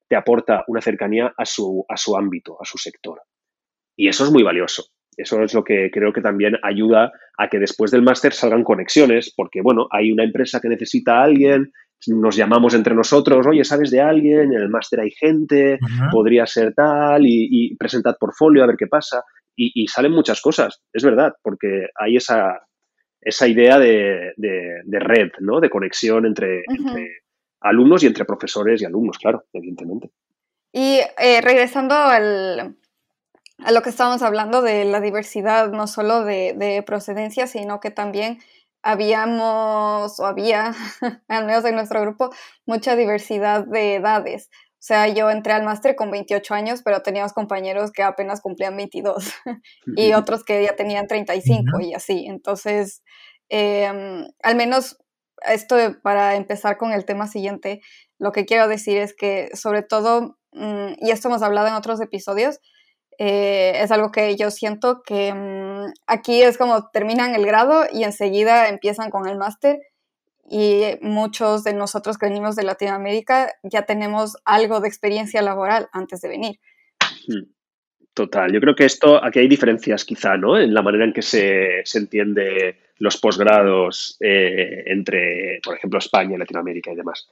te 0.08 0.16
aporta 0.16 0.64
una 0.68 0.80
cercanía 0.80 1.32
a 1.36 1.44
su, 1.44 1.84
a 1.88 1.96
su 1.96 2.16
ámbito, 2.16 2.56
a 2.60 2.64
su 2.64 2.78
sector. 2.78 3.20
Y 3.96 4.08
eso 4.08 4.24
es 4.24 4.30
muy 4.30 4.42
valioso. 4.42 4.84
Eso 5.16 5.42
es 5.42 5.52
lo 5.54 5.62
que 5.62 5.90
creo 5.92 6.12
que 6.12 6.22
también 6.22 6.56
ayuda 6.62 7.12
a 7.36 7.48
que 7.48 7.58
después 7.58 7.90
del 7.90 8.02
máster 8.02 8.32
salgan 8.32 8.64
conexiones, 8.64 9.32
porque 9.36 9.60
bueno, 9.62 9.86
hay 9.90 10.10
una 10.10 10.24
empresa 10.24 10.60
que 10.60 10.68
necesita 10.68 11.18
a 11.18 11.24
alguien, 11.24 11.72
nos 12.08 12.36
llamamos 12.36 12.74
entre 12.74 12.94
nosotros, 12.94 13.46
oye, 13.46 13.64
¿sabes 13.64 13.90
de 13.90 14.00
alguien? 14.00 14.52
En 14.52 14.60
el 14.60 14.68
máster 14.68 15.00
hay 15.00 15.10
gente, 15.10 15.78
podría 16.10 16.46
ser 16.46 16.74
tal, 16.74 17.26
y, 17.26 17.48
y, 17.50 17.76
presentad 17.76 18.16
portfolio 18.18 18.64
a 18.64 18.66
ver 18.66 18.76
qué 18.76 18.86
pasa. 18.86 19.22
Y, 19.54 19.86
salen 19.86 20.12
muchas 20.12 20.40
cosas, 20.40 20.82
es 20.92 21.04
verdad, 21.04 21.34
porque 21.42 21.86
hay 21.94 22.16
esa, 22.16 22.58
esa 23.20 23.46
idea 23.46 23.78
de, 23.78 24.32
red, 24.88 25.30
¿no? 25.40 25.60
De 25.60 25.70
conexión 25.70 26.26
entre, 26.26 26.64
alumnos 27.60 28.02
y 28.02 28.06
entre 28.06 28.24
profesores 28.24 28.80
y 28.80 28.86
alumnos, 28.86 29.18
claro, 29.18 29.44
evidentemente. 29.52 30.10
Y 30.72 31.00
eh, 31.18 31.40
regresando 31.42 31.94
al, 31.94 32.76
a 33.64 33.72
lo 33.72 33.82
que 33.82 33.90
estábamos 33.90 34.22
hablando 34.22 34.62
de 34.62 34.84
la 34.84 35.00
diversidad, 35.00 35.70
no 35.70 35.86
solo 35.86 36.24
de, 36.24 36.54
de 36.56 36.82
procedencia, 36.82 37.46
sino 37.46 37.80
que 37.80 37.90
también 37.90 38.38
habíamos, 38.82 40.18
o 40.18 40.26
había, 40.26 40.74
al 41.28 41.46
menos 41.46 41.64
en 41.64 41.76
nuestro 41.76 42.00
grupo, 42.00 42.30
mucha 42.66 42.96
diversidad 42.96 43.64
de 43.64 43.96
edades. 43.96 44.50
O 44.82 44.84
sea, 44.84 45.06
yo 45.06 45.30
entré 45.30 45.52
al 45.52 45.62
máster 45.62 45.94
con 45.94 46.10
28 46.10 46.54
años, 46.54 46.82
pero 46.84 47.02
teníamos 47.02 47.32
compañeros 47.32 47.92
que 47.92 48.02
apenas 48.02 48.40
cumplían 48.40 48.76
22 48.76 49.32
y 49.96 50.12
otros 50.12 50.42
que 50.42 50.64
ya 50.64 50.74
tenían 50.74 51.06
35 51.06 51.80
y 51.80 51.94
así. 51.94 52.26
Entonces, 52.26 53.04
em, 53.48 54.26
al 54.42 54.56
menos 54.56 54.98
esto 55.46 55.76
para 56.02 56.34
empezar 56.34 56.78
con 56.78 56.92
el 56.92 57.04
tema 57.04 57.28
siguiente, 57.28 57.80
lo 58.18 58.32
que 58.32 58.44
quiero 58.44 58.66
decir 58.66 58.98
es 58.98 59.14
que 59.14 59.50
sobre 59.54 59.82
todo, 59.82 60.38
mm, 60.50 60.94
y 60.98 61.12
esto 61.12 61.28
hemos 61.28 61.42
hablado 61.42 61.68
en 61.68 61.74
otros 61.74 62.00
episodios, 62.00 62.58
eh, 63.18 63.72
es 63.76 63.90
algo 63.90 64.10
que 64.10 64.36
yo 64.36 64.50
siento 64.50 65.02
que 65.02 65.32
mm, 65.32 65.92
aquí 66.06 66.42
es 66.42 66.58
como 66.58 66.88
terminan 66.90 67.34
el 67.34 67.46
grado 67.46 67.84
y 67.92 68.04
enseguida 68.04 68.68
empiezan 68.68 69.10
con 69.10 69.28
el 69.28 69.38
máster 69.38 69.80
y 70.48 70.98
muchos 71.00 71.64
de 71.64 71.74
nosotros 71.74 72.18
que 72.18 72.26
venimos 72.26 72.56
de 72.56 72.64
Latinoamérica 72.64 73.52
ya 73.62 73.82
tenemos 73.82 74.36
algo 74.44 74.80
de 74.80 74.88
experiencia 74.88 75.42
laboral 75.42 75.88
antes 75.92 76.20
de 76.20 76.28
venir. 76.28 76.60
Hmm. 77.26 77.50
Total, 78.14 78.52
yo 78.52 78.60
creo 78.60 78.74
que 78.74 78.84
esto, 78.84 79.24
aquí 79.24 79.38
hay 79.38 79.48
diferencias 79.48 80.04
quizá, 80.04 80.36
¿no? 80.36 80.58
En 80.58 80.74
la 80.74 80.82
manera 80.82 81.06
en 81.06 81.14
que 81.14 81.22
se, 81.22 81.80
se 81.84 81.98
entiende 81.98 82.76
los 82.98 83.16
posgrados 83.16 84.18
eh, 84.20 84.84
entre, 84.86 85.60
por 85.64 85.76
ejemplo, 85.76 85.98
España, 85.98 86.36
Latinoamérica 86.36 86.92
y 86.92 86.96
demás. 86.96 87.30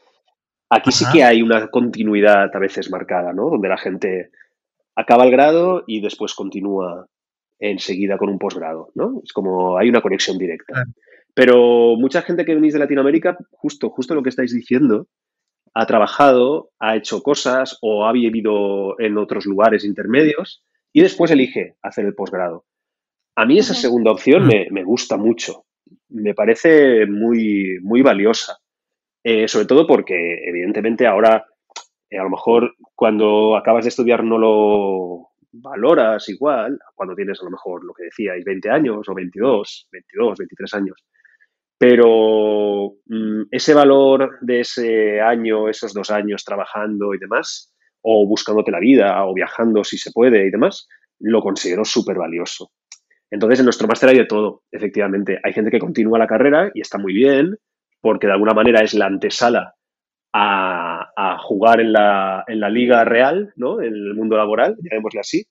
Aquí 0.70 0.90
sí 0.90 1.04
que 1.12 1.22
hay 1.22 1.42
una 1.42 1.66
continuidad 1.66 2.54
a 2.54 2.58
veces 2.58 2.90
marcada, 2.90 3.32
¿no? 3.34 3.50
Donde 3.50 3.68
la 3.68 3.76
gente 3.76 4.30
acaba 5.00 5.24
el 5.24 5.30
grado 5.30 5.84
y 5.86 6.00
después 6.00 6.34
continúa 6.34 7.06
enseguida 7.58 8.18
con 8.18 8.28
un 8.28 8.38
posgrado, 8.38 8.90
¿no? 8.94 9.20
Es 9.24 9.32
como 9.32 9.78
hay 9.78 9.88
una 9.88 10.00
conexión 10.00 10.38
directa. 10.38 10.84
Pero 11.34 11.96
mucha 11.96 12.22
gente 12.22 12.44
que 12.44 12.54
venís 12.54 12.72
de 12.72 12.78
Latinoamérica, 12.80 13.36
justo, 13.50 13.90
justo 13.90 14.14
lo 14.14 14.22
que 14.22 14.30
estáis 14.30 14.52
diciendo, 14.52 15.06
ha 15.74 15.86
trabajado, 15.86 16.70
ha 16.80 16.96
hecho 16.96 17.22
cosas 17.22 17.78
o 17.82 18.06
ha 18.06 18.12
vivido 18.12 18.98
en 18.98 19.18
otros 19.18 19.46
lugares 19.46 19.84
intermedios 19.84 20.64
y 20.92 21.02
después 21.02 21.30
elige 21.30 21.76
hacer 21.82 22.06
el 22.06 22.14
posgrado. 22.14 22.64
A 23.36 23.46
mí 23.46 23.58
esa 23.58 23.74
segunda 23.74 24.10
opción 24.10 24.46
me, 24.46 24.84
gusta 24.84 25.16
mucho, 25.16 25.64
me 26.08 26.34
parece 26.34 27.06
muy, 27.06 27.78
muy 27.82 28.02
valiosa, 28.02 28.58
eh, 29.22 29.46
sobre 29.46 29.66
todo 29.66 29.86
porque 29.86 30.42
evidentemente 30.46 31.06
ahora 31.06 31.46
eh, 32.10 32.18
a 32.18 32.24
lo 32.24 32.30
mejor 32.30 32.74
cuando 32.94 33.56
acabas 33.56 33.84
de 33.84 33.90
estudiar 33.90 34.24
no 34.24 34.36
lo 34.36 35.30
valoras 35.52 36.28
igual, 36.28 36.78
cuando 36.94 37.14
tienes 37.14 37.40
a 37.40 37.44
lo 37.44 37.50
mejor 37.50 37.84
lo 37.84 37.94
que 37.94 38.04
decíais, 38.04 38.44
20 38.44 38.70
años 38.70 39.08
o 39.08 39.14
22, 39.14 39.88
22, 39.92 40.38
23 40.38 40.74
años. 40.74 41.04
Pero 41.78 42.94
mm, 43.06 43.42
ese 43.50 43.74
valor 43.74 44.38
de 44.40 44.60
ese 44.60 45.20
año, 45.20 45.68
esos 45.68 45.94
dos 45.94 46.10
años 46.10 46.44
trabajando 46.44 47.14
y 47.14 47.18
demás, 47.18 47.72
o 48.02 48.26
buscándote 48.26 48.70
la 48.70 48.80
vida, 48.80 49.24
o 49.24 49.34
viajando 49.34 49.84
si 49.84 49.96
se 49.96 50.10
puede 50.12 50.46
y 50.46 50.50
demás, 50.50 50.88
lo 51.20 51.40
considero 51.40 51.84
súper 51.84 52.18
valioso. 52.18 52.70
Entonces, 53.30 53.60
en 53.60 53.66
nuestro 53.66 53.86
máster 53.86 54.10
hay 54.10 54.18
de 54.18 54.26
todo, 54.26 54.62
efectivamente. 54.72 55.38
Hay 55.44 55.52
gente 55.52 55.70
que 55.70 55.78
continúa 55.78 56.18
la 56.18 56.26
carrera 56.26 56.70
y 56.74 56.80
está 56.80 56.98
muy 56.98 57.12
bien, 57.12 57.56
porque 58.00 58.26
de 58.26 58.32
alguna 58.32 58.54
manera 58.54 58.80
es 58.80 58.94
la 58.94 59.06
antesala 59.06 59.74
a, 60.32 61.38
jugar 61.42 61.80
en 61.80 61.92
la, 61.92 62.44
en 62.46 62.60
la, 62.60 62.68
liga 62.68 63.04
real, 63.04 63.52
¿no? 63.56 63.80
En 63.80 63.94
el 63.94 64.14
mundo 64.14 64.36
laboral, 64.36 64.76
llamémosle 64.80 65.20
así. 65.20 65.44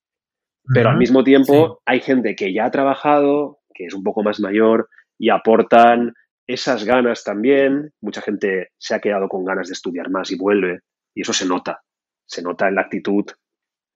Pero 0.73 0.89
al 0.89 0.97
mismo 0.97 1.23
tiempo 1.23 1.81
hay 1.85 1.99
gente 1.99 2.35
que 2.35 2.53
ya 2.53 2.65
ha 2.65 2.71
trabajado, 2.71 3.59
que 3.73 3.85
es 3.85 3.93
un 3.93 4.03
poco 4.03 4.23
más 4.23 4.39
mayor 4.39 4.87
y 5.17 5.29
aportan 5.29 6.13
esas 6.47 6.83
ganas 6.83 7.23
también, 7.23 7.91
mucha 8.01 8.21
gente 8.21 8.69
se 8.77 8.95
ha 8.95 8.99
quedado 8.99 9.27
con 9.29 9.45
ganas 9.45 9.67
de 9.67 9.73
estudiar 9.73 10.09
más 10.09 10.31
y 10.31 10.37
vuelve, 10.37 10.79
y 11.13 11.21
eso 11.21 11.33
se 11.33 11.45
nota, 11.45 11.81
se 12.25 12.41
nota 12.41 12.67
en 12.67 12.75
la 12.75 12.81
actitud, 12.81 13.25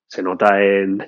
se 0.07 0.21
nota 0.21 0.63
en, 0.63 1.03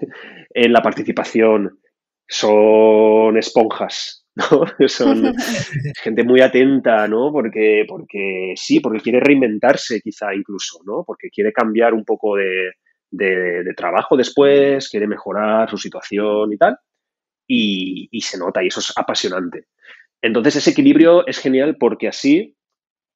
en 0.49 0.73
la 0.73 0.81
participación, 0.81 1.79
son 2.27 3.38
esponjas, 3.38 4.24
¿no? 4.52 4.65
Son 4.88 5.34
gente 6.04 6.24
muy 6.24 6.41
atenta, 6.41 7.08
¿no? 7.08 7.32
Porque, 7.32 7.86
porque 7.88 8.54
sí, 8.56 8.80
porque 8.80 9.00
quiere 9.00 9.19
reinventarse 9.19 10.02
quizá 10.02 10.34
incluso, 10.34 10.80
¿no? 10.86 11.04
Porque 11.06 11.30
quiere 11.30 11.52
cambiar 11.54 11.93
un 11.93 12.04
poco 12.04 12.36
de, 12.36 12.71
de, 13.12 13.74
trabajo 13.76 14.17
después, 14.17 14.89
quiere 14.89 15.08
mejorar 15.08 15.69
su 15.69 15.78
situación 15.78 16.52
y 16.54 16.58
tal. 16.58 16.78
Y, 17.48 18.10
y, 18.12 18.21
se 18.21 18.39
nota 18.39 18.63
y 18.63 18.67
eso 18.67 18.80
es 18.80 18.91
apasionante. 18.98 19.67
Entonces 20.21 20.56
ese 20.56 20.71
equilibrio 20.71 21.28
es 21.28 21.38
genial 21.38 21.78
porque 21.80 22.08
así 22.08 22.56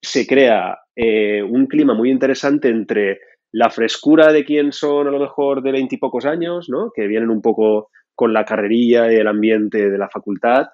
se 0.01 0.27
crea 0.27 0.77
eh, 0.95 1.41
un 1.41 1.65
clima 1.65 1.93
muy 1.93 2.11
interesante 2.11 2.69
entre 2.69 3.19
la 3.51 3.69
frescura 3.69 4.31
de 4.31 4.45
quien 4.45 4.71
son 4.71 5.07
a 5.07 5.11
lo 5.11 5.19
mejor 5.19 5.63
de 5.63 5.71
veintipocos 5.71 6.25
años, 6.25 6.69
¿no? 6.69 6.91
que 6.95 7.07
vienen 7.07 7.31
un 7.31 7.41
poco 7.41 7.89
con 8.13 8.33
la 8.33 8.45
carrería 8.45 9.11
y 9.11 9.15
el 9.15 9.27
ambiente 9.27 9.89
de 9.89 9.97
la 9.97 10.09
facultad, 10.09 10.67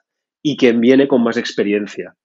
y 0.47 0.57
quien 0.57 0.79
viene 0.79 1.07
con 1.07 1.23
más 1.23 1.37
experiencia. 1.37 2.15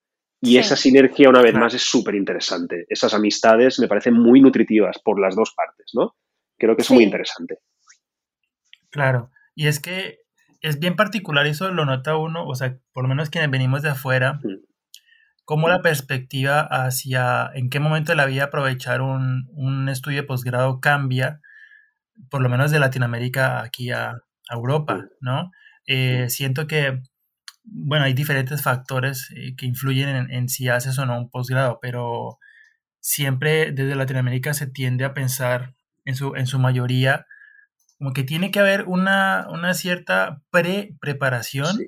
Y 0.43 0.59
esa 0.59 0.77
sinergia, 0.77 1.31
una 1.31 1.41
vez 1.41 1.55
más, 1.55 1.73
es 1.73 1.81
súper 1.81 2.15
interesante. 2.15 2.85
Esas 2.91 3.15
amistades 3.15 3.81
me 3.81 3.89
parecen 3.89 4.13
muy 4.13 4.43
nutritivas 4.43 4.99
por 5.03 5.19
las 5.19 5.35
dos 5.35 5.55
partes, 5.57 5.93
¿no? 5.95 6.17
Creo 6.59 6.77
que 6.77 6.83
es 6.83 6.91
muy 6.91 7.03
interesante. 7.03 7.61
Claro, 8.91 9.31
y 9.55 9.69
es 9.69 9.81
que 9.81 10.19
es 10.61 10.79
bien 10.79 10.97
particular, 10.97 11.47
eso 11.47 11.71
lo 11.71 11.87
nota 11.87 12.19
uno, 12.19 12.47
o 12.47 12.55
sea, 12.55 12.77
por 12.93 13.05
lo 13.05 13.09
menos 13.09 13.31
quienes 13.31 13.51
venimos 13.51 13.81
de 13.81 13.89
afuera, 13.89 14.35
mm. 14.35 14.67
cómo 15.47 15.71
la 15.71 15.81
perspectiva 15.81 16.61
hacia 16.61 17.51
en 17.55 17.71
qué 17.71 17.81
momento 17.81 18.13
de 18.13 18.17
la 18.17 18.27
vida 18.27 18.45
aprovechar 18.45 19.01
un, 19.01 19.49
un 19.55 19.89
estudio 19.89 20.21
de 20.21 20.27
posgrado 20.27 20.79
cambia, 20.79 21.41
por 22.29 22.43
lo 22.43 22.51
menos 22.51 22.71
de 22.71 22.81
Latinoamérica 22.81 23.63
aquí 23.63 23.91
a, 23.93 24.19
Europa, 24.53 25.07
¿no? 25.21 25.53
Eh, 25.87 26.29
siento 26.29 26.67
que, 26.67 27.01
bueno, 27.64 28.05
hay 28.05 28.14
diferentes 28.14 28.62
factores 28.62 29.31
eh, 29.37 29.55
que 29.57 29.66
influyen 29.66 30.31
en, 30.31 30.49
si 30.49 30.68
haces 30.68 30.99
o 30.99 31.07
no 31.07 31.18
un 31.18 31.31
posgrado, 31.31 31.79
pero 31.81 32.38
siempre 33.01 33.73
desde 33.73 33.94
Latinoamérica 33.94 34.55
se 34.55 34.66
tiende 34.66 35.05
a 35.05 35.14
pensar 35.14 35.75
en 36.05 36.16
su, 36.16 36.35
en 36.37 36.46
su 36.46 36.59
mayoría 36.59 37.27
como 38.01 38.14
que 38.14 38.25
tiene 38.25 38.51
que 38.51 38.61
haber 38.61 38.85
una, 38.87 39.46
cierta 39.75 40.40
pre-preparación 40.51 41.79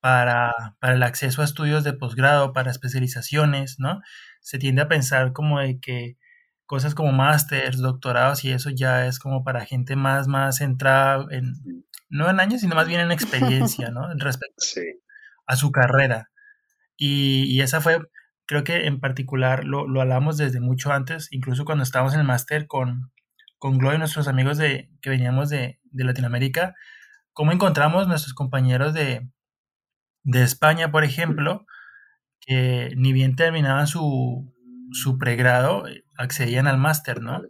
para, 0.00 0.52
para, 0.80 0.92
el 0.92 1.02
acceso 1.02 1.40
a 1.40 1.46
estudios 1.46 1.82
de 1.82 1.94
posgrado, 1.94 2.52
para 2.52 2.70
especializaciones, 2.70 3.76
¿no? 3.78 4.02
Se 4.42 4.58
tiende 4.58 4.82
a 4.82 4.88
pensar 4.88 5.32
como 5.32 5.58
de 5.60 5.80
que 5.80 6.18
cosas 6.66 6.94
como 6.94 7.12
másters, 7.12 7.78
doctorados 7.78 8.44
y 8.44 8.50
eso 8.52 8.68
ya 8.68 9.06
es 9.06 9.18
como 9.18 9.44
para 9.44 9.64
gente 9.64 9.96
más, 9.96 10.28
más 10.28 10.58
centrada 10.58 11.24
en, 11.30 11.54
no 12.10 12.28
en 12.28 12.38
años, 12.38 12.60
sino 12.60 12.74
más 12.74 12.86
bien 12.86 13.00
en 13.00 13.10
experiencia, 13.12 13.90
¿no? 13.90 14.12
Respecto 14.18 14.62
a 15.46 15.56
su 15.56 15.72
carrera. 15.72 16.30
Y, 16.96 17.60
esa 17.60 17.80
fue, 17.80 17.98
creo 18.46 18.64
que 18.64 18.86
en 18.86 19.00
particular 19.00 19.64
lo, 19.64 19.82
hablamos 20.00 20.36
desde 20.36 20.60
mucho 20.60 20.92
antes, 20.92 21.28
incluso 21.30 21.64
cuando 21.64 21.84
estábamos 21.84 22.14
en 22.14 22.20
el 22.20 22.26
máster 22.26 22.66
con, 22.66 23.12
con 23.58 23.78
Glo 23.78 23.94
y 23.94 23.98
nuestros 23.98 24.28
amigos 24.28 24.58
de, 24.58 24.90
que 25.02 25.10
veníamos 25.10 25.50
de, 25.50 25.80
de 25.84 26.04
Latinoamérica, 26.04 26.74
cómo 27.32 27.52
encontramos 27.52 28.08
nuestros 28.08 28.34
compañeros 28.34 28.94
de, 28.94 29.28
de 30.24 30.42
España, 30.42 30.90
por 30.90 31.04
ejemplo, 31.04 31.66
que 32.40 32.92
ni 32.96 33.12
bien 33.12 33.36
terminaban 33.36 33.86
su, 33.86 34.54
su 34.92 35.18
pregrado, 35.18 35.84
accedían 36.16 36.66
al 36.66 36.78
máster, 36.78 37.20
¿no? 37.20 37.42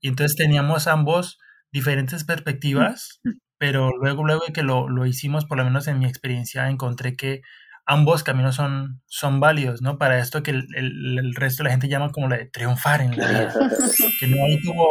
Y 0.00 0.08
entonces 0.08 0.36
teníamos 0.36 0.86
ambos 0.86 1.38
diferentes 1.72 2.24
perspectivas 2.24 3.20
pero 3.62 3.92
luego, 3.96 4.24
luego 4.24 4.42
que 4.52 4.64
lo, 4.64 4.88
lo, 4.88 5.06
hicimos, 5.06 5.44
por 5.44 5.56
lo 5.56 5.62
menos 5.62 5.86
en 5.86 6.00
mi 6.00 6.06
experiencia, 6.06 6.68
encontré 6.68 7.14
que 7.14 7.42
ambos 7.86 8.24
caminos 8.24 8.56
son, 8.56 9.00
son 9.06 9.38
válidos, 9.38 9.82
¿no? 9.82 9.98
Para 9.98 10.18
esto 10.18 10.42
que 10.42 10.50
el, 10.50 10.66
el, 10.74 11.32
resto 11.36 11.62
de 11.62 11.68
la 11.68 11.70
gente 11.70 11.86
llama 11.86 12.10
como 12.10 12.28
la 12.28 12.38
de 12.38 12.46
triunfar 12.46 13.02
en 13.02 13.16
la 13.16 13.28
vida, 13.28 13.54
que 14.18 14.26
no 14.26 14.44
hay 14.44 14.60
como, 14.62 14.88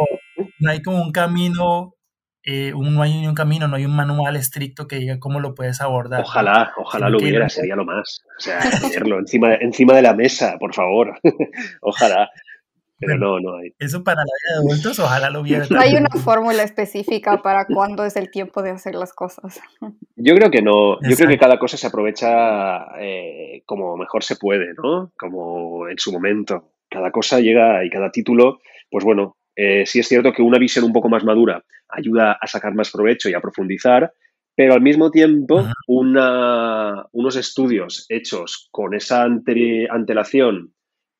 no 0.58 0.70
hay 0.70 0.80
como 0.80 1.02
un 1.02 1.12
camino, 1.12 1.96
eh, 2.44 2.72
un, 2.72 2.94
no 2.94 3.02
hay 3.02 3.26
un 3.26 3.34
camino, 3.34 3.68
no 3.68 3.76
hay 3.76 3.84
un 3.84 3.94
manual 3.94 4.36
estricto 4.36 4.88
que 4.88 4.96
diga 4.96 5.18
cómo 5.18 5.38
lo 5.38 5.54
puedes 5.54 5.82
abordar. 5.82 6.22
Ojalá, 6.22 6.72
ojalá 6.78 7.10
lo 7.10 7.18
hubiera, 7.18 7.50
sería 7.50 7.76
lo 7.76 7.84
más. 7.84 8.22
O 8.38 8.40
sea, 8.40 8.58
tenerlo 8.80 9.18
encima, 9.18 9.54
encima 9.54 9.92
de 9.92 10.00
la 10.00 10.14
mesa, 10.14 10.56
por 10.58 10.72
favor. 10.72 11.20
ojalá. 11.82 12.30
Pero 13.04 13.18
no, 13.18 13.40
no 13.40 13.56
hay. 13.56 13.74
Eso 13.80 14.04
para 14.04 14.20
la 14.20 14.24
vida 14.24 14.60
de 14.60 14.68
adultos, 14.68 14.98
ojalá 15.00 15.28
lo 15.30 15.40
hubiera. 15.40 15.66
No 15.68 15.80
hay 15.80 15.96
una 15.96 16.08
fórmula 16.22 16.62
específica 16.62 17.42
para 17.42 17.66
cuándo 17.66 18.04
es 18.04 18.14
el 18.16 18.30
tiempo 18.30 18.62
de 18.62 18.70
hacer 18.70 18.94
las 18.94 19.12
cosas. 19.12 19.60
Yo 20.14 20.36
creo 20.36 20.50
que 20.50 20.62
no. 20.62 21.00
Yo 21.02 21.16
creo 21.16 21.28
que 21.28 21.38
cada 21.38 21.58
cosa 21.58 21.76
se 21.76 21.88
aprovecha 21.88 22.98
eh, 23.00 23.62
como 23.66 23.96
mejor 23.96 24.22
se 24.22 24.36
puede, 24.36 24.74
¿no? 24.80 25.12
Como 25.18 25.88
en 25.88 25.98
su 25.98 26.12
momento. 26.12 26.70
Cada 26.88 27.10
cosa 27.10 27.40
llega 27.40 27.84
y 27.84 27.90
cada 27.90 28.12
título, 28.12 28.60
pues 28.88 29.04
bueno, 29.04 29.36
eh, 29.56 29.84
sí 29.84 29.98
es 29.98 30.06
cierto 30.06 30.32
que 30.32 30.42
una 30.42 30.58
visión 30.58 30.84
un 30.84 30.92
poco 30.92 31.08
más 31.08 31.24
madura 31.24 31.64
ayuda 31.88 32.38
a 32.40 32.46
sacar 32.46 32.74
más 32.74 32.90
provecho 32.90 33.28
y 33.28 33.34
a 33.34 33.40
profundizar, 33.40 34.12
pero 34.54 34.74
al 34.74 34.80
mismo 34.80 35.10
tiempo 35.10 35.64
una, 35.86 37.04
unos 37.12 37.36
estudios 37.36 38.06
hechos 38.08 38.68
con 38.70 38.94
esa 38.94 39.24
antelación 39.24 40.72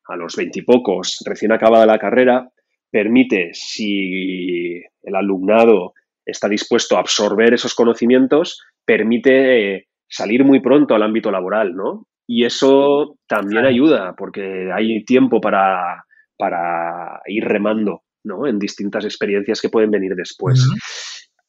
a 0.09 0.17
los 0.17 0.37
veintipocos, 0.37 1.23
recién 1.25 1.53
acabada 1.53 1.87
la 1.87 1.99
carrera, 1.99 2.51
permite, 2.91 3.51
si 3.53 4.83
el 5.03 5.15
alumnado 5.15 5.95
está 6.25 6.49
dispuesto 6.49 6.97
a 6.97 7.01
absorber 7.01 7.55
esos 7.55 7.75
conocimientos, 7.75 8.61
permite 8.85 9.77
eh, 9.77 9.87
salir 10.09 10.45
muy 10.45 10.61
pronto 10.61 10.95
al 10.95 11.03
ámbito 11.03 11.31
laboral, 11.31 11.75
¿no? 11.75 12.07
Y 12.27 12.45
eso 12.45 13.17
también 13.27 13.65
ayuda, 13.65 14.15
porque 14.17 14.71
hay 14.73 15.05
tiempo 15.05 15.41
para, 15.41 16.05
para 16.37 17.21
ir 17.27 17.45
remando, 17.45 18.03
¿no? 18.25 18.47
En 18.47 18.59
distintas 18.59 19.05
experiencias 19.05 19.61
que 19.61 19.69
pueden 19.69 19.91
venir 19.91 20.15
después. 20.15 20.65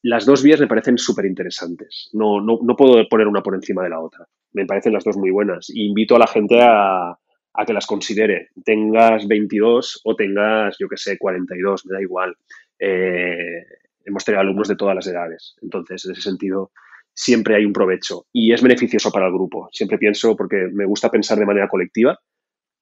Las 0.01 0.25
dos 0.25 0.43
vías 0.43 0.59
me 0.59 0.67
parecen 0.67 0.97
súper 0.97 1.25
interesantes. 1.25 2.09
No, 2.13 2.41
no, 2.41 2.59
no, 2.61 2.75
puedo 2.75 3.07
poner 3.07 3.27
una 3.27 3.41
por 3.41 3.55
encima 3.55 3.83
de 3.83 3.89
la 3.89 4.01
otra. 4.01 4.25
Me 4.51 4.65
parecen 4.65 4.93
las 4.93 5.03
dos 5.03 5.15
muy 5.15 5.31
buenas. 5.31 5.69
Invito 5.73 6.15
a 6.15 6.19
la 6.19 6.27
gente 6.27 6.61
a, 6.61 7.17
a 7.53 7.65
que 7.65 7.73
las 7.73 7.85
considere. 7.85 8.49
Tengas 8.65 9.27
22 9.27 10.01
o 10.03 10.15
tengas, 10.15 10.75
yo 10.79 10.87
que 10.87 10.97
sé, 10.97 11.17
42, 11.17 11.85
me 11.85 11.95
da 11.95 12.01
igual. 12.01 12.35
Eh, 12.79 13.63
hemos 14.05 14.25
tenido 14.25 14.41
alumnos 14.41 14.67
de 14.67 14.75
todas 14.75 14.95
las 14.95 15.07
edades. 15.07 15.55
Entonces, 15.61 16.05
en 16.05 16.11
ese 16.11 16.21
sentido, 16.21 16.71
siempre 17.13 17.55
hay 17.55 17.65
un 17.65 17.73
provecho 17.73 18.25
y 18.31 18.53
es 18.53 18.61
beneficioso 18.61 19.11
para 19.11 19.27
el 19.27 19.33
grupo. 19.33 19.69
Siempre 19.71 19.97
pienso, 19.97 20.35
porque 20.35 20.67
me 20.73 20.85
gusta 20.85 21.09
pensar 21.09 21.37
de 21.37 21.45
manera 21.45 21.67
colectiva, 21.67 22.19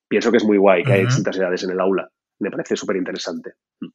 pienso 0.07 0.31
que 0.31 0.37
es 0.37 0.45
muy 0.45 0.57
guay 0.57 0.83
que 0.83 0.93
hay 0.93 1.05
distintas 1.05 1.37
edades 1.37 1.63
en 1.63 1.71
el 1.71 1.79
aula. 1.79 2.09
Me 2.39 2.49
parece 2.49 2.75
súper 2.75 2.95
interesante. 2.95 3.51
Mm. 3.81 3.89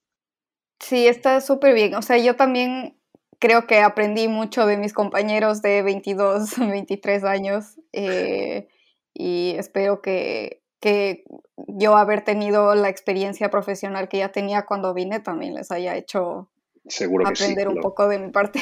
Sí, 0.81 1.07
está 1.07 1.41
súper 1.41 1.75
bien. 1.75 1.95
O 1.95 2.03
sea, 2.03 2.19
yo 2.19 2.37
también 2.37 2.99
creo 3.39 3.67
que 3.67 3.81
aprendí 3.81 4.29
mucho 4.29 4.67
de 4.67 4.77
mis 4.77 4.93
compañeros 4.93 5.63
de 5.63 5.83
22, 5.83 6.59
23 6.59 7.25
años 7.25 7.81
eh, 7.93 8.69
y 9.15 9.55
espero 9.57 10.03
que 10.03 10.63
que 10.81 11.25
yo 11.69 11.97
haber 11.97 12.23
tenido 12.23 12.75
la 12.75 12.89
experiencia 12.89 13.51
profesional 13.51 14.09
que 14.09 14.19
ya 14.19 14.31
tenía 14.31 14.67
cuando 14.67 14.95
vine 14.95 15.21
también 15.21 15.55
les 15.55 15.71
haya 15.71 15.97
hecho 15.97 16.51
Seguro 16.89 17.27
aprender 17.27 17.69
un 17.69 17.81
poco 17.81 18.09
de 18.09 18.19
mi 18.19 18.31
parte. 18.31 18.61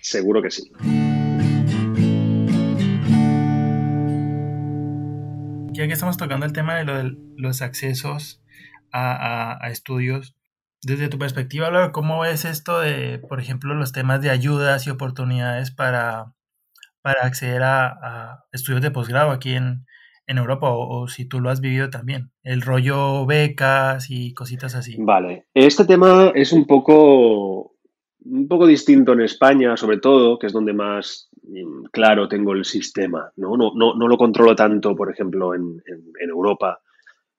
Seguro 0.00 0.42
que 0.42 0.50
sí. 0.50 0.72
Ya 5.72 5.86
que 5.86 5.92
estamos 5.92 6.16
tocando 6.16 6.46
el 6.46 6.52
tema 6.52 6.76
de, 6.76 7.16
los 7.36 7.62
accesos 7.62 8.42
a, 8.92 9.60
estudios, 9.70 10.36
desde 10.82 11.08
tu 11.08 11.18
perspectiva, 11.18 11.92
¿cómo 11.92 12.20
ves 12.20 12.44
esto 12.44 12.80
de, 12.80 13.18
por 13.18 13.40
ejemplo, 13.40 13.74
los 13.74 13.92
temas 13.92 14.20
de 14.20 14.30
ayudas 14.30 14.86
y 14.86 14.90
oportunidades 14.90 15.70
para, 15.70 16.34
para 17.02 17.22
acceder 17.22 17.62
a 17.62 18.44
estudios 18.52 18.82
de 18.82 18.90
posgrado 18.90 19.30
aquí 19.30 19.54
en, 19.54 19.86
en 20.30 20.38
Europa 20.38 20.68
o, 20.70 21.08
si 21.08 21.24
tú 21.24 21.40
lo 21.40 21.50
has 21.50 21.60
vivido 21.60 21.90
también, 21.90 22.30
el 22.44 22.62
rollo 22.62 23.26
becas 23.26 24.06
y 24.10 24.32
cositas 24.32 24.76
así. 24.76 24.94
Vale, 24.96 25.46
este 25.54 25.84
tema 25.84 26.30
es 26.36 26.52
un 26.52 26.66
poco, 26.66 27.74
un 28.24 28.46
poco 28.46 28.68
distinto 28.68 29.12
en 29.12 29.22
España, 29.22 29.76
sobre 29.76 29.98
todo, 29.98 30.38
que 30.38 30.46
es 30.46 30.52
donde 30.52 30.72
más 30.72 31.28
mm, 31.42 31.86
claro 31.90 32.28
tengo 32.28 32.52
el 32.52 32.64
sistema, 32.64 33.32
¿no? 33.36 33.56
No, 33.56 33.72
no, 33.74 34.08
lo 34.08 34.16
controlo 34.16 34.54
tanto, 34.54 34.94
por 34.94 35.10
ejemplo, 35.10 35.52
en, 35.52 35.82
Europa. 36.20 36.80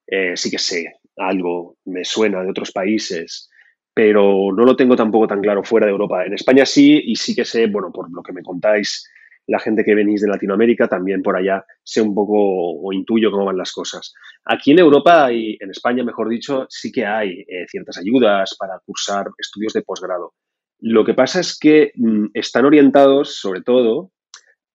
Eh, 0.06 0.36
sí 0.36 0.52
que 0.52 0.60
sé 0.60 0.96
algo, 1.16 1.78
me 1.86 2.04
suena 2.04 2.44
de 2.44 2.50
otros 2.50 2.74
países, 2.74 3.50
pero 3.94 4.50
no 4.54 4.66
lo 4.66 4.76
tengo 4.76 4.98
tampoco 4.98 5.28
tan 5.28 5.40
claro 5.40 5.64
fuera 5.64 5.86
de 5.86 5.94
Europa. 5.94 6.26
En 6.26 6.34
España 6.34 6.66
sí, 6.66 7.02
y 7.06 7.16
sí 7.16 7.34
que 7.34 7.46
sé, 7.46 7.68
bueno, 7.68 7.90
por 7.94 8.12
lo 8.12 8.22
que 8.22 8.34
me 8.34 8.44
contáis, 8.44 9.10
la 9.48 9.60
gente 9.60 9.84
que 9.84 9.96
venís 9.96 10.22
de 10.22 10.30
Latinoamérica 10.30 10.88
también 10.88 11.22
por 11.22 11.36
allá 11.36 11.66
sé 11.84 12.02
un 12.02 12.16
poco 12.16 12.36
o 12.38 12.94
intuyo 12.94 13.32
cómo 13.32 13.46
van 13.46 13.58
las 13.58 13.72
cosas. 13.72 14.14
Aquí 14.46 14.72
en 14.72 14.80
Europa 14.80 15.32
y 15.32 15.58
en 15.60 15.72
España, 15.72 16.04
mejor 16.04 16.30
dicho, 16.30 16.66
sí 16.70 16.92
que 16.92 17.06
hay 17.06 17.42
eh, 17.42 17.66
ciertas 17.68 17.98
ayudas 17.98 18.56
para 18.58 18.80
cursar 18.86 19.28
estudios 19.38 19.74
de 19.74 19.82
posgrado. 19.82 20.34
Lo 20.80 21.06
que 21.06 21.14
pasa 21.14 21.40
es 21.40 21.58
que 21.60 21.92
mm, 21.96 22.28
están 22.34 22.66
orientados, 22.66 23.36
sobre 23.36 23.62
todo, 23.62 24.12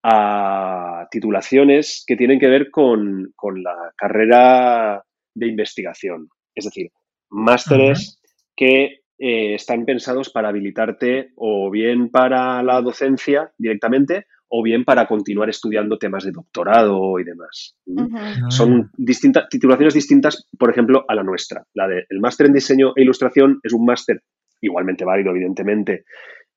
a 0.02 1.08
titulaciones 1.10 2.04
que 2.06 2.16
tienen 2.16 2.38
que 2.38 2.46
ver 2.48 2.70
con, 2.70 3.32
la 3.56 3.92
carrera 3.96 5.02
de 5.34 5.48
investigación. 5.48 6.28
Es 6.54 6.64
decir, 6.64 6.90
másteres 7.28 8.20
que 8.54 9.00
eh, 9.18 9.54
están 9.54 9.84
pensados 9.84 10.30
para 10.30 10.50
habilitarte 10.50 11.32
o 11.34 11.70
bien 11.72 12.10
para 12.10 12.62
la 12.62 12.80
docencia 12.82 13.52
directamente 13.58 14.26
o 14.48 14.62
bien 14.62 14.84
para 14.84 15.06
continuar 15.06 15.48
estudiando 15.48 15.98
temas 15.98 16.24
de 16.24 16.32
doctorado 16.32 17.18
y 17.18 17.24
demás. 17.24 17.76
Son 18.48 18.90
distintas, 18.96 19.48
titulaciones 19.48 19.94
distintas, 19.94 20.46
por 20.58 20.70
ejemplo, 20.70 21.04
a 21.08 21.14
la 21.14 21.22
nuestra. 21.22 21.64
La 21.74 21.88
del 21.88 22.20
máster 22.20 22.46
en 22.46 22.52
diseño 22.52 22.92
e 22.96 23.02
ilustración 23.02 23.60
es 23.62 23.72
un 23.72 23.84
máster 23.84 24.22
igualmente 24.60 25.04
válido, 25.04 25.30
evidentemente, 25.30 26.04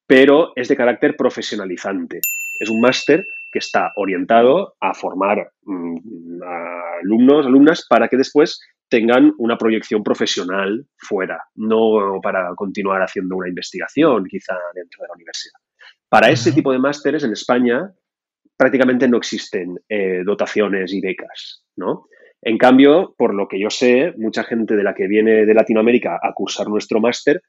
pero 0.06 0.52
es 0.56 0.68
de 0.68 0.76
carácter 0.76 1.16
profesionalizante. 1.16 2.20
Es 2.60 2.70
un 2.70 2.82
máster 2.82 3.26
que 3.52 3.60
está 3.60 3.92
orientado 3.96 4.76
a 4.80 4.94
formar 4.94 5.52
mm, 5.64 6.42
alumnos, 7.02 7.46
alumnas, 7.46 7.86
para 7.90 8.08
que 8.08 8.18
después 8.18 8.60
tengan 8.90 9.34
una 9.38 9.58
proyección 9.58 10.04
profesional 10.04 10.86
fuera, 10.98 11.44
no 11.56 12.20
para 12.22 12.54
continuar 12.56 13.02
haciendo 13.02 13.38
una 13.38 13.48
investigación 13.48 14.26
quizá 14.26 14.56
dentro 14.74 15.04
de 15.04 15.08
la 15.08 15.14
universidad. 15.14 15.60
Para 16.10 16.30
ese 16.30 16.52
tipo 16.52 16.72
de 16.72 16.80
másteres 16.80 17.24
en 17.24 17.32
España 17.32 17.92
prácticamente 18.58 19.08
no 19.08 19.18
existen 19.18 19.80
eh, 19.88 20.22
dotaciones 20.26 20.94
y 20.94 21.00
becas, 21.00 21.64
¿no? 21.78 22.08
En 22.42 22.58
cambio, 22.58 23.16
por 23.18 23.34
lo 23.34 23.48
que 23.48 23.60
yo 23.60 23.70
sé, 23.70 24.14
mucha 24.18 24.44
gente 24.44 24.76
de 24.76 24.84
la 24.84 24.94
que 24.94 25.08
viene 25.08 25.46
de 25.46 25.54
Latinoamérica 25.54 26.20
a 26.22 26.34
cursar 26.34 26.68
nuestro 26.68 27.00
máster 27.00 27.42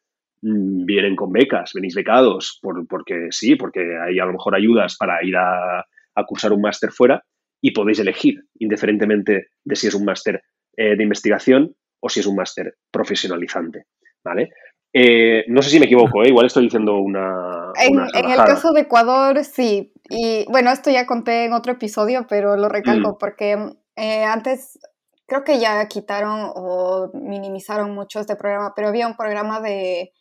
mm, 0.43 0.85
vienen 0.85 1.17
con 1.17 1.33
becas, 1.33 1.73
venís 1.75 1.95
becados, 1.95 2.59
por, 2.61 2.87
porque 2.87 3.29
sí, 3.31 3.57
porque 3.57 3.97
hay 3.99 4.19
a 4.19 4.25
lo 4.25 4.33
mejor 4.33 4.55
ayudas 4.55 4.97
para 4.97 5.25
ir 5.25 5.37
a, 5.37 5.85
cursar 6.27 6.53
un 6.53 6.61
máster 6.61 6.93
fuera 6.93 7.25
y 7.63 7.71
podéis 7.71 7.99
elegir, 7.99 8.45
indiferentemente 8.59 9.47
de 9.65 9.77
si 9.77 9.87
es 9.87 9.95
un 9.95 10.05
máster 10.05 10.43
eh, 10.77 10.95
de 10.95 11.03
investigación 11.03 11.75
o 11.99 12.11
si 12.11 12.21
es 12.21 12.27
un 12.27 12.37
máster 12.37 12.75
profesionalizante, 12.91 13.87
¿vale? 14.23 14.51
Eh, 14.93 15.45
no 15.47 15.63
sé 15.63 15.71
si 15.71 15.79
me 15.79 15.87
equivoco, 15.87 16.25
¿eh? 16.25 16.29
igual 16.29 16.47
estoy 16.47 16.65
diciendo 16.65 16.97
una. 16.97 17.73
En, 17.81 18.01
el 18.01 18.37
caso 18.37 18.73
de 18.73 18.83
Ecuador, 18.83 19.45
sí. 19.45 19.93
Y 20.09 20.45
bueno, 20.51 20.71
esto 20.73 20.91
ya 20.91 21.07
conté 21.07 21.45
en 21.45 21.53
otro 21.53 21.73
episodio, 21.73 22.27
pero 22.29 22.57
lo 22.57 22.69
recalco 22.69 23.11
mm. 23.11 23.19
porque 23.19 23.57
eh, 23.95 24.25
antes 24.25 24.81
creo 25.27 25.45
que 25.45 25.61
ya 25.61 25.87
quitaron 25.87 26.51
o 26.55 27.11
minimizaron 27.15 27.95
mucho 27.95 28.19
este 28.19 28.35
programa, 28.35 28.73
pero 28.75 28.89
había 28.89 29.07
un 29.07 29.17
programa 29.17 29.61
de, 29.61 30.13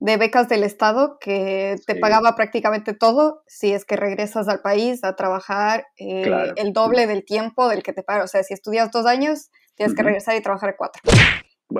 becas 0.00 0.48
del 0.48 0.64
Estado 0.64 1.18
que 1.20 1.76
te 1.86 1.94
pagaba 1.96 2.34
prácticamente 2.34 2.94
todo 2.94 3.42
si 3.46 3.72
es 3.72 3.84
que 3.84 3.96
regresas 3.96 4.48
al 4.48 4.60
país 4.60 5.04
a 5.04 5.16
trabajar 5.16 5.86
el 5.96 6.72
doble 6.72 7.06
del 7.06 7.26
tiempo 7.26 7.68
del 7.68 7.82
que 7.82 7.92
te 7.92 8.02
paga. 8.02 8.24
O 8.24 8.28
sea, 8.28 8.42
si 8.42 8.54
estudias 8.54 8.90
dos 8.90 9.04
años, 9.04 9.50
tienes 9.74 9.94
que 9.94 10.02
regresar 10.02 10.34
y 10.34 10.40
trabajar 10.40 10.76
cuatro 10.78 11.02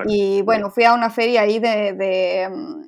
y 0.07 0.41
bueno, 0.41 0.69
fui 0.69 0.83
a 0.83 0.93
una 0.93 1.09
feria 1.09 1.41
ahí 1.41 1.59
de, 1.59 2.49
mm, 2.51 2.85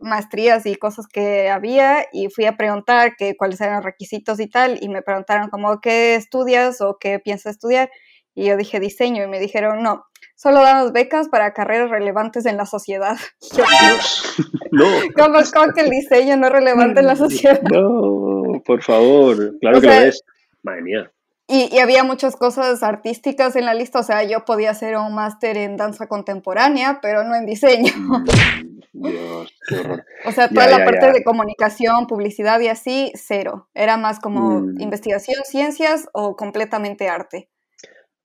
maestrías 0.00 0.64
y 0.66 0.76
cosas 0.76 1.06
que 1.06 1.50
había 1.50 2.06
y 2.12 2.28
fui 2.28 2.46
a 2.46 2.56
preguntar 2.56 3.16
que, 3.16 3.36
cuáles 3.36 3.60
eran 3.60 3.76
los 3.76 3.84
requisitos 3.84 4.40
y 4.40 4.48
tal 4.48 4.78
y 4.80 4.88
me 4.88 5.02
preguntaron 5.02 5.50
como 5.50 5.80
qué 5.80 6.14
estudias 6.14 6.80
o 6.80 6.98
qué 6.98 7.18
piensas 7.18 7.54
estudiar 7.54 7.90
y 8.34 8.46
yo 8.46 8.56
dije 8.56 8.78
diseño 8.78 9.24
y 9.24 9.26
me 9.26 9.40
dijeron 9.40 9.82
no, 9.82 10.04
solo 10.36 10.62
damos 10.62 10.92
becas 10.92 11.28
para 11.28 11.52
carreras 11.52 11.90
relevantes 11.90 12.46
en 12.46 12.56
la 12.56 12.66
sociedad. 12.66 13.16
no. 14.70 14.84
¿Cómo, 15.16 15.40
¿Cómo, 15.52 15.72
que 15.74 15.80
el 15.80 15.90
diseño 15.90 16.36
no 16.36 16.46
es 16.46 16.52
relevante 16.52 17.00
en 17.00 17.06
la 17.06 17.16
sociedad? 17.16 17.60
No, 17.62 18.62
por 18.64 18.82
favor, 18.82 19.58
claro 19.60 19.80
que 19.80 19.86
lo 19.86 19.92
es. 19.92 20.22
Madre 20.62 20.82
mía. 20.82 21.12
Y, 21.50 21.78
había 21.78 22.04
muchas 22.04 22.36
cosas 22.36 22.82
artísticas 22.82 23.56
en 23.56 23.64
la 23.64 23.72
lista, 23.72 24.00
o 24.00 24.02
sea, 24.02 24.22
yo 24.22 24.44
podía 24.44 24.70
hacer 24.70 24.98
un 24.98 25.14
máster 25.14 25.56
en 25.56 25.78
danza 25.78 26.06
contemporánea, 26.06 26.98
pero 27.00 27.24
no 27.24 27.34
en 27.34 27.46
diseño. 27.46 27.90
Mm, 27.96 29.08
Dios, 29.08 29.54
qué 29.66 29.78
horror. 29.78 30.04
O 30.26 30.32
sea, 30.32 30.48
toda 30.48 30.66
la 30.66 30.84
parte 30.84 31.10
de 31.10 31.24
comunicación, 31.24 32.06
publicidad 32.06 32.60
y 32.60 32.68
así, 32.68 33.12
cero. 33.14 33.68
Era 33.72 33.96
más 33.96 34.20
como 34.20 34.60
mm. 34.60 34.80
investigación, 34.80 35.42
ciencias 35.44 36.08
o 36.12 36.36
completamente 36.36 37.08
arte. 37.08 37.48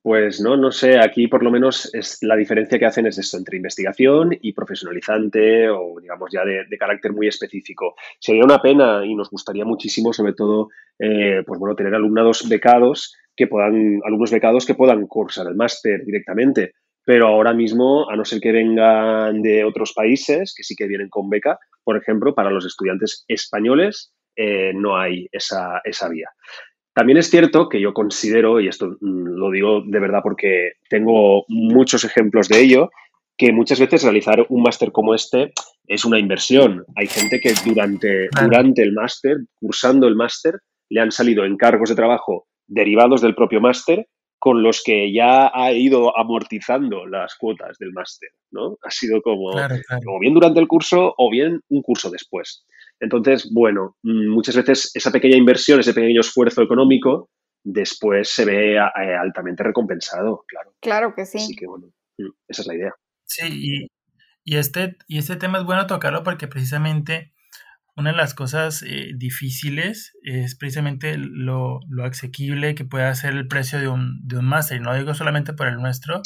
Pues 0.04 0.42
no, 0.42 0.58
no 0.58 0.70
sé, 0.70 1.00
aquí 1.00 1.28
por 1.28 1.44
lo 1.44 1.50
menos 1.50 1.90
es 1.96 2.18
la 2.24 2.36
diferencia 2.36 2.78
que 2.78 2.86
hacen 2.86 3.06
es 3.06 3.18
esto, 3.18 3.38
entre 3.38 3.56
investigación 3.56 4.38
y 4.42 4.52
profesionalizante 4.52 5.70
o 5.70 5.98
digamos 6.02 6.30
ya 6.30 6.44
de, 6.44 6.78
carácter 6.78 7.14
muy 7.14 7.28
específico. 7.28 7.96
Sería 8.20 8.44
una 8.44 8.62
pena 8.62 9.06
y 9.06 9.16
nos 9.16 9.30
gustaría 9.30 9.64
muchísimo, 9.64 10.12
sobre 10.12 10.34
todo, 10.34 10.68
eh, 11.00 11.42
pues 11.48 11.58
bueno, 11.58 11.74
tener 11.74 11.96
alumnados 11.96 12.50
becados 12.50 13.16
que 13.34 13.48
puedan, 13.48 14.02
alumnos 14.04 14.32
becados 14.32 14.66
que 14.66 14.76
puedan 14.76 15.08
cursar 15.08 15.48
el 15.48 15.56
máster 15.56 16.04
directamente. 16.04 16.74
Pero 17.06 17.28
ahora 17.28 17.54
mismo, 17.54 18.10
a 18.10 18.18
no 18.18 18.26
ser 18.26 18.42
que 18.42 18.52
vengan 18.52 19.42
de 19.42 19.64
otros 19.64 19.94
países, 19.94 20.54
que 20.54 20.64
sí 20.64 20.76
que 20.76 20.88
vienen 20.88 21.08
con 21.08 21.30
beca, 21.30 21.60
por 21.82 21.96
ejemplo, 21.96 22.36
para 22.36 22.52
los 22.52 22.66
estudiantes 22.66 23.24
españoles, 23.30 24.14
eh, 24.36 24.74
no 24.74 24.98
hay 24.98 25.30
esa, 25.32 25.80
esa 25.86 26.10
vía. 26.10 26.30
También 26.94 27.18
es 27.18 27.30
cierto 27.30 27.70
que 27.70 27.82
yo 27.82 27.94
considero, 27.94 28.60
y 28.60 28.68
esto 28.68 28.98
mm, 29.02 29.36
lo 29.36 29.52
digo 29.52 29.82
de 29.86 30.00
verdad 30.00 30.22
porque 30.24 30.74
tengo 30.90 31.46
muchos 31.48 32.04
ejemplos 32.04 32.48
de 32.48 32.62
ello, 32.62 32.90
que 33.38 33.52
muchas 33.52 33.80
veces 33.80 34.04
realizar 34.04 34.46
un 34.50 34.62
máster 34.62 34.92
como 34.92 35.16
este 35.16 35.54
es 35.88 36.06
una 36.06 36.20
inversión. 36.20 36.86
Hay 36.96 37.08
gente 37.08 37.40
que 37.40 37.54
durante, 37.66 38.30
durante 38.42 38.84
el 38.84 38.94
máster, 38.94 39.38
cursando 39.56 40.08
el 40.08 40.16
máster, 40.16 40.60
le 40.90 41.02
han 41.02 41.12
salido 41.12 41.44
encargos 41.44 41.90
de 41.90 41.96
trabajo 41.96 42.46
derivados 42.68 43.22
del 43.22 43.36
propio 43.36 43.60
máster 43.60 44.08
con 44.44 44.62
los 44.62 44.84
que 44.84 45.14
ya 45.14 45.50
ha 45.54 45.72
ido 45.72 46.18
amortizando 46.18 47.06
las 47.06 47.36
cuotas 47.36 47.78
del 47.78 47.94
máster, 47.94 48.30
¿no? 48.52 48.78
Ha 48.84 48.92
sido 48.92 49.22
como, 49.22 49.52
como 50.04 50.20
bien 50.20 50.34
durante 50.34 50.60
el 50.60 50.68
curso 50.68 51.14
o 51.18 51.32
bien 51.32 51.62
un 51.70 51.82
curso 51.82 52.10
después. 52.10 52.66
Entonces, 53.00 53.50
bueno, 53.54 53.96
mm, 54.04 54.28
muchas 54.28 54.58
veces 54.58 54.92
esa 54.96 55.12
pequeña 55.12 55.38
inversión, 55.38 55.80
ese 55.80 55.94
pequeño 55.94 56.20
esfuerzo 56.20 56.62
económico, 56.62 57.30
después 57.64 58.32
se 58.32 58.44
ve 58.44 58.76
eh, 58.76 59.16
altamente 59.18 59.64
recompensado, 59.64 60.44
claro. 60.46 60.74
Claro 60.82 61.14
que 61.16 61.26
sí. 61.26 61.38
Así 61.38 61.56
que, 61.56 61.66
bueno, 61.66 61.88
mm, 62.18 62.32
esa 62.50 62.64
es 62.64 62.68
la 62.68 62.76
idea. 62.76 62.94
Sí, 63.24 63.88
y, 64.44 64.58
este, 64.58 64.98
y 65.08 65.20
este 65.20 65.38
tema 65.38 65.60
es 65.60 65.64
bueno 65.64 65.88
tocarlo 65.88 66.22
porque 66.24 66.50
precisamente 66.50 67.32
una 67.96 68.12
de 68.12 68.18
las 68.18 68.34
cosas 68.34 68.84
eh, 68.84 69.12
difíciles 69.16 70.14
es 70.24 70.56
precisamente 70.56 71.18
lo, 71.18 71.80
lo, 71.88 72.06
asequible 72.06 72.74
que 72.74 72.86
puede 72.86 73.14
ser 73.16 73.34
el 73.34 73.48
precio 73.48 73.80
de 73.80 73.88
un, 73.88 74.20
de 74.28 74.38
un 74.38 74.46
máster. 74.46 74.82
No 74.82 74.96
digo 74.96 75.14
solamente 75.14 75.54
por 75.54 75.68
el 75.68 75.78
nuestro, 75.78 76.22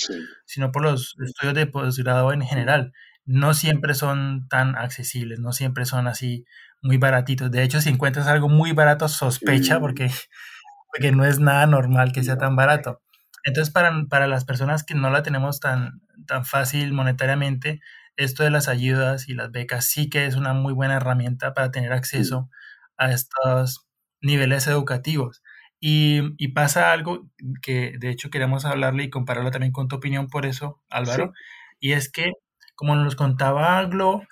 sino 0.46 0.72
por 0.72 0.84
los 0.84 1.16
estudios 1.26 1.56
de 1.56 1.68
posgrado 1.68 2.32
en 2.32 2.42
general. 2.42 2.94
No 3.26 3.54
siempre 3.54 3.96
son 3.96 4.48
tan 4.48 4.78
accesibles, 4.78 5.40
no 5.40 5.52
siempre 5.52 5.84
son 5.84 6.08
así 6.08 6.46
muy 6.82 6.98
baratitos. 6.98 7.52
De 7.52 7.64
hecho, 7.64 7.82
si 7.82 7.90
encuentras 7.90 8.28
algo 8.28 8.48
muy 8.48 8.72
barato, 8.72 9.10
sospecha 9.10 9.80
porque, 9.80 10.10
porque 10.92 11.12
no 11.12 11.26
es 11.26 11.40
nada 11.40 11.66
normal 11.68 12.14
que 12.14 12.24
sea 12.24 12.38
tan 12.38 12.56
barato. 12.56 13.02
Entonces, 13.44 13.74
para, 13.74 14.06
para, 14.10 14.28
las 14.28 14.46
personas 14.46 14.84
que 14.84 14.96
no 14.96 15.10
la 15.10 15.24
tenemos 15.24 15.60
tan, 15.60 16.02
tan 16.28 16.46
fácil 16.46 16.94
monetariamente, 16.94 17.82
esto 18.18 18.44
de 18.44 18.52
las 18.52 18.68
ayudas 18.68 19.30
y 19.30 19.34
las 19.34 19.52
becas 19.52 19.86
sí 19.86 20.10
que 20.10 20.26
es 20.26 20.36
una 20.36 20.54
muy 20.54 20.74
buena 20.74 20.96
herramienta 20.96 21.54
para 21.54 21.72
tener 21.72 21.94
acceso 21.94 22.50
a 22.98 23.12
estos 23.12 23.88
niveles 24.22 24.68
educativos. 24.68 25.44
Y, 25.80 26.34
y, 26.38 26.50
pasa 26.50 26.92
algo 26.92 27.30
que 27.62 27.94
de 28.00 28.10
hecho 28.10 28.32
queremos 28.32 28.66
hablarle 28.66 29.04
y 29.04 29.10
compararlo 29.12 29.52
también 29.52 29.72
con 29.72 29.88
tu 29.88 29.98
opinión 29.98 30.28
por 30.28 30.48
eso, 30.48 30.82
Álvaro, 30.90 31.34
y 31.80 31.94
es 31.94 32.12
que, 32.12 32.32
como 32.76 32.96
nos 32.96 33.16
contaba 33.16 33.84
Glo, 33.86 34.24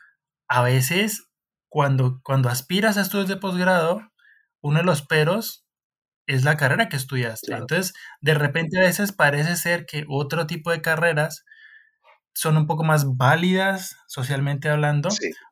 a 0.48 0.64
veces 0.64 1.30
cuando, 1.70 2.20
cuando 2.24 2.50
aspiras 2.50 2.98
a 2.98 3.02
estudios 3.02 3.28
de 3.28 3.38
posgrado, 3.38 4.02
uno 4.62 4.80
de 4.80 4.86
los 4.86 5.04
peros 5.04 5.66
es 6.28 6.44
la 6.44 6.58
carrera 6.58 6.90
que 6.90 6.98
estudiaste. 6.98 7.54
Entonces, 7.54 7.94
de 8.22 8.34
repente 8.34 8.80
a 8.80 8.82
veces 8.82 9.12
parece 9.12 9.56
ser 9.56 9.86
que 9.86 10.06
otro 10.08 10.48
tipo 10.48 10.72
de 10.72 10.82
carreras 10.82 11.46
son 12.36 12.58
un 12.58 12.68
poco 12.68 12.84
más 12.84 13.18
válidas 13.18 13.98
socialmente 14.08 14.70
hablando 14.70 15.10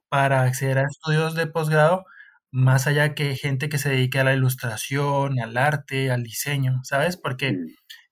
para 0.10 0.44
acceder 0.44 0.78
a 0.78 0.84
estudios 0.84 1.34
de 1.34 1.48
posgrado, 1.48 2.06
más 2.52 2.86
allá 2.86 3.16
que 3.16 3.36
gente 3.36 3.70
que 3.70 3.80
se 3.80 3.90
dedique 3.90 4.20
a 4.20 4.24
la 4.24 4.34
ilustración, 4.34 5.40
al 5.40 5.58
arte, 5.58 6.12
al 6.12 6.24
diseño, 6.24 6.82
¿sabes? 6.84 7.18
Porque 7.18 7.54
mm. 7.54 7.68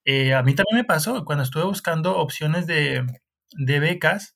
eh, 0.05 0.33
a 0.33 0.41
mí 0.41 0.55
también 0.55 0.77
me 0.77 0.83
pasó, 0.85 1.25
cuando 1.25 1.43
estuve 1.43 1.65
buscando 1.65 2.17
opciones 2.17 2.65
de, 2.65 3.05
becas, 3.57 4.35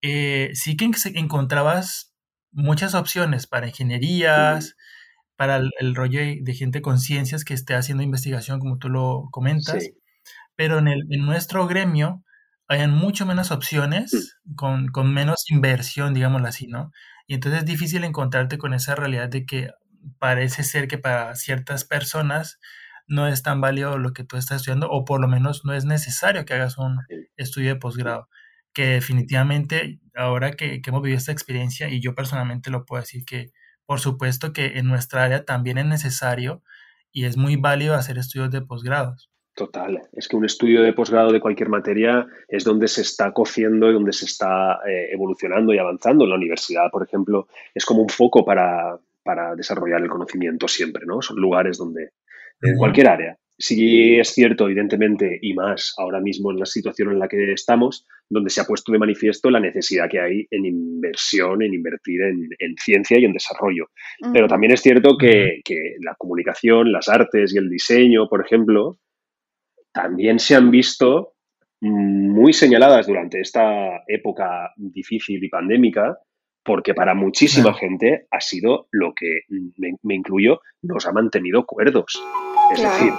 eh, 0.00 0.50
sí 0.54 0.76
que 0.76 0.90
encontrabas 1.14 2.14
muchas 2.52 2.94
opciones 2.94 3.46
para 3.46 3.66
ingenierías, 3.66 4.76
para 5.36 5.56
el, 5.56 5.94
rollo 5.94 6.20
de, 6.20 6.54
gente 6.54 6.82
con 6.82 6.98
ciencias 7.00 7.44
que 7.44 7.54
esté 7.54 7.74
haciendo 7.74 8.04
investigación, 8.04 8.60
como 8.60 8.78
tú 8.78 8.88
lo 8.88 9.28
comentas. 9.32 9.90
Pero 10.54 10.78
en, 10.78 10.86
el, 10.86 11.02
en 11.10 11.26
nuestro 11.26 11.66
gremio 11.66 12.22
hay 12.72 12.86
mucho 12.88 13.26
menos 13.26 13.50
opciones, 13.50 14.38
con, 14.56 14.88
con 14.88 15.12
menos 15.12 15.44
inversión, 15.50 16.14
digámoslo 16.14 16.48
así, 16.48 16.66
¿no? 16.66 16.92
Y 17.26 17.34
entonces 17.34 17.60
es 17.60 17.66
difícil 17.66 18.04
encontrarte 18.04 18.58
con 18.58 18.74
esa 18.74 18.94
realidad 18.94 19.28
de 19.28 19.46
que 19.46 19.70
parece 20.18 20.64
ser 20.64 20.88
que 20.88 20.98
para 20.98 21.34
ciertas 21.34 21.84
personas 21.84 22.58
no 23.06 23.28
es 23.28 23.42
tan 23.42 23.60
válido 23.60 23.98
lo 23.98 24.12
que 24.12 24.24
tú 24.24 24.36
estás 24.36 24.58
estudiando 24.58 24.90
o 24.90 25.04
por 25.04 25.20
lo 25.20 25.28
menos 25.28 25.64
no 25.64 25.74
es 25.74 25.84
necesario 25.84 26.44
que 26.44 26.54
hagas 26.54 26.78
un 26.78 27.00
estudio 27.36 27.70
de 27.70 27.80
posgrado. 27.80 28.28
Que 28.72 28.86
definitivamente 28.86 30.00
ahora 30.14 30.52
que, 30.52 30.80
hemos 30.86 31.02
vivido 31.02 31.18
esta 31.18 31.32
experiencia 31.32 31.88
y 31.90 32.00
yo 32.00 32.14
personalmente 32.14 32.70
lo 32.70 32.84
puedo 32.86 33.02
decir 33.02 33.24
que 33.24 33.52
por 33.86 34.00
supuesto 34.00 34.52
que 34.52 34.78
en 34.78 34.86
nuestra 34.86 35.24
área 35.24 35.44
también 35.44 35.78
es 35.78 35.86
necesario 35.86 36.62
y 37.12 37.24
es 37.26 37.36
muy 37.36 37.56
válido 37.56 37.94
hacer 37.94 38.18
estudios 38.18 38.50
de 38.50 38.62
posgrados. 38.62 39.31
Total, 39.54 40.00
es 40.14 40.28
que 40.28 40.36
un 40.36 40.46
estudio 40.46 40.80
de 40.80 40.94
posgrado 40.94 41.30
de 41.30 41.40
cualquier 41.40 41.68
materia 41.68 42.26
es 42.48 42.64
donde 42.64 42.88
se 42.88 43.02
está 43.02 43.32
cociendo 43.32 43.90
y 43.90 43.92
donde 43.92 44.14
se 44.14 44.24
está 44.24 44.80
eh, 44.88 45.10
evolucionando 45.12 45.74
y 45.74 45.78
avanzando. 45.78 46.24
En 46.24 46.30
la 46.30 46.36
universidad, 46.36 46.90
por 46.90 47.02
ejemplo, 47.02 47.48
es 47.74 47.84
como 47.84 48.00
un 48.00 48.08
foco 48.08 48.46
para, 48.46 48.98
para 49.22 49.54
desarrollar 49.54 50.00
el 50.00 50.08
conocimiento 50.08 50.68
siempre, 50.68 51.04
¿no? 51.04 51.20
Son 51.20 51.36
lugares 51.36 51.76
donde, 51.76 52.12
en 52.62 52.76
cualquier 52.78 53.08
área. 53.08 53.36
Sí 53.58 54.18
es 54.18 54.30
cierto, 54.30 54.64
evidentemente, 54.64 55.38
y 55.42 55.52
más 55.52 55.94
ahora 55.98 56.20
mismo 56.20 56.50
en 56.50 56.58
la 56.58 56.66
situación 56.66 57.10
en 57.10 57.18
la 57.18 57.28
que 57.28 57.52
estamos, 57.52 58.06
donde 58.30 58.48
se 58.48 58.62
ha 58.62 58.64
puesto 58.64 58.90
de 58.90 58.98
manifiesto 58.98 59.50
la 59.50 59.60
necesidad 59.60 60.08
que 60.10 60.18
hay 60.18 60.46
en 60.50 60.64
inversión, 60.64 61.62
en 61.62 61.74
invertir 61.74 62.22
en, 62.22 62.74
ciencia 62.78 63.18
y 63.18 63.26
en 63.26 63.34
desarrollo. 63.34 63.88
Pero 64.32 64.48
también 64.48 64.72
es 64.72 64.80
cierto 64.80 65.18
que, 65.18 65.60
que, 65.62 65.96
la 66.00 66.14
comunicación, 66.16 66.90
las 66.90 67.10
artes 67.10 67.54
y 67.54 67.58
el 67.58 67.68
diseño, 67.68 68.28
por 68.28 68.44
ejemplo, 68.44 68.98
también 69.92 70.38
se 70.38 70.54
han 70.54 70.70
visto 70.70 71.34
muy 71.80 72.52
señaladas 72.52 73.06
durante 73.06 73.40
esta 73.40 74.02
época 74.06 74.72
difícil 74.76 75.42
y 75.42 75.48
pandémica 75.48 76.16
porque 76.64 76.94
para 76.94 77.14
muchísima 77.14 77.74
gente 77.74 78.26
ha 78.30 78.40
sido 78.40 78.86
lo 78.92 79.14
que, 79.14 79.40
me, 79.48 80.14
incluyo, 80.14 80.60
nos 80.82 81.06
ha 81.06 81.12
mantenido 81.12 81.66
cuerdos. 81.66 82.22
Es 82.72 82.82
decir, 82.82 83.12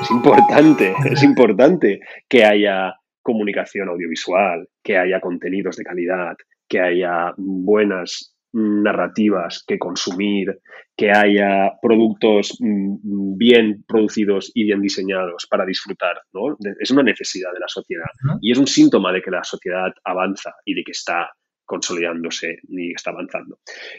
es 0.00 0.10
importante, 0.10 0.94
es 1.10 1.22
importante 1.22 2.00
que 2.28 2.44
haya 2.44 2.94
comunicación 3.22 3.88
audiovisual, 3.88 4.68
que 4.82 4.96
haya 4.96 5.20
contenidos 5.20 5.76
de 5.76 5.84
calidad, 5.84 6.36
que 6.68 6.80
haya 6.80 7.34
buenas 7.36 8.36
narrativas 8.52 9.64
que 9.66 9.78
consumir, 9.78 10.60
que 10.96 11.10
haya 11.10 11.72
productos 11.80 12.56
mm, 12.60 13.36
bien 13.36 13.84
producidos 13.86 14.50
y 14.54 14.64
bien 14.64 14.80
diseñados 14.80 15.46
para 15.48 15.64
disfrutar. 15.64 16.20
¿no? 16.32 16.56
Es 16.78 16.90
una 16.90 17.02
necesidad 17.02 17.52
de 17.52 17.60
la 17.60 17.68
sociedad 17.68 18.10
y 18.40 18.52
es 18.52 18.58
un 18.58 18.66
síntoma 18.66 19.12
de 19.12 19.22
que 19.22 19.30
la 19.30 19.44
sociedad 19.44 19.92
avanza 20.04 20.54
y 20.64 20.74
de 20.74 20.82
que 20.82 20.92
está 20.92 21.30
consolidándose 21.64 22.58
ni 22.68 22.90
está 22.92 23.10
avanzando. 23.10 23.58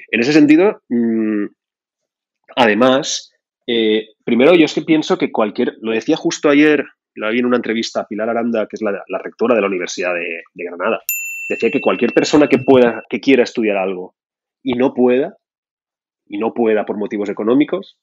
En 0.09 0.19
ese 0.19 0.33
sentido, 0.33 0.81
mm, 0.89 1.45
además, 2.57 3.31
eh, 3.65 4.07
primero 4.25 4.53
yo 4.53 4.65
es 4.65 4.73
que 4.73 4.81
pienso 4.81 5.17
que 5.17 5.31
cualquier, 5.31 5.77
lo 5.81 5.91
decía 5.91 6.17
justo 6.17 6.49
ayer, 6.49 6.83
lo 7.15 7.31
vi 7.31 7.39
en 7.39 7.45
una 7.45 7.57
entrevista 7.57 8.01
a 8.01 8.07
Pilar 8.07 8.29
Aranda, 8.29 8.67
que 8.67 8.75
es 8.75 8.81
la, 8.81 9.19
rectora 9.19 9.55
de 9.55 9.61
la 9.61 9.67
Universidad 9.67 10.13
de, 10.13 10.43
Granada, 10.53 11.01
decía 11.49 11.71
que 11.71 11.81
cualquier 11.81 12.13
persona 12.13 12.47
que 12.47 12.59
pueda, 12.59 13.03
que 13.09 13.19
quiera 13.19 13.43
estudiar 13.43 13.77
algo 13.77 14.15
y 14.63 14.73
no 14.73 14.93
pueda, 14.93 15.37
y 16.27 16.37
no 16.37 16.53
pueda 16.53 16.85
por 16.85 16.97
motivos 16.97 17.29
económicos, 17.29 17.97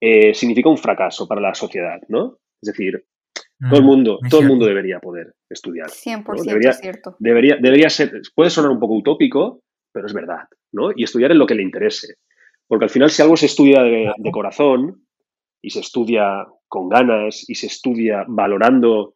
eh, 0.00 0.34
significa 0.34 0.68
un 0.68 0.78
fracaso 0.78 1.26
para 1.26 1.40
la 1.40 1.54
sociedad, 1.54 2.00
¿no? 2.08 2.38
Es 2.60 2.68
decir, 2.68 3.04
todo 3.60 3.78
el 3.78 3.84
mm, 3.84 3.86
mundo, 3.86 4.18
todo 4.28 4.40
el 4.40 4.48
mundo 4.48 4.66
debería 4.66 4.98
poder 4.98 5.34
estudiar. 5.48 5.88
100% 5.88 6.44
debería, 6.44 6.72
cierto. 6.72 7.16
Debería, 7.18 7.56
debería 7.60 7.88
ser, 7.88 8.10
puede 8.34 8.50
sonar 8.50 8.70
un 8.70 8.80
poco 8.80 8.94
utópico, 8.94 9.62
pero 9.92 10.06
es 10.06 10.12
verdad, 10.12 10.48
¿no? 10.72 10.90
Y 10.94 11.04
estudiar 11.04 11.30
en 11.30 11.38
lo 11.38 11.46
que 11.46 11.54
le 11.54 11.62
interese. 11.62 12.16
Porque 12.66 12.86
al 12.86 12.90
final, 12.90 13.10
si 13.10 13.22
algo 13.22 13.36
se 13.36 13.46
estudia 13.46 13.82
de, 13.82 14.30
corazón 14.32 15.06
y 15.60 15.70
se 15.70 15.80
estudia 15.80 16.46
con 16.66 16.88
ganas 16.88 17.48
y 17.48 17.54
se 17.54 17.66
estudia 17.66 18.24
valorando 18.26 19.14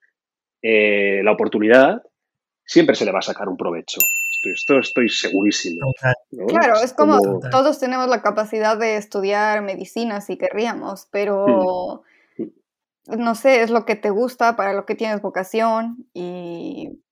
eh, 0.62 1.22
la 1.24 1.32
oportunidad, 1.32 2.02
siempre 2.64 2.94
se 2.94 3.04
le 3.04 3.12
va 3.12 3.20
a 3.20 3.22
sacar 3.22 3.48
un 3.48 3.56
provecho. 3.56 3.98
Esto 4.52 4.78
estoy 4.78 5.08
segurísimo. 5.08 5.92
Claro, 6.48 6.76
es, 6.82 6.92
como, 6.92 7.40
todos 7.50 7.78
tenemos 7.78 8.08
la 8.08 8.22
capacidad 8.22 8.78
de 8.78 8.96
estudiar 8.96 9.62
medicina 9.62 10.20
si 10.20 10.36
querríamos, 10.36 11.08
pero 11.10 12.02
hmm 12.02 12.16
no 13.06 13.34
sé, 13.34 13.62
es 13.62 13.70
lo 13.70 13.84
que 13.84 13.96
te 13.96 14.10
gusta, 14.10 14.56
para 14.56 14.72
lo 14.72 14.84
que 14.84 14.94
tienes 14.94 15.22
vocación 15.22 16.08
y, 16.12 17.02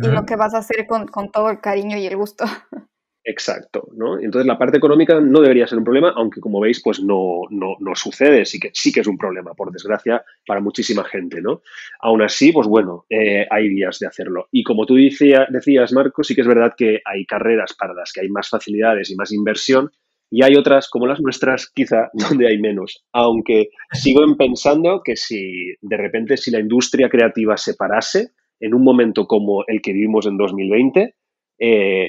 lo 0.00 0.24
que 0.24 0.36
vas 0.36 0.54
a 0.54 0.58
hacer 0.58 0.86
con, 0.86 1.30
todo 1.30 1.50
el 1.50 1.60
cariño 1.60 1.96
y 1.98 2.06
el 2.06 2.16
gusto. 2.16 2.44
Exacto, 3.26 3.88
¿no? 3.96 4.20
Entonces 4.20 4.46
la 4.46 4.58
parte 4.58 4.76
económica 4.76 5.18
no 5.18 5.40
debería 5.40 5.66
ser 5.66 5.78
un 5.78 5.84
problema, 5.84 6.12
aunque 6.14 6.42
como 6.42 6.60
veis, 6.60 6.82
pues 6.84 7.02
no, 7.02 7.40
no, 7.48 7.76
no, 7.80 7.94
sucede, 7.94 8.44
sí 8.44 8.60
que, 8.60 8.70
sí 8.74 8.92
que 8.92 9.00
es 9.00 9.06
un 9.06 9.16
problema, 9.16 9.54
por 9.54 9.72
desgracia, 9.72 10.22
para 10.46 10.60
muchísima 10.60 11.04
gente, 11.04 11.40
¿no? 11.40 11.62
Aún 12.00 12.20
así, 12.20 12.52
pues 12.52 12.68
bueno, 12.68 13.06
eh, 13.08 13.46
hay 13.50 13.70
vías 13.70 13.98
de 13.98 14.08
hacerlo. 14.08 14.48
Y 14.52 14.62
como 14.62 14.84
tú 14.84 14.96
decías, 14.96 15.92
Marco, 15.94 16.22
sí 16.22 16.34
que 16.34 16.42
es 16.42 16.46
verdad 16.46 16.74
que 16.76 17.00
hay 17.02 17.24
carreras 17.24 17.72
para 17.72 17.94
las 17.94 18.12
que 18.12 18.20
hay 18.20 18.28
más 18.28 18.50
facilidades 18.50 19.10
y 19.10 19.16
más 19.16 19.32
inversión, 19.32 19.90
y 20.30 20.42
hay 20.42 20.56
otras, 20.56 20.90
como 20.90 21.06
las 21.06 21.20
nuestras, 21.20 21.70
quizá, 21.70 22.10
donde 22.12 22.46
hay 22.46 22.58
menos. 22.58 23.06
Aunque 23.12 23.70
sigo 23.92 24.20
pensando 24.36 25.00
que 25.02 25.16
si 25.16 25.76
de 25.80 25.96
repente 25.96 26.36
si 26.36 26.50
la 26.50 26.60
industria 26.60 27.08
creativa 27.08 27.56
se 27.56 27.72
parase 27.72 28.32
en 28.60 28.74
un 28.74 28.84
momento 28.84 29.26
como 29.26 29.64
el 29.66 29.80
que 29.80 29.94
vivimos 29.94 30.26
en 30.26 30.36
2020, 30.36 31.14
eh, 31.58 32.08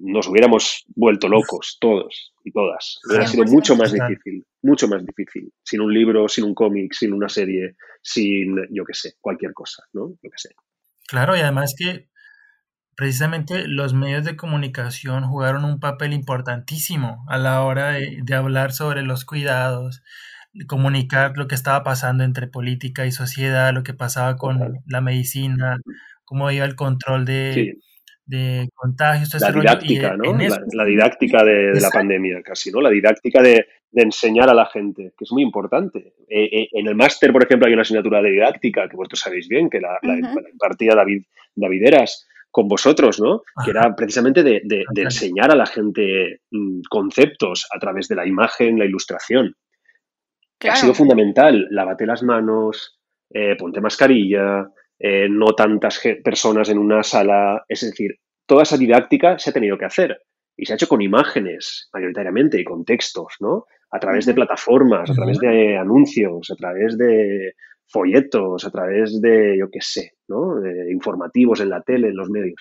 nos 0.00 0.28
hubiéramos 0.28 0.84
vuelto 0.94 1.28
locos 1.28 1.78
todos 1.80 2.34
y 2.44 2.52
todas. 2.52 2.98
Hubiera 3.08 3.26
sido 3.26 3.44
mucho 3.44 3.76
más 3.76 3.92
difícil, 3.92 4.44
mucho 4.62 4.88
más 4.88 5.04
difícil. 5.04 5.52
Sin 5.62 5.80
un 5.80 5.92
libro, 5.92 6.28
sin 6.28 6.44
un 6.44 6.54
cómic, 6.54 6.92
sin 6.92 7.12
una 7.12 7.28
serie, 7.28 7.76
sin, 8.02 8.56
yo 8.70 8.84
qué 8.84 8.94
sé, 8.94 9.14
cualquier 9.20 9.52
cosa, 9.52 9.84
¿no? 9.92 10.10
Yo 10.22 10.30
qué 10.30 10.36
sé. 10.36 10.50
Claro, 11.06 11.36
y 11.36 11.40
además 11.40 11.74
que 11.76 12.08
precisamente 12.96 13.68
los 13.68 13.94
medios 13.94 14.24
de 14.24 14.36
comunicación 14.36 15.24
jugaron 15.28 15.64
un 15.64 15.80
papel 15.80 16.12
importantísimo 16.12 17.24
a 17.28 17.38
la 17.38 17.62
hora 17.62 17.92
de, 17.92 18.34
hablar 18.34 18.72
sobre 18.72 19.02
los 19.02 19.24
cuidados, 19.24 20.02
comunicar 20.66 21.36
lo 21.36 21.46
que 21.46 21.54
estaba 21.54 21.84
pasando 21.84 22.24
entre 22.24 22.48
política 22.48 23.06
y 23.06 23.12
sociedad, 23.12 23.72
lo 23.72 23.84
que 23.84 23.94
pasaba 23.94 24.36
con 24.36 24.80
la 24.86 25.00
medicina, 25.00 25.78
cómo 26.24 26.50
iba 26.50 26.64
el 26.64 26.74
control 26.74 27.24
de, 27.24 27.78
contagios. 28.74 29.34
la 29.40 29.52
didáctica, 29.52 30.16
¿no? 30.16 30.36
La, 30.72 30.84
didáctica 30.84 31.44
de, 31.44 31.80
la 31.80 31.90
pandemia, 31.90 32.42
casi, 32.42 32.70
¿no? 32.70 32.80
La 32.80 32.90
didáctica 32.90 33.42
de, 33.42 33.66
enseñar 33.92 34.50
a 34.50 34.54
la 34.54 34.66
gente, 34.66 35.12
que 35.16 35.24
es 35.24 35.32
muy 35.32 35.42
importante. 35.42 36.14
Eh, 36.28 36.44
eh, 36.44 36.68
en 36.72 36.86
el 36.86 36.94
máster, 36.94 37.32
por 37.32 37.42
ejemplo, 37.42 37.66
hay 37.66 37.72
una 37.72 37.82
asignatura 37.82 38.20
de 38.20 38.30
didáctica, 38.30 38.88
que 38.88 38.96
vosotros 38.96 39.20
sabéis 39.20 39.48
bien, 39.48 39.70
que 39.70 39.80
la, 39.80 39.98
impartía 40.52 40.94
David 40.94 41.24
Davideras, 41.54 42.28
con 42.50 42.68
vosotros, 42.68 43.20
¿no? 43.20 43.42
Que 43.64 43.70
era 43.70 43.94
precisamente 43.94 44.42
de, 44.42 44.84
enseñar 44.96 45.50
a 45.50 45.56
la 45.56 45.66
gente 45.66 46.40
mm, 46.50 46.80
conceptos 46.88 47.66
a 47.74 47.78
través 47.78 48.08
de 48.08 48.16
la 48.16 48.26
imagen, 48.26 48.78
la 48.78 48.84
ilustración. 48.84 49.54
Ha 50.68 50.76
sido 50.76 50.94
fundamental. 50.94 51.68
Lávate 51.70 52.06
las 52.06 52.22
manos, 52.22 52.98
eh, 53.30 53.56
ponte 53.56 53.80
mascarilla, 53.80 54.68
eh, 54.98 55.28
no 55.30 55.54
tantas 55.54 56.00
personas 56.24 56.68
en 56.68 56.78
una 56.78 57.02
sala. 57.02 57.64
Es 57.68 57.82
decir, 57.82 58.16
toda 58.46 58.62
esa 58.62 58.76
didáctica 58.76 59.38
se 59.38 59.50
ha 59.50 59.52
tenido 59.52 59.78
que 59.78 59.84
hacer 59.84 60.20
y 60.56 60.66
se 60.66 60.72
ha 60.72 60.76
hecho 60.76 60.88
con 60.88 61.00
imágenes 61.02 61.88
mayoritariamente 61.92 62.60
y 62.60 62.64
con 62.64 62.84
textos, 62.84 63.34
¿no? 63.40 63.66
A 63.90 64.00
través 64.00 64.26
de 64.26 64.34
plataformas, 64.34 65.10
a 65.10 65.14
través 65.14 65.38
de 65.38 65.78
anuncios, 65.78 66.50
a 66.50 66.56
través 66.56 66.98
de 66.98 67.54
folletos, 67.86 68.64
a 68.64 68.70
través 68.70 69.20
de, 69.20 69.56
yo 69.58 69.70
qué 69.70 69.80
sé, 69.80 70.14
¿no? 70.26 70.56
De 70.60 70.92
informativos 70.92 71.60
en 71.60 71.70
la 71.70 71.80
tele, 71.82 72.08
en 72.08 72.16
los 72.16 72.28
medios. 72.28 72.60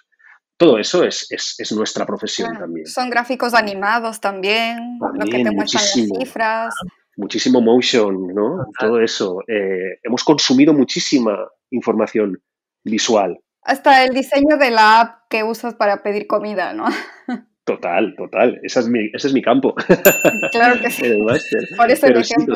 Todo 0.58 0.80
eso 0.80 1.04
es, 1.04 1.28
es, 1.30 1.72
nuestra 1.74 2.06
profesión 2.06 2.58
también. 2.58 2.88
Son 2.88 3.10
gráficos 3.10 3.54
animados 3.54 4.20
también, 4.20 4.98
lo 5.00 5.26
que 5.26 5.44
te 5.44 5.52
muestran 5.52 5.84
las 5.84 5.94
cifras. 5.94 6.76
Muchísimo 7.16 7.62
motion, 7.62 8.28
¿no? 8.34 8.66
Todo 8.80 9.00
eso. 9.00 9.44
Eh, 9.48 10.00
hemos 10.04 10.24
consumido 10.24 10.74
muchísima 10.74 11.48
información 11.72 12.42
visual. 12.84 13.40
Hasta 13.64 14.06
el 14.06 14.14
diseño 14.14 14.58
de 14.58 14.72
la 14.72 15.02
app 15.02 15.28
que 15.30 15.44
usas 15.44 15.76
para 15.76 16.04
pedir 16.04 16.28
comida, 16.28 16.74
¿no? 16.74 16.86
Total, 17.68 18.16
total. 18.16 18.62
Esa 18.64 18.80
es 18.80 18.88
mi, 18.88 19.08
ese 19.14 19.28
es 19.28 19.34
mi 19.34 19.42
campo. 19.42 19.76
Claro 20.54 20.80
que 20.80 20.90
sí. 20.90 21.04
Por 21.78 21.92
eso 21.92 22.08
el 22.08 22.16
ejemplo. 22.16 22.56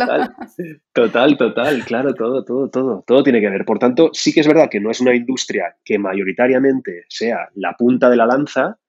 total, 0.93 1.37
total, 1.37 1.83
claro, 1.83 2.13
todo, 2.13 2.45
todo, 2.45 2.69
todo. 2.69 3.03
Todo 3.05 3.21
tiene 3.21 3.41
que 3.41 3.49
ver. 3.49 3.65
Por 3.65 3.77
tanto, 3.77 4.11
sí 4.13 4.31
que 4.31 4.39
es 4.39 4.47
verdad 4.47 4.69
que 4.71 4.79
no 4.79 4.89
es 4.89 5.01
una 5.01 5.13
industria 5.13 5.75
que 5.83 5.99
mayoritariamente 5.99 7.03
sea 7.09 7.49
la 7.55 7.73
punta 7.73 8.09
de 8.09 8.15
la 8.15 8.25
lanza, 8.25 8.79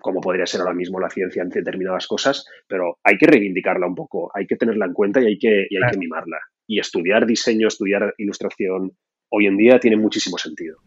como 0.00 0.20
podría 0.20 0.46
ser 0.46 0.60
ahora 0.60 0.74
mismo 0.74 1.00
la 1.00 1.10
ciencia 1.10 1.42
en 1.42 1.48
determinadas 1.48 2.06
cosas, 2.06 2.46
pero 2.68 2.98
hay 3.02 3.18
que 3.18 3.26
reivindicarla 3.26 3.88
un 3.88 3.96
poco, 3.96 4.30
hay 4.32 4.46
que 4.46 4.54
tenerla 4.54 4.86
en 4.86 4.92
cuenta 4.92 5.20
y 5.20 5.26
hay 5.26 5.38
que, 5.38 5.66
y 5.68 5.76
hay 5.76 5.90
que 5.90 5.98
mimarla. 5.98 6.38
Y 6.68 6.78
estudiar 6.78 7.26
diseño, 7.26 7.66
estudiar 7.66 8.14
ilustración, 8.18 8.92
hoy 9.30 9.46
en 9.46 9.56
día 9.56 9.78
tiene 9.78 9.96
muchísimo 9.96 10.38
sentido. 10.38 10.78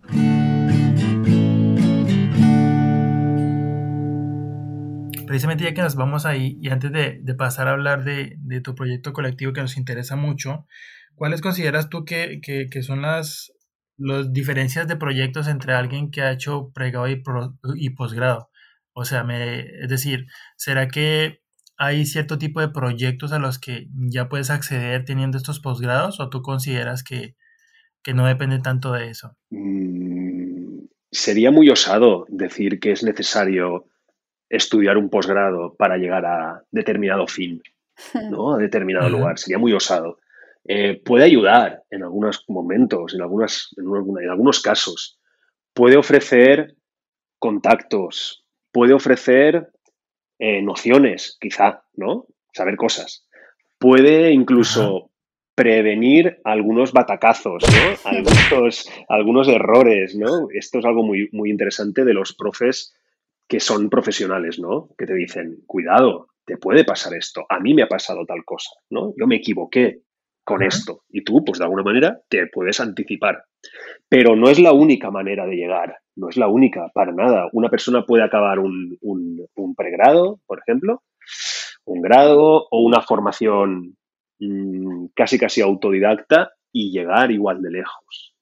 Precisamente 5.27 5.63
ya 5.63 5.73
que 5.73 5.81
nos 5.81 5.95
vamos 5.95 6.25
ahí 6.25 6.57
y 6.61 6.69
antes 6.69 6.91
de, 6.91 7.35
pasar 7.35 7.67
a 7.67 7.71
hablar 7.71 8.03
de, 8.03 8.37
tu 8.61 8.75
proyecto 8.75 9.13
colectivo 9.13 9.53
que 9.53 9.61
nos 9.61 9.77
interesa 9.77 10.15
mucho, 10.17 10.67
¿cuáles 11.15 11.41
consideras 11.41 11.89
tú 11.89 12.03
que, 12.03 12.69
son 12.81 13.01
las, 13.01 13.53
las 13.97 14.33
diferencias 14.33 14.87
de 14.87 14.97
proyectos 14.97 15.47
entre 15.47 15.73
alguien 15.73 16.11
que 16.11 16.21
ha 16.21 16.33
hecho 16.33 16.71
pregrado 16.73 17.07
y, 17.07 17.23
y 17.75 17.89
posgrado? 17.91 18.49
O 18.93 19.05
sea, 19.05 19.23
me, 19.23 19.61
es 19.61 19.87
decir, 19.87 20.25
¿será 20.57 20.89
que 20.89 21.41
hay 21.77 22.05
cierto 22.05 22.37
tipo 22.37 22.59
de 22.59 22.67
proyectos 22.67 23.31
a 23.31 23.39
los 23.39 23.57
que 23.57 23.87
ya 24.11 24.27
puedes 24.27 24.49
acceder 24.49 25.05
teniendo 25.05 25.37
estos 25.37 25.61
posgrados 25.61 26.19
o 26.19 26.29
tú 26.29 26.41
consideras 26.41 27.03
que, 27.03 27.37
que 28.03 28.13
no 28.13 28.25
depende 28.25 28.59
tanto 28.59 28.91
de 28.93 29.09
eso? 29.09 29.35
Mm, 29.49 30.85
sería 31.11 31.51
muy 31.51 31.69
osado 31.69 32.25
decir 32.29 32.79
que 32.79 32.91
es 32.91 33.03
necesario 33.03 33.85
estudiar 34.49 34.97
un 34.97 35.09
posgrado 35.09 35.75
para 35.75 35.97
llegar 35.97 36.25
a 36.25 36.63
determinado 36.71 37.27
fin, 37.27 37.61
¿no? 38.29 38.55
A 38.55 38.57
determinado 38.57 39.09
lugar. 39.09 39.39
Sería 39.39 39.57
muy 39.57 39.73
osado. 39.73 40.19
Eh, 40.65 41.01
puede 41.03 41.23
ayudar 41.23 41.83
en 41.89 42.03
algunos 42.03 42.45
momentos, 42.47 43.13
en, 43.13 43.21
algunas, 43.21 43.73
en, 43.77 44.29
algunos 44.29 44.61
casos. 44.61 45.19
Puede 45.73 45.95
ofrecer 45.95 46.75
contactos, 47.39 48.45
puede 48.71 48.93
ofrecer 48.93 49.71
eh, 50.37 50.61
nociones, 50.61 51.37
quizá, 51.39 51.83
¿no? 51.93 52.27
Saber 52.53 52.75
cosas. 52.75 53.25
Puede 53.79 54.31
incluso 54.31 55.10
prevenir 55.55 56.39
algunos 56.43 56.91
batacazos, 56.91 57.63
¿no? 57.63 58.09
algunos, 58.09 58.89
algunos 59.09 59.47
errores, 59.47 60.15
¿no? 60.15 60.47
Esto 60.53 60.79
es 60.79 60.85
algo 60.85 61.03
muy, 61.03 61.29
muy 61.31 61.49
interesante 61.49 62.05
de 62.05 62.13
los 62.13 62.33
profes 62.33 62.93
que 63.47 63.59
son 63.59 63.89
profesionales, 63.89 64.59
¿no? 64.59 64.89
Que 64.97 65.05
te 65.05 65.13
dicen, 65.13 65.57
cuidado, 65.65 66.27
te 66.45 66.57
puede 66.57 66.83
pasar 66.85 67.13
esto, 67.13 67.45
a 67.49 67.59
mí 67.59 67.73
me 67.73 67.83
ha 67.83 67.87
pasado 67.87 68.25
tal 68.25 68.43
cosa, 68.45 68.71
¿no? 68.89 69.13
Yo 69.17 69.27
me 69.27 69.35
equivoqué 69.35 70.01
con 70.43 70.63
esto 70.63 71.03
y 71.09 71.23
tú, 71.23 71.43
pues 71.45 71.59
de 71.59 71.65
alguna 71.65 71.83
manera, 71.83 72.19
te 72.27 72.47
puedes 72.47 72.79
anticipar. 72.79 73.43
Pero 74.09 74.35
no 74.35 74.49
es 74.49 74.57
la 74.59 74.73
única 74.73 75.11
manera 75.11 75.45
de 75.45 75.55
llegar, 75.55 75.97
no 76.15 76.29
es 76.29 76.37
la 76.37 76.47
única, 76.47 76.89
para 76.93 77.11
nada. 77.11 77.47
Una 77.53 77.69
persona 77.69 78.05
puede 78.05 78.23
acabar 78.23 78.59
un, 78.59 78.97
un 79.01 79.75
pregrado, 79.75 80.39
por 80.47 80.59
ejemplo, 80.59 81.03
un 81.85 82.01
grado 82.01 82.67
o 82.69 82.81
una 82.81 83.01
formación 83.01 83.95
Mm, 84.41 85.09
casi 85.13 85.37
casi 85.37 85.61
autodidacta 85.61 86.51
y 86.71 86.91
llegar 86.91 87.31
igual 87.31 87.61
de 87.61 87.69
lejos. 87.69 88.33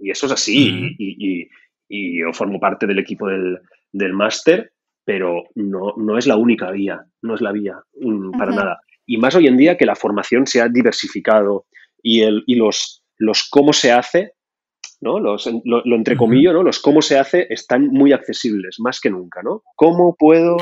Y 0.00 0.10
eso 0.10 0.26
es 0.26 0.32
así. 0.32 0.96
y, 0.98 1.48
yo 1.88 2.32
formo 2.32 2.58
parte 2.58 2.88
del 2.88 2.98
equipo 2.98 3.28
del, 3.28 4.12
máster, 4.12 4.72
pero 5.04 5.44
no, 5.54 5.94
no, 5.96 6.18
es 6.18 6.26
la 6.26 6.36
única 6.36 6.72
vía, 6.72 7.04
no 7.22 7.36
es 7.36 7.40
la 7.40 7.52
vía 7.52 7.76
mm, 8.00 8.32
para 8.32 8.50
nada. 8.50 8.80
Y 9.06 9.18
más 9.18 9.36
hoy 9.36 9.46
en 9.46 9.56
día 9.56 9.76
que 9.76 9.86
la 9.86 9.94
formación 9.94 10.46
se 10.48 10.60
ha 10.60 10.68
diversificado 10.68 11.66
y, 12.02 12.22
el, 12.22 12.42
y 12.46 12.56
los, 12.56 13.04
los 13.16 13.48
cómo 13.48 13.72
se 13.72 13.92
hace, 13.92 14.32
¿no? 15.00 15.20
Los, 15.20 15.48
lo, 15.64 15.84
entre 15.94 16.16
comillas, 16.16 16.52
¿no? 16.52 16.64
Los 16.64 16.80
cómo 16.80 17.00
se 17.00 17.16
hace 17.16 17.46
están 17.48 17.86
muy 17.88 18.12
accesibles, 18.12 18.80
más 18.80 18.98
que 18.98 19.10
nunca, 19.10 19.40
¿no? 19.42 19.62
¿Cómo 19.76 20.16
puedo 20.16 20.56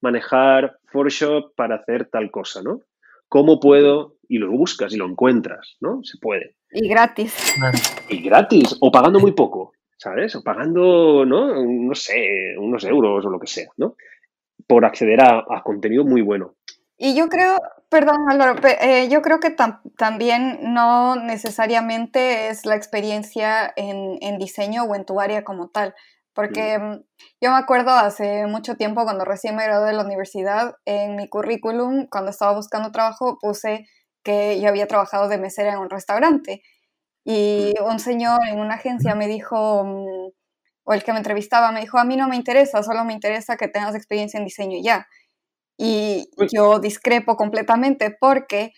manejar 0.00 0.78
Photoshop 0.86 1.54
para 1.54 1.74
hacer 1.74 2.06
tal 2.06 2.30
cosa, 2.30 2.62
¿no? 2.62 2.84
¿Cómo 3.28 3.60
puedo? 3.60 4.16
Y 4.28 4.38
lo 4.38 4.50
buscas 4.50 4.92
y 4.92 4.96
lo 4.96 5.06
encuentras, 5.06 5.76
¿no? 5.80 6.00
Se 6.02 6.18
puede. 6.18 6.56
Y 6.70 6.88
gratis. 6.88 7.34
Y 8.08 8.22
gratis, 8.22 8.76
o 8.80 8.90
pagando 8.90 9.20
muy 9.20 9.32
poco, 9.32 9.72
¿sabes? 9.96 10.34
O 10.36 10.42
pagando, 10.42 11.24
¿no? 11.24 11.64
No 11.64 11.94
sé, 11.94 12.56
unos 12.58 12.84
euros 12.84 13.24
o 13.24 13.30
lo 13.30 13.38
que 13.40 13.46
sea, 13.46 13.68
¿no? 13.76 13.96
Por 14.66 14.84
acceder 14.84 15.20
a, 15.22 15.62
contenido 15.62 16.04
muy 16.04 16.22
bueno. 16.22 16.56
Y 16.96 17.14
yo 17.14 17.28
creo, 17.28 17.58
perdón 17.88 18.16
Álvaro, 18.28 18.56
eh, 18.80 19.08
yo 19.08 19.22
creo 19.22 19.38
que 19.38 19.54
también 19.96 20.58
no 20.74 21.16
necesariamente 21.16 22.48
es 22.48 22.66
la 22.66 22.74
experiencia 22.74 23.72
en, 23.76 24.18
en, 24.20 24.38
diseño 24.38 24.82
o 24.84 24.96
en 24.96 25.04
tu 25.04 25.20
área 25.20 25.44
como 25.44 25.68
tal. 25.68 25.94
Porque 26.38 26.78
mm, 26.78 27.02
yo 27.40 27.50
me 27.50 27.56
acuerdo 27.56 27.90
hace 27.90 28.46
mucho 28.46 28.76
tiempo, 28.76 29.02
cuando 29.02 29.24
recién 29.24 29.56
me 29.56 29.64
gradué 29.64 29.88
de 29.88 29.94
la 29.94 30.04
universidad, 30.04 30.76
en 30.84 31.16
mi 31.16 31.28
currículum, 31.28 32.06
cuando 32.08 32.30
estaba 32.30 32.54
buscando 32.54 32.92
trabajo, 32.92 33.38
puse 33.40 33.88
que 34.22 34.60
yo 34.60 34.68
había 34.68 34.86
trabajado 34.86 35.26
de 35.26 35.36
mesera 35.36 35.72
en 35.72 35.80
un 35.80 35.90
restaurante. 35.90 36.62
Y 37.24 37.74
un 37.84 37.98
señor 37.98 38.38
en 38.46 38.60
una 38.60 38.76
agencia 38.76 39.16
me 39.16 39.26
dijo, 39.26 39.82
mm, 39.82 40.30
o 40.84 40.92
el 40.94 41.02
que 41.02 41.10
me 41.10 41.18
entrevistaba, 41.18 41.72
me 41.72 41.80
dijo, 41.80 41.98
a 41.98 42.04
mí 42.04 42.16
no 42.16 42.28
me 42.28 42.36
interesa, 42.36 42.84
solo 42.84 43.04
me 43.04 43.14
interesa 43.14 43.56
que 43.56 43.66
tengas 43.66 43.96
experiencia 43.96 44.38
en 44.38 44.44
diseño 44.44 44.78
ya. 44.80 45.08
Y 45.76 46.30
yo 46.52 46.78
discrepo 46.78 47.36
completamente 47.36 48.16
porque 48.20 48.72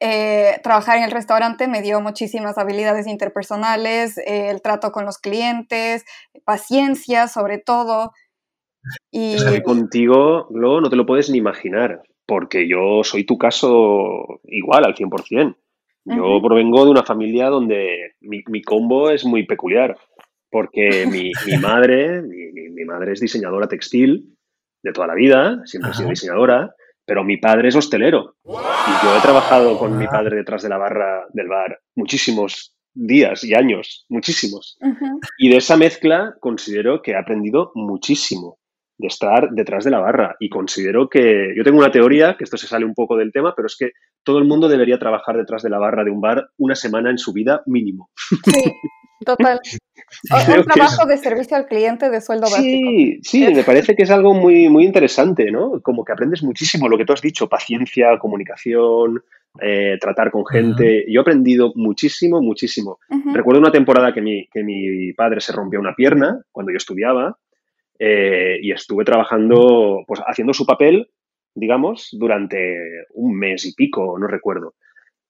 eh, 0.00 0.60
trabajar 0.62 0.98
en 0.98 1.04
el 1.04 1.10
restaurante 1.10 1.66
me 1.66 1.82
dio 1.82 2.00
muchísimas 2.00 2.56
habilidades 2.56 3.06
interpersonales, 3.06 4.16
eh, 4.18 4.48
el 4.50 4.62
trato 4.62 4.92
con 4.92 5.04
los 5.04 5.18
clientes, 5.18 6.04
paciencia 6.44 7.26
sobre 7.26 7.58
todo. 7.58 8.12
Y... 9.10 9.36
contigo, 9.62 10.46
Glo, 10.50 10.80
no 10.80 10.88
te 10.88 10.96
lo 10.96 11.04
puedes 11.04 11.30
ni 11.30 11.38
imaginar, 11.38 12.02
porque 12.26 12.68
yo 12.68 13.02
soy 13.02 13.24
tu 13.24 13.38
caso 13.38 14.40
igual 14.44 14.84
al 14.84 14.94
100%. 14.94 15.56
Yo 16.04 16.40
provengo 16.42 16.84
de 16.84 16.90
una 16.90 17.02
familia 17.02 17.48
donde 17.50 18.14
mi, 18.20 18.62
combo 18.62 19.10
es 19.10 19.26
muy 19.26 19.44
peculiar, 19.44 19.98
porque 20.50 21.06
mi, 21.06 21.32
madre, 21.60 22.22
mi, 22.22 22.84
madre 22.86 23.12
es 23.12 23.20
diseñadora 23.20 23.68
textil 23.68 24.34
de 24.82 24.92
toda 24.92 25.08
la 25.08 25.14
vida, 25.14 25.60
siempre 25.66 25.90
ha 25.90 25.94
sido 25.94 26.08
diseñadora, 26.08 26.74
pero 27.04 27.24
mi 27.24 27.36
padre 27.36 27.68
es 27.68 27.76
hostelero. 27.76 28.36
Y 28.88 29.04
yo 29.04 29.16
he 29.16 29.20
trabajado 29.20 29.78
con 29.78 29.98
mi 29.98 30.06
padre 30.06 30.36
detrás 30.36 30.62
de 30.62 30.70
la 30.70 30.78
barra 30.78 31.26
del 31.34 31.48
bar 31.48 31.78
muchísimos 31.94 32.74
días 32.94 33.44
y 33.44 33.54
años, 33.54 34.06
muchísimos. 34.08 34.78
Y 35.36 35.50
de 35.50 35.56
esa 35.58 35.76
mezcla 35.76 36.34
considero 36.40 37.02
que 37.02 37.12
he 37.12 37.16
aprendido 37.16 37.70
muchísimo 37.74 38.58
de 38.98 39.06
estar 39.06 39.50
detrás 39.50 39.84
de 39.84 39.90
la 39.90 40.00
barra. 40.00 40.36
Y 40.40 40.48
considero 40.48 41.08
que, 41.08 41.54
yo 41.56 41.64
tengo 41.64 41.78
una 41.78 41.90
teoría, 41.90 42.36
que 42.36 42.44
esto 42.44 42.56
se 42.56 42.66
sale 42.66 42.84
un 42.84 42.94
poco 42.94 43.16
del 43.16 43.32
tema, 43.32 43.54
pero 43.56 43.66
es 43.66 43.76
que 43.76 43.92
todo 44.24 44.38
el 44.38 44.44
mundo 44.44 44.68
debería 44.68 44.98
trabajar 44.98 45.36
detrás 45.36 45.62
de 45.62 45.70
la 45.70 45.78
barra 45.78 46.04
de 46.04 46.10
un 46.10 46.20
bar 46.20 46.50
una 46.58 46.74
semana 46.74 47.10
en 47.10 47.18
su 47.18 47.32
vida 47.32 47.62
mínimo. 47.66 48.10
Sí, 48.44 49.24
total. 49.24 49.60
un 50.56 50.64
trabajo 50.64 51.06
de 51.06 51.16
servicio 51.16 51.56
al 51.56 51.66
cliente 51.66 52.10
de 52.10 52.20
sueldo 52.20 52.44
básico. 52.44 52.62
Sí, 52.62 53.18
sí, 53.22 53.54
me 53.54 53.64
parece 53.64 53.94
que 53.94 54.02
es 54.02 54.10
algo 54.10 54.34
muy, 54.34 54.68
muy 54.68 54.84
interesante, 54.84 55.50
¿no? 55.50 55.80
Como 55.80 56.04
que 56.04 56.12
aprendes 56.12 56.42
muchísimo 56.42 56.88
lo 56.88 56.96
que 56.96 57.04
tú 57.04 57.12
has 57.12 57.20
dicho, 57.20 57.48
paciencia, 57.48 58.18
comunicación, 58.18 59.22
eh, 59.60 59.96
tratar 60.00 60.30
con 60.30 60.46
gente. 60.46 61.04
Yo 61.08 61.20
he 61.20 61.22
aprendido 61.22 61.72
muchísimo, 61.74 62.40
muchísimo. 62.40 62.98
Recuerdo 63.32 63.60
una 63.60 63.72
temporada 63.72 64.12
que 64.12 64.20
mi, 64.20 64.46
que 64.48 64.62
mi 64.62 65.12
padre 65.12 65.40
se 65.40 65.52
rompió 65.52 65.80
una 65.80 65.94
pierna 65.94 66.40
cuando 66.52 66.72
yo 66.72 66.76
estudiaba 66.76 67.36
eh, 67.98 68.58
y 68.62 68.72
estuve 68.72 69.04
trabajando, 69.04 70.04
pues 70.06 70.20
haciendo 70.26 70.52
su 70.54 70.66
papel, 70.66 71.10
digamos, 71.54 72.08
durante 72.12 73.06
un 73.14 73.36
mes 73.36 73.64
y 73.66 73.74
pico, 73.74 74.18
no 74.18 74.26
recuerdo. 74.26 74.74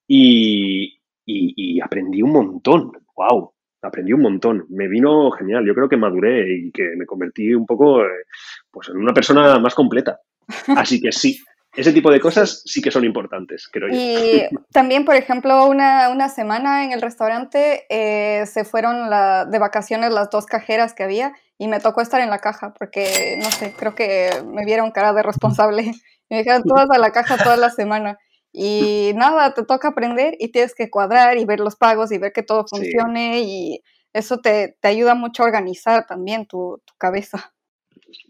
Y, 0.07 1.01
y 1.25 1.81
aprendí 1.81 2.23
un 2.23 2.33
montón, 2.33 2.93
wow, 3.15 3.53
aprendí 3.83 4.13
un 4.13 4.23
montón. 4.23 4.67
Me 4.69 4.89
vino 4.89 5.31
genial. 5.33 5.65
Yo 5.67 5.75
creo 5.75 5.89
que 5.89 5.97
maduré 5.97 6.47
y 6.57 6.71
que 6.73 6.95
me 6.97 7.07
convertí 7.07 7.55
un 7.55 7.67
poco 7.67 8.03
eh, 8.05 8.25
pues, 8.71 8.89
en 8.89 8.97
una 8.99 9.13
persona 9.13 9.59
más 9.59 9.75
completa. 9.75 10.21
Así 10.69 11.01
que 11.01 11.13
sí, 11.13 11.39
ese 11.77 11.93
tipo 11.93 12.11
de 12.11 12.21
cosas 12.21 12.63
sí 12.65 12.81
que 12.81 12.91
son 12.91 13.05
importantes, 13.05 13.69
creo 13.71 13.89
yo. 13.89 13.95
Y 13.95 14.43
también, 14.73 15.05
por 15.05 15.15
ejemplo, 15.15 15.67
una, 15.67 16.09
una 16.11 16.29
semana 16.29 16.85
en 16.85 16.93
el 16.93 17.03
restaurante 17.03 17.85
eh, 17.91 18.47
se 18.47 18.65
fueron 18.65 19.11
la, 19.11 19.45
de 19.45 19.59
vacaciones 19.59 20.11
las 20.11 20.31
dos 20.31 20.47
cajeras 20.47 20.95
que 20.95 21.03
había 21.03 21.35
y 21.59 21.69
me 21.69 21.81
tocó 21.81 22.01
estar 22.01 22.21
en 22.21 22.31
la 22.31 22.39
caja 22.39 22.73
porque, 22.79 23.37
no 23.43 23.51
sé, 23.51 23.75
creo 23.77 23.95
que 23.95 24.31
me 24.47 24.65
vieron 24.65 24.93
cara 24.93 25.13
de 25.13 25.23
responsable. 25.23 25.93
Me 26.31 26.39
dijeron 26.39 26.63
todas 26.63 26.91
a 26.91 26.99
la 26.99 27.11
caja 27.11 27.43
toda 27.43 27.57
la 27.57 27.71
semana. 27.71 28.19
Y 28.53 29.13
nada, 29.15 29.55
te 29.55 29.65
toca 29.65 29.89
aprender 29.89 30.37
y 30.39 30.53
tienes 30.53 30.75
que 30.75 30.91
cuadrar 30.91 31.39
y 31.39 31.47
ver 31.47 31.59
los 31.59 31.77
pagos 31.77 32.13
y 32.13 32.19
ver 32.19 32.35
que 32.35 32.43
todo 32.43 32.67
funcione 32.69 33.41
y 33.41 33.83
eso 34.13 34.39
te, 34.39 34.77
ayuda 34.83 35.15
mucho 35.15 35.43
a 35.43 35.47
organizar 35.47 36.07
también 36.07 36.47
tu, 36.47 36.83
cabeza. 36.99 37.55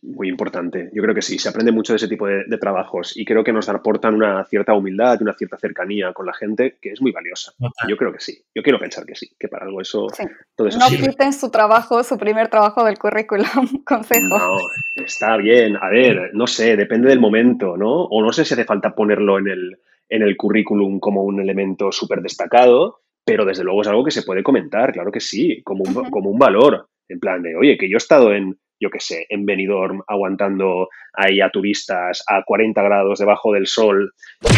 Muy 0.03 0.29
importante. 0.29 0.91
Yo 0.93 1.03
creo 1.03 1.15
que 1.15 1.23
sí, 1.23 1.39
se 1.39 1.49
aprende 1.49 1.73
mucho 1.73 1.93
de 1.93 1.99
ese 1.99 2.09
tipo 2.09 2.27
de, 2.27 2.45
trabajos 2.59 3.17
y 3.17 3.25
creo 3.25 3.45
que 3.45 3.53
nos 3.53 3.69
aportan 3.69 4.15
una 4.15 4.45
cierta 4.45 4.75
humildad 4.75 5.19
y 5.21 5.23
una 5.23 5.35
cierta 5.35 5.57
cercanía 5.59 6.13
con 6.13 6.27
la 6.27 6.35
gente 6.35 6.79
que 6.81 6.91
es 6.91 7.01
muy 7.01 7.13
valiosa. 7.13 7.53
Yo 7.89 7.97
creo 7.97 8.13
que 8.13 8.19
sí. 8.19 8.43
Yo 8.55 8.63
quiero 8.63 8.79
pensar 8.79 9.07
que 9.07 9.15
sí, 9.15 9.31
que 9.39 9.49
para 9.49 9.67
algo 9.67 9.81
eso. 9.81 10.09
Todo 10.57 10.69
eso 10.69 10.79
no 10.79 10.87
quiten 10.89 11.33
su 11.33 11.51
trabajo, 11.51 12.03
su 12.03 12.19
primer 12.19 12.49
trabajo 12.49 12.85
del 12.85 12.99
currículum. 12.99 13.47
Consejo. 13.87 14.39
No, 14.39 14.59
está 14.97 15.37
bien. 15.37 15.77
A 15.77 15.89
ver, 15.89 16.31
no 16.33 16.47
sé, 16.47 16.77
depende 16.77 17.09
del 17.09 17.21
momento, 17.21 17.77
¿no? 17.77 18.05
O 18.05 18.23
no 18.23 18.33
sé 18.33 18.45
si 18.45 18.55
hace 18.55 18.65
falta 18.65 18.95
ponerlo 18.95 19.39
en 19.39 19.49
el, 19.49 19.79
en 20.09 20.23
el 20.23 20.37
currículum 20.37 20.99
como 20.99 21.23
un 21.23 21.41
elemento 21.41 21.93
súper 21.93 22.21
destacado, 22.21 23.03
pero 23.25 23.45
desde 23.45 23.63
luego 23.63 23.83
es 23.83 23.89
algo 23.89 24.05
que 24.05 24.11
se 24.11 24.23
puede 24.23 24.43
comentar, 24.43 24.93
claro 24.93 25.13
que 25.13 25.21
sí, 25.21 25.63
como 25.63 25.85
un, 25.85 26.11
como 26.11 26.31
un 26.31 26.39
valor. 26.39 26.89
En 27.11 27.21
plan 27.21 27.43
de, 27.43 27.57
oye, 27.57 27.79
que 27.79 27.89
yo 27.89 27.97
he 27.97 27.99
estado 27.99 28.35
en, 28.35 28.59
yo 28.81 28.91
qué 28.91 29.01
sé, 29.01 29.27
en 29.29 29.45
Benidorm 29.45 30.03
aguantando 30.07 30.89
ahí 31.13 31.41
a 31.41 31.51
turistas 31.51 32.23
a 32.29 32.43
40 32.45 32.81
grados 32.83 33.19
debajo 33.19 33.53
del 33.53 33.67
sol 33.67 34.13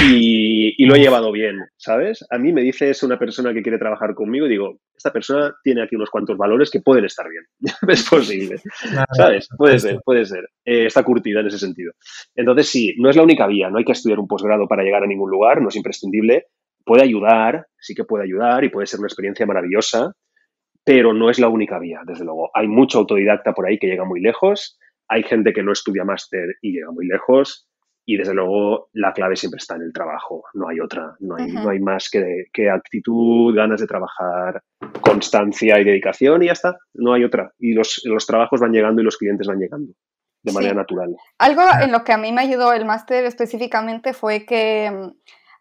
y, 0.09 0.85
lo 0.85 0.97
he 0.97 1.01
llevado 1.01 1.31
bien, 1.31 1.59
¿sabes? 1.77 2.27
A 2.31 2.39
mí 2.39 2.53
me 2.53 2.63
dice 2.63 2.91
es 2.91 3.03
una 3.03 3.19
persona 3.19 3.55
que 3.55 3.63
quiere 3.63 3.79
trabajar 3.79 4.15
conmigo 4.15 4.47
y 4.47 4.51
digo, 4.51 4.81
esta 4.97 5.13
persona 5.13 5.55
tiene 5.63 5.83
aquí 5.83 5.95
unos 5.95 6.11
cuantos 6.11 6.37
valores 6.37 6.71
que 6.71 6.81
pueden 6.81 7.05
estar 7.05 7.27
bien. 7.29 7.45
es 7.89 8.09
posible, 8.09 8.57
¿sabes? 9.17 9.49
Puede 9.57 9.79
ser, 9.79 10.01
puede 10.05 10.25
ser. 10.27 10.49
Eh, 10.65 10.87
está 10.87 11.03
curtida 11.03 11.41
en 11.41 11.47
ese 11.47 11.59
sentido. 11.59 11.93
Entonces, 12.35 12.69
sí, 12.69 12.95
no 12.99 13.09
es 13.09 13.17
la 13.17 13.23
única 13.23 13.47
vía, 13.47 13.71
no 13.71 13.79
hay 13.79 13.85
que 13.85 13.93
estudiar 13.93 14.19
un 14.19 14.27
posgrado 14.27 14.67
para 14.67 14.83
llegar 14.83 15.05
a 15.05 15.07
ningún 15.07 15.31
lugar, 15.31 15.63
no 15.63 15.69
es 15.69 15.77
imprescindible. 15.77 16.47
Puede 16.85 17.03
ayudar, 17.05 17.67
sí 17.79 17.95
que 17.95 18.05
puede 18.05 18.25
ayudar 18.25 18.65
y 18.65 18.71
puede 18.71 18.87
ser 18.87 18.99
una 18.99 19.07
experiencia 19.07 19.47
maravillosa, 19.47 20.13
pero 20.85 21.13
no 21.13 21.31
es 21.31 21.39
la 21.39 21.49
única 21.49 21.79
vía, 21.79 22.01
desde 22.07 22.25
luego. 22.25 22.51
Hay 22.55 22.69
mucho 22.69 22.99
autodidacta 22.99 23.53
por 23.53 23.67
ahí 23.67 23.79
que 23.79 23.87
llega 23.87 24.05
muy 24.05 24.21
lejos, 24.21 24.79
hay 25.09 25.23
gente 25.23 25.53
que 25.53 25.63
no 25.63 25.73
estudia 25.73 26.05
máster 26.05 26.57
y 26.63 26.73
llega 26.73 26.91
muy 26.91 27.07
lejos, 27.07 27.69
y 28.07 28.17
desde 28.17 28.35
luego 28.35 28.89
la 28.93 29.13
clave 29.13 29.37
siempre 29.37 29.59
está 29.59 29.77
en 29.77 29.83
el 29.83 29.93
trabajo, 29.93 30.43
no 30.55 30.69
hay 30.69 30.81
otra, 30.81 31.15
no 31.21 31.37
hay, 31.37 31.53
no 31.53 31.69
hay 31.69 31.79
más 31.79 32.09
que, 32.11 32.47
que, 32.53 32.69
actitud, 32.69 33.55
ganas 33.55 33.81
de 33.81 33.87
trabajar, 33.87 34.63
constancia 35.01 35.79
y 35.79 35.85
dedicación 35.85 36.43
y 36.43 36.47
ya 36.47 36.53
está, 36.53 36.77
no 36.95 37.13
hay 37.13 37.23
otra. 37.23 37.53
Y 37.59 37.73
los, 37.73 38.01
los 38.05 38.27
trabajos 38.27 38.61
van 38.61 38.73
llegando 38.73 39.01
y 39.01 39.05
los 39.05 39.17
clientes 39.17 39.47
van 39.47 39.61
llegando 39.61 39.93
de 40.43 40.53
manera 40.53 40.75
natural. 40.75 41.15
Algo 41.39 41.63
en 41.83 41.93
lo 41.93 42.03
que 42.03 42.13
a 42.13 42.19
mí 42.19 42.33
me 42.33 42.41
ayudó 42.41 42.73
el 42.73 42.85
máster 42.85 43.25
específicamente 43.27 44.13
fue 44.13 44.45
que 44.47 44.91
mm, 44.91 45.11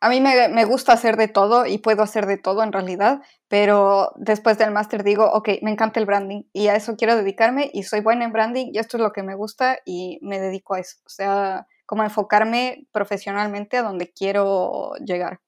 a 0.02 0.10
mí 0.10 0.22
me, 0.22 0.66
gusta 0.66 0.93
hacer 0.93 1.18
de 1.18 1.28
todo 1.28 1.66
y 1.66 1.78
puedo 1.78 2.04
hacer 2.04 2.26
de 2.26 2.38
todo 2.38 2.64
en 2.64 2.72
realidad, 2.72 3.22
pero 3.50 4.14
después 4.16 4.58
del 4.58 4.72
máster 4.72 5.04
digo, 5.04 5.30
ok, 5.32 5.50
me 5.62 5.72
encanta 5.72 6.00
el 6.00 6.06
branding 6.06 6.43
y 6.54 6.68
a 6.68 6.76
eso 6.76 6.95
quiero 6.95 7.18
dedicarme 7.18 7.70
y 7.74 7.84
soy 7.84 8.00
buena 8.00 8.24
en 8.24 8.32
branding 8.32 8.68
y 8.72 8.80
esto 8.80 8.97
es 8.97 9.04
lo 9.04 9.12
que 9.12 9.24
me 9.24 9.36
gusta 9.36 9.80
y 9.86 10.20
me 10.22 10.39
dedico 10.39 10.76
a 10.76 10.80
eso. 10.80 10.97
O 11.06 11.10
sea, 11.10 11.68
como 11.86 12.04
enfocarme 12.04 12.88
profesionalmente 12.91 13.78
a 13.78 13.84
donde 13.84 14.12
quiero 14.12 14.93
llegar. 15.06 15.41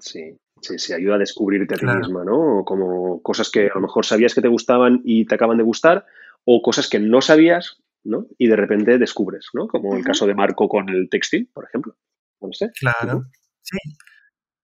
Sí, 0.00 0.36
sí, 0.60 0.78
sí, 0.78 0.92
ayuda 0.92 1.14
a 1.14 1.18
descubrirte 1.18 1.74
a 1.74 1.78
ti 1.78 1.86
misma, 1.86 2.24
¿no? 2.24 2.64
Como 2.64 3.22
cosas 3.22 3.50
que 3.50 3.66
a 3.66 3.74
lo 3.74 3.82
mejor 3.82 4.04
sabías 4.04 4.34
que 4.34 4.42
te 4.42 4.48
gustaban 4.48 5.00
y 5.04 5.26
te 5.26 5.36
acaban 5.36 5.58
de 5.58 5.64
gustar 5.64 6.06
o 6.44 6.60
cosas 6.60 6.88
que 6.88 6.98
no 6.98 7.20
sabías, 7.20 7.78
¿no? 8.02 8.26
Y 8.36 8.48
de 8.48 8.56
repente 8.56 8.98
descubres, 8.98 9.48
¿no? 9.52 9.68
Como 9.68 9.96
el 9.96 10.04
caso 10.04 10.26
de 10.26 10.34
Marco 10.34 10.68
con 10.68 10.88
el 10.88 11.08
textil, 11.08 11.48
por 11.52 11.64
ejemplo. 11.64 11.94
¿No 12.40 12.52
sé? 12.52 12.70
Claro. 12.78 13.24
Sí, 13.68 13.78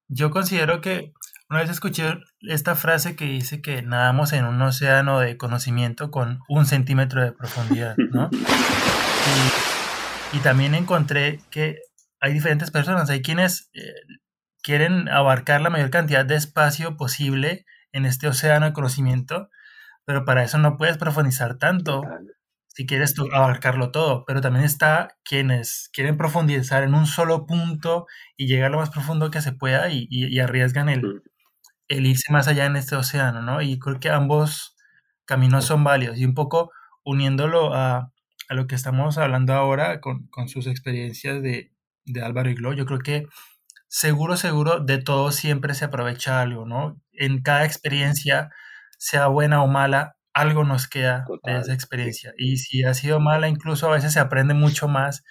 yo 0.08 0.30
considero 0.30 0.80
que 0.80 1.12
una 1.50 1.60
vez 1.60 1.70
escuché 1.70 2.18
esta 2.40 2.76
frase 2.76 3.16
que 3.16 3.24
dice 3.24 3.60
que 3.60 3.82
nadamos 3.82 4.32
en 4.32 4.44
un 4.44 4.62
océano 4.62 5.18
de 5.18 5.36
conocimiento 5.36 6.10
con 6.10 6.38
un 6.48 6.66
centímetro 6.66 7.22
de 7.22 7.32
profundidad, 7.32 7.96
¿no? 8.12 8.30
Y, 10.32 10.38
también 10.38 10.74
encontré 10.74 11.40
que 11.50 11.76
hay 12.20 12.32
diferentes 12.32 12.70
personas, 12.70 13.10
hay 13.10 13.22
quienes 13.22 13.70
eh, 13.74 13.92
quieren 14.62 15.08
abarcar 15.08 15.60
la 15.60 15.68
mayor 15.68 15.90
cantidad 15.90 16.24
de 16.24 16.36
espacio 16.36 16.96
posible 16.96 17.66
en 17.92 18.06
este 18.06 18.28
océano 18.28 18.66
de 18.66 18.72
conocimiento, 18.72 19.50
pero 20.06 20.24
para 20.24 20.42
eso 20.44 20.58
no 20.58 20.76
puedes 20.78 20.96
profundizar 20.96 21.58
tanto 21.58 22.02
si 22.74 22.86
quieres 22.86 23.14
abarcarlo 23.32 23.90
todo, 23.90 24.24
pero 24.24 24.40
también 24.40 24.64
está 24.64 25.16
quienes 25.24 25.90
quieren 25.92 26.16
profundizar 26.16 26.82
en 26.82 26.94
un 26.94 27.06
solo 27.06 27.46
punto 27.46 28.06
y 28.36 28.46
llegar 28.46 28.70
lo 28.70 28.78
más 28.78 28.90
profundo 28.90 29.30
que 29.30 29.42
se 29.42 29.52
pueda 29.52 29.88
y, 29.90 30.38
arriesgan 30.40 30.88
el, 30.88 31.22
el, 31.88 32.06
irse 32.06 32.32
más 32.32 32.48
allá 32.48 32.64
en 32.64 32.76
este 32.76 32.96
océano, 32.96 33.42
¿no? 33.42 33.60
Y 33.60 33.78
creo 33.78 34.00
que 34.00 34.08
ambos 34.08 34.76
caminos 35.26 35.66
son 35.66 35.84
válidos 35.84 36.16
y 36.18 36.24
un 36.24 36.34
poco 36.34 36.70
uniéndolo 37.04 37.74
a, 37.74 38.12
a 38.48 38.54
lo 38.54 38.66
que 38.66 38.74
estamos 38.74 39.18
hablando 39.18 39.52
ahora 39.52 40.00
con, 40.00 40.28
con 40.28 40.48
sus 40.48 40.66
experiencias 40.66 41.42
de, 41.42 41.72
de 42.06 42.22
Álvaro 42.22 42.50
y 42.50 42.54
Glo, 42.54 42.72
yo 42.72 42.86
creo 42.86 43.00
que 43.00 43.26
seguro, 43.88 44.36
seguro, 44.38 44.80
de 44.80 44.98
todo 44.98 45.30
siempre 45.30 45.74
se 45.74 45.84
aprovecha 45.84 46.40
algo, 46.40 46.64
¿no? 46.66 47.00
En 47.12 47.42
cada 47.42 47.66
experiencia, 47.66 48.50
sea 48.98 49.26
buena 49.26 49.62
o 49.62 49.66
mala, 49.68 50.16
algo 50.34 50.64
nos 50.64 50.88
queda 50.88 51.26
de 51.44 51.58
esa 51.58 51.74
experiencia. 51.74 52.32
Y 52.36 52.56
si 52.56 52.84
ha 52.84 52.94
sido 52.94 53.20
mala, 53.20 53.48
incluso 53.48 53.88
a 53.88 53.94
veces 53.94 54.12
se 54.12 54.20
aprende 54.20 54.54
mucho 54.54 54.88
más 54.88 55.24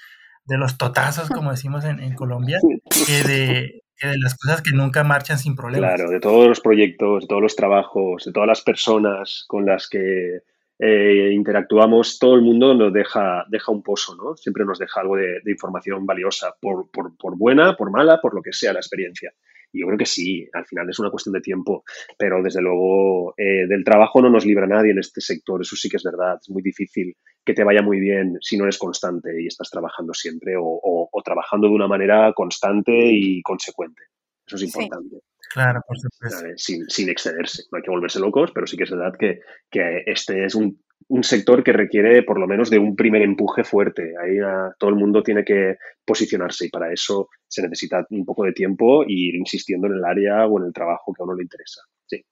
de 0.45 0.57
los 0.57 0.77
totazos, 0.77 1.29
como 1.29 1.51
decimos 1.51 1.85
en, 1.85 2.13
Colombia, 2.15 2.59
que 3.07 3.27
de, 3.27 3.83
de, 4.01 4.17
las 4.19 4.35
cosas 4.35 4.61
que 4.61 4.75
nunca 4.75 5.03
marchan 5.03 5.37
sin 5.37 5.55
problemas. 5.55 5.95
Claro, 5.95 6.09
de 6.09 6.19
todos 6.19 6.47
los 6.47 6.59
proyectos, 6.59 7.23
de 7.23 7.27
todos 7.27 7.41
los 7.41 7.55
trabajos, 7.55 8.25
de 8.25 8.31
todas 8.31 8.47
las 8.47 8.61
personas 8.61 9.45
con 9.47 9.65
las 9.65 9.87
que 9.87 10.41
eh, 10.79 11.29
interactuamos, 11.31 12.17
todo 12.17 12.35
el 12.35 12.41
mundo 12.41 12.73
nos 12.73 12.91
deja, 12.91 13.45
deja 13.49 13.71
un 13.71 13.83
pozo, 13.83 14.15
¿no? 14.15 14.35
Siempre 14.35 14.65
nos 14.65 14.79
deja 14.79 15.01
algo 15.01 15.15
de, 15.15 15.39
de 15.43 15.51
información 15.51 16.07
valiosa, 16.07 16.55
por, 16.59 16.89
por, 16.89 17.15
por 17.17 17.37
buena, 17.37 17.77
por 17.77 17.91
mala, 17.91 18.19
por 18.19 18.33
lo 18.33 18.41
que 18.41 18.51
sea 18.51 18.73
la 18.73 18.79
experiencia. 18.79 19.31
Y 19.71 19.81
yo 19.81 19.87
creo 19.87 19.97
que 19.97 20.05
sí, 20.05 20.47
al 20.53 20.65
final 20.65 20.89
es 20.89 20.99
una 20.99 21.09
cuestión 21.09 21.33
de 21.33 21.41
tiempo, 21.41 21.83
pero 22.17 22.41
desde 22.43 22.61
luego 22.61 23.33
eh, 23.37 23.67
del 23.67 23.83
trabajo 23.83 24.21
no 24.21 24.29
nos 24.29 24.45
libra 24.45 24.67
nadie 24.67 24.91
en 24.91 24.99
este 24.99 25.21
sector, 25.21 25.61
eso 25.61 25.75
sí 25.75 25.89
que 25.89 25.97
es 25.97 26.03
verdad, 26.03 26.37
es 26.41 26.49
muy 26.49 26.61
difícil 26.61 27.15
que 27.45 27.53
te 27.53 27.63
vaya 27.63 27.81
muy 27.81 27.99
bien 27.99 28.37
si 28.41 28.57
no 28.57 28.65
eres 28.65 28.77
constante 28.77 29.29
y 29.41 29.47
estás 29.47 29.69
trabajando 29.69 30.13
siempre 30.13 30.55
o, 30.57 31.09
trabajando 31.23 31.67
de 31.67 31.73
una 31.73 31.87
manera 31.87 32.33
constante 32.33 32.91
y 32.91 33.41
consecuente. 33.41 34.03
Eso 34.45 34.55
es 34.55 34.63
importante. 34.63 35.17
Claro, 35.53 35.81
por 35.87 35.97
supuesto. 35.99 36.47
Sin, 36.55 36.89
sin, 36.89 37.09
excederse. 37.09 37.63
No 37.71 37.77
hay 37.77 37.83
que 37.83 37.91
volverse 37.91 38.19
locos, 38.19 38.51
pero 38.53 38.65
sí 38.65 38.75
que 38.75 38.83
es 38.83 38.91
verdad 38.91 39.13
que, 39.19 39.39
que 39.69 40.03
este 40.05 40.45
es 40.45 40.55
un 40.55 40.81
un 41.07 41.23
sector 41.23 41.63
que 41.63 41.73
requiere 41.73 42.23
por 42.23 42.39
lo 42.39 42.47
menos 42.47 42.69
de 42.69 42.79
un 42.79 42.95
primer 42.95 43.21
empuje 43.21 43.63
fuerte. 43.63 44.13
Ahí 44.21 44.37
todo 44.77 44.89
el 44.89 44.95
mundo 44.95 45.23
tiene 45.23 45.43
que 45.43 45.77
posicionarse 46.05 46.65
y 46.65 46.69
para 46.69 46.91
eso 46.91 47.29
se 47.47 47.61
necesita 47.61 48.05
un 48.09 48.25
poco 48.25 48.43
de 48.43 48.53
tiempo 48.53 49.03
y 49.05 49.29
ir 49.29 49.35
insistiendo 49.35 49.87
en 49.87 49.93
el 49.93 50.05
área 50.05 50.45
o 50.47 50.59
en 50.59 50.67
el 50.67 50.73
trabajo 50.73 51.13
que 51.13 51.21
a 51.21 51.25
uno 51.25 51.35
le 51.35 51.43
interesa. 51.43 51.81
Sí. 52.05 52.25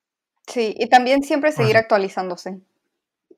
Sí, 0.47 0.75
y 0.77 0.87
también 0.87 1.23
siempre 1.23 1.51
seguir 1.51 1.77
actualizándose. 1.77 2.59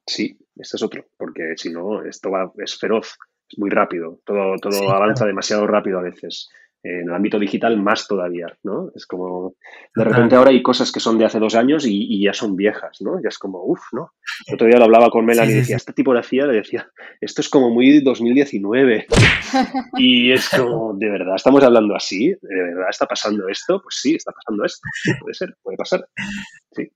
Sí, 0.05 0.37
este 0.55 0.77
es 0.77 0.83
otro, 0.83 1.05
porque 1.17 1.53
si 1.57 1.71
no, 1.71 2.03
esto 2.03 2.31
va, 2.31 2.51
es 2.57 2.77
feroz, 2.77 3.17
es 3.49 3.59
muy 3.59 3.69
rápido, 3.69 4.19
todo, 4.25 4.55
todo 4.61 4.89
avanza 4.91 5.25
demasiado 5.25 5.67
rápido 5.67 5.99
a 5.99 6.03
veces 6.03 6.49
en 6.83 7.09
el 7.09 7.13
ámbito 7.13 7.37
digital 7.37 7.77
más 7.77 8.07
todavía, 8.07 8.47
¿no? 8.63 8.91
Es 8.95 9.05
como, 9.05 9.55
de 9.95 10.03
repente 10.03 10.35
ahora 10.35 10.49
hay 10.49 10.63
cosas 10.63 10.91
que 10.91 10.99
son 10.99 11.17
de 11.17 11.25
hace 11.25 11.39
dos 11.39 11.55
años 11.55 11.85
y, 11.85 12.21
ya 12.23 12.33
son 12.33 12.55
viejas, 12.55 13.01
¿no? 13.01 13.21
Ya 13.21 13.29
es 13.29 13.37
como, 13.37 13.63
uff, 13.63 13.81
¿no? 13.91 14.13
El 14.47 14.55
otro 14.55 14.67
día 14.67 14.77
lo 14.77 14.85
hablaba 14.85 15.09
con 15.09 15.25
Melanie 15.25 15.53
y 15.53 15.57
decía, 15.59 15.75
esta 15.75 15.93
tipografía, 15.93 16.45
le 16.45 16.53
decía, 16.53 16.89
esto 17.19 17.41
es 17.41 17.49
como 17.49 17.69
muy 17.69 18.01
2019. 18.01 19.07
y 19.97 20.31
es 20.31 20.49
como, 20.49 20.93
¿de 20.95 21.09
verdad 21.09 21.35
estamos 21.35 21.63
hablando 21.63 21.95
así? 21.95 22.29
¿De 22.29 22.63
verdad 22.63 22.89
está 22.89 23.05
pasando 23.05 23.47
esto? 23.47 23.81
Pues 23.81 23.99
sí, 24.01 24.15
está 24.15 24.31
pasando 24.31 24.65
esto. 24.65 24.81
puede 25.21 25.33
ser, 25.33 25.55
puede 25.61 25.77
pasar. 25.77 26.07
Sí. 26.71 26.91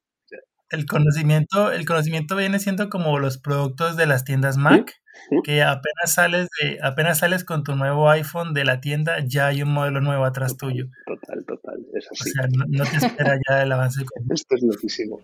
El 0.72 0.88
conocimiento, 0.88 1.72
el 1.72 1.86
conocimiento 1.86 2.36
viene 2.36 2.58
siendo 2.60 2.90
como 2.90 3.20
los 3.20 3.38
productos 3.38 3.96
de 3.98 4.08
las 4.08 4.24
tiendas 4.24 4.58
Mac 4.58 4.96
que 5.44 5.64
apenas 5.64 6.14
sales 6.14 6.48
de, 6.62 6.80
apenas 6.82 7.20
sales 7.20 7.44
con 7.44 7.64
tu 7.64 7.76
nuevo 7.76 8.10
iPhone 8.10 8.54
de 8.54 8.66
la 8.66 8.82
tienda, 8.82 9.18
ya 9.26 9.48
hay 9.48 9.62
un 9.62 9.72
modelo 9.72 10.02
nuevo 10.02 10.26
atrás 10.26 10.58
tuyo. 10.58 10.88
Total, 11.06 11.44
total, 11.46 11.78
es 11.94 12.08
así. 12.12 12.30
O 12.30 12.34
sea, 12.34 12.48
no, 12.68 12.86
te 12.86 12.98
espera 12.98 13.40
ya 13.50 13.64
el 13.64 13.72
avance. 13.72 14.04
Esto 14.30 14.56
es 14.56 14.64
loquísimo. 14.64 15.20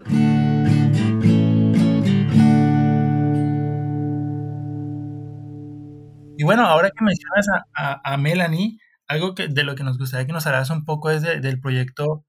Y 6.37 6.43
bueno, 6.43 6.65
ahora 6.65 6.89
que 6.89 7.05
mencionas 7.05 7.47
a, 7.75 8.01
a, 8.03 8.17
Melanie, 8.17 8.79
algo 9.07 9.35
que, 9.35 9.47
de 9.47 9.63
lo 9.63 9.75
que 9.75 9.83
nos 9.83 9.99
gustaría 9.99 10.25
que 10.25 10.33
nos 10.33 10.47
hablas 10.47 10.71
un 10.71 10.85
poco 10.85 11.11
es 11.11 11.21
del 11.21 11.59
proyecto 11.59 12.25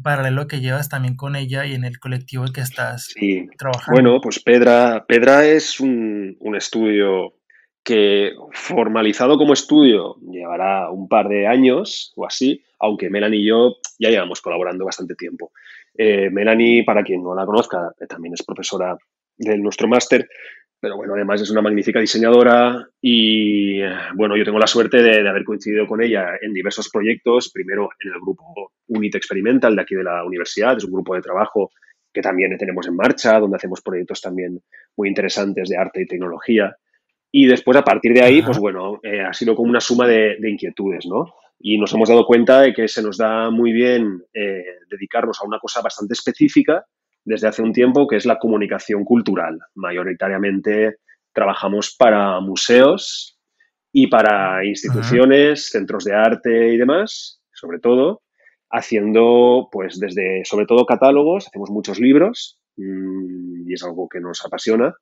paralelo 0.00 0.46
que 0.46 0.60
llevas 0.60 0.88
también 0.88 1.16
con 1.16 1.36
ella 1.36 1.66
y 1.66 1.74
en 1.74 1.84
el 1.84 1.98
colectivo 1.98 2.46
en 2.46 2.52
que 2.52 2.60
estás 2.60 3.12
sí. 3.14 3.46
trabajando. 3.58 4.00
Bueno, 4.00 4.20
pues 4.20 4.40
Pedra, 4.40 5.04
Pedra 5.06 5.44
es 5.46 5.80
un, 5.80 6.36
un, 6.40 6.56
estudio 6.56 7.34
que 7.84 8.32
formalizado 8.52 9.36
como 9.36 9.52
estudio 9.52 10.16
llevará 10.30 10.90
un 10.90 11.08
par 11.08 11.28
de 11.28 11.46
años 11.46 12.12
o 12.16 12.24
así, 12.24 12.62
aunque 12.78 13.10
Melanie 13.10 13.40
y 13.40 13.48
yo 13.48 13.76
ya 13.98 14.10
llevamos 14.10 14.40
colaborando 14.40 14.84
bastante 14.84 15.14
tiempo. 15.14 15.52
Eh, 15.94 16.30
Melanie, 16.30 16.84
para 16.84 17.02
quien 17.02 17.22
no 17.22 17.34
la 17.34 17.44
conozca, 17.44 17.92
también 18.08 18.34
es 18.34 18.42
profesora 18.42 18.96
de 19.36 19.58
nuestro 19.58 19.88
máster, 19.88 20.28
pero 20.82 20.96
bueno, 20.96 21.14
además 21.14 21.40
es 21.40 21.48
una 21.48 21.62
magnífica 21.62 22.00
diseñadora 22.00 22.88
y 23.00 23.78
bueno, 24.16 24.36
yo 24.36 24.44
tengo 24.44 24.58
la 24.58 24.66
suerte 24.66 25.00
de, 25.00 25.28
haber 25.28 25.44
coincidido 25.44 25.86
con 25.86 26.02
ella 26.02 26.30
en 26.40 26.52
diversos 26.52 26.90
proyectos, 26.90 27.52
primero 27.52 27.90
en 28.00 28.12
el 28.12 28.20
grupo 28.20 28.72
Unit 28.88 29.14
Experimental 29.14 29.76
de 29.76 29.82
aquí 29.82 29.94
de 29.94 30.02
la 30.02 30.24
universidad, 30.24 30.76
es 30.76 30.82
un 30.82 30.90
grupo 30.90 31.14
de 31.14 31.20
trabajo 31.20 31.70
que 32.12 32.20
también 32.20 32.58
tenemos 32.58 32.88
en 32.88 32.96
marcha, 32.96 33.38
donde 33.38 33.58
hacemos 33.58 33.80
proyectos 33.80 34.20
también 34.20 34.60
muy 34.96 35.06
interesantes 35.06 35.68
de 35.68 35.76
arte 35.76 36.02
y 36.02 36.06
tecnología. 36.06 36.76
Y 37.30 37.46
después, 37.46 37.78
a 37.78 37.84
partir 37.84 38.12
de 38.12 38.22
ahí, 38.22 38.42
pues 38.42 38.58
bueno, 38.58 38.98
eh, 39.04 39.20
ha 39.20 39.32
sido 39.32 39.54
como 39.54 39.70
una 39.70 39.80
suma 39.80 40.08
de, 40.08 40.36
inquietudes, 40.42 41.06
¿no? 41.06 41.32
Y 41.60 41.78
nos 41.78 41.94
hemos 41.94 42.08
dado 42.08 42.26
cuenta 42.26 42.60
de 42.60 42.74
que 42.74 42.88
se 42.88 43.04
nos 43.04 43.16
da 43.16 43.50
muy 43.50 43.72
bien 43.72 44.24
eh, 44.34 44.64
dedicarnos 44.90 45.40
a 45.40 45.46
una 45.46 45.60
cosa 45.60 45.80
bastante 45.80 46.14
específica, 46.14 46.84
desde 47.24 47.48
hace 47.48 47.62
un 47.62 47.72
tiempo, 47.72 48.06
que 48.06 48.16
es 48.16 48.26
la 48.26 48.38
comunicación 48.38 49.04
cultural. 49.04 49.58
Mayoritariamente 49.74 50.96
trabajamos 51.32 51.94
para 51.96 52.40
museos 52.40 53.38
y 53.92 54.06
para 54.06 54.64
instituciones, 54.64 55.68
centros 55.68 56.04
de 56.04 56.14
arte 56.14 56.72
y 56.72 56.76
demás, 56.76 57.40
sobre 57.52 57.78
todo, 57.78 58.22
haciendo, 58.70 59.68
pues, 59.70 60.00
desde, 60.00 60.42
sobre 60.44 60.66
todo, 60.66 60.86
catálogos, 60.86 61.46
hacemos 61.46 61.70
muchos 61.70 62.00
libros 62.00 62.58
mm, 62.76 63.68
y 63.68 63.74
es 63.74 63.84
algo 63.84 64.08
que 64.08 64.20
nos 64.20 64.44
apasiona. 64.44 64.94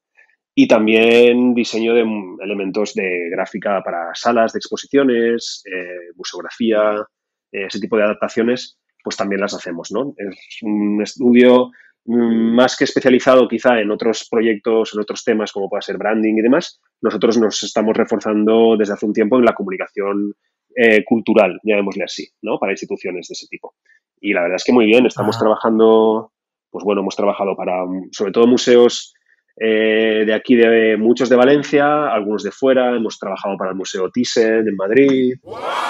Y 0.55 0.67
también 0.67 1.55
diseño 1.55 1.95
de 1.95 2.05
elementos 2.43 2.95
de 2.95 3.29
gráfica 3.31 3.81
para 3.85 4.13
salas 4.15 4.53
de 4.53 4.59
exposiciones, 4.59 5.63
eh, 5.65 6.13
museografía, 6.17 7.07
eh, 7.53 7.67
ese 7.67 7.79
tipo 7.79 7.97
de 7.97 8.03
adaptaciones, 8.03 8.77
pues 9.03 9.17
también 9.17 9.41
las 9.41 9.55
hacemos, 9.55 9.93
¿no? 9.93 10.13
Es 10.17 10.59
un 10.63 11.01
estudio 11.01 11.71
más 12.11 12.77
que 12.77 12.85
especializado 12.85 13.47
quizá 13.49 13.81
en 13.81 13.91
otros 13.91 14.27
proyectos, 14.31 14.93
en 14.95 15.01
otros 15.01 15.23
temas 15.25 15.53
como 15.53 15.69
pueda 15.69 15.83
ser 15.83 15.97
branding 15.97 16.35
y 16.39 16.43
demás, 16.43 16.81
nosotros 17.01 17.39
nos 17.39 17.63
estamos 17.63 17.97
reforzando 17.97 18.77
desde 18.77 18.95
hace 18.95 19.07
un 19.07 19.13
tiempo 19.13 19.39
en 19.39 19.45
la 19.45 19.55
comunicación 19.55 20.35
eh, 20.77 21.05
cultural, 21.05 21.61
llamémosle 21.63 22.05
así, 22.05 22.29
¿no? 22.43 22.59
Para 22.59 22.73
instituciones 22.73 23.29
de 23.29 23.33
ese 23.33 23.47
tipo. 23.49 23.75
Y 24.21 24.33
la 24.33 24.43
verdad 24.43 24.57
es 24.57 24.65
que 24.65 24.73
muy 24.73 24.87
bien, 24.87 25.07
estamos 25.07 25.39
trabajando, 25.39 26.33
pues 26.71 26.85
bueno, 26.85 27.03
hemos 27.03 27.17
trabajado 27.17 27.57
para 27.57 27.85
sobre 28.11 28.33
todo 28.33 28.47
museos 28.47 29.15
eh, 29.63 30.25
de 30.25 30.33
aquí, 30.33 30.57
de 30.57 30.97
muchos 30.97 31.29
de 31.29 31.37
Valencia, 31.37 32.11
algunos 32.11 32.43
de 32.43 32.51
fuera. 32.51 32.97
Hemos 32.97 33.19
trabajado 33.19 33.59
para 33.59 33.73
el 33.73 33.77
Museo 33.77 34.11
Thyssen 34.11 34.67
en 34.67 34.75
Madrid. 34.75 35.35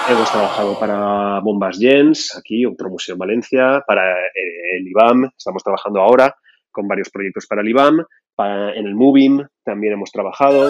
Hemos 0.09 0.29
trabajado 0.29 0.77
para 0.77 1.39
Bombas 1.39 1.79
Gens, 1.79 2.35
aquí, 2.37 2.65
otro 2.65 2.89
museo 2.89 3.13
en 3.13 3.19
Valencia. 3.19 3.81
Para 3.87 4.11
eh, 4.25 4.77
el 4.77 4.87
IBAM, 4.89 5.31
estamos 5.37 5.63
trabajando 5.63 6.01
ahora 6.01 6.35
con 6.69 6.85
varios 6.85 7.09
proyectos 7.09 7.47
para 7.47 7.61
el 7.61 7.69
IBAM. 7.69 8.03
Para, 8.35 8.75
en 8.75 8.87
el 8.87 8.93
Moving 8.93 9.45
también 9.63 9.93
hemos 9.93 10.11
trabajado. 10.11 10.69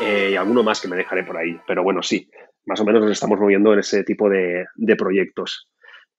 Eh, 0.00 0.30
y 0.32 0.34
alguno 0.34 0.64
más 0.64 0.80
que 0.80 0.88
me 0.88 0.96
dejaré 0.96 1.22
por 1.22 1.36
ahí. 1.36 1.60
Pero 1.64 1.84
bueno, 1.84 2.02
sí, 2.02 2.28
más 2.66 2.80
o 2.80 2.84
menos 2.84 3.02
nos 3.02 3.12
estamos 3.12 3.38
moviendo 3.38 3.72
en 3.72 3.78
ese 3.78 4.02
tipo 4.02 4.28
de, 4.28 4.64
de 4.74 4.96
proyectos. 4.96 5.68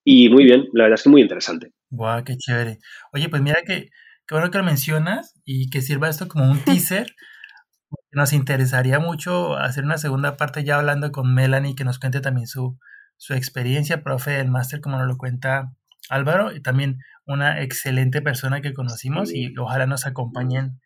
Y 0.06 0.30
muy 0.30 0.46
bien, 0.46 0.70
la 0.72 0.84
verdad 0.84 0.96
es 0.96 1.04
que 1.04 1.10
muy 1.10 1.22
interesante. 1.22 1.74
Guau, 1.90 2.24
qué 2.24 2.38
chévere. 2.38 2.78
Oye, 3.12 3.28
pues 3.28 3.42
mira 3.42 3.62
que 3.66 3.90
Qué 4.30 4.36
bueno 4.36 4.52
que 4.52 4.60
lo 4.60 4.64
mencionas 4.64 5.34
y 5.44 5.72
que 5.72 5.82
sirva 5.82 6.08
esto 6.08 6.28
como 6.28 6.52
un 6.52 6.60
teaser. 6.64 7.16
Nos 8.12 8.32
interesaría 8.32 9.00
mucho 9.00 9.58
hacer 9.58 9.84
una 9.84 9.98
segunda 9.98 10.38
parte 10.38 10.64
ya 10.64 10.78
hablando 10.78 11.12
con 11.12 11.34
Melanie, 11.34 11.74
que 11.74 11.84
nos 11.84 11.98
cuente 11.98 12.22
también 12.22 12.46
su, 12.46 12.78
su 13.18 13.34
experiencia, 13.34 14.04
profe 14.04 14.30
del 14.30 14.52
máster, 14.52 14.82
como 14.82 15.00
nos 15.00 15.08
lo 15.08 15.18
cuenta 15.18 15.74
Álvaro, 16.12 16.56
y 16.56 16.62
también 16.62 17.00
una 17.26 17.64
excelente 17.64 18.22
persona 18.22 18.62
que 18.62 18.74
conocimos 18.74 19.34
y 19.34 19.58
ojalá 19.58 19.88
nos 19.88 20.06
acompañen 20.06 20.80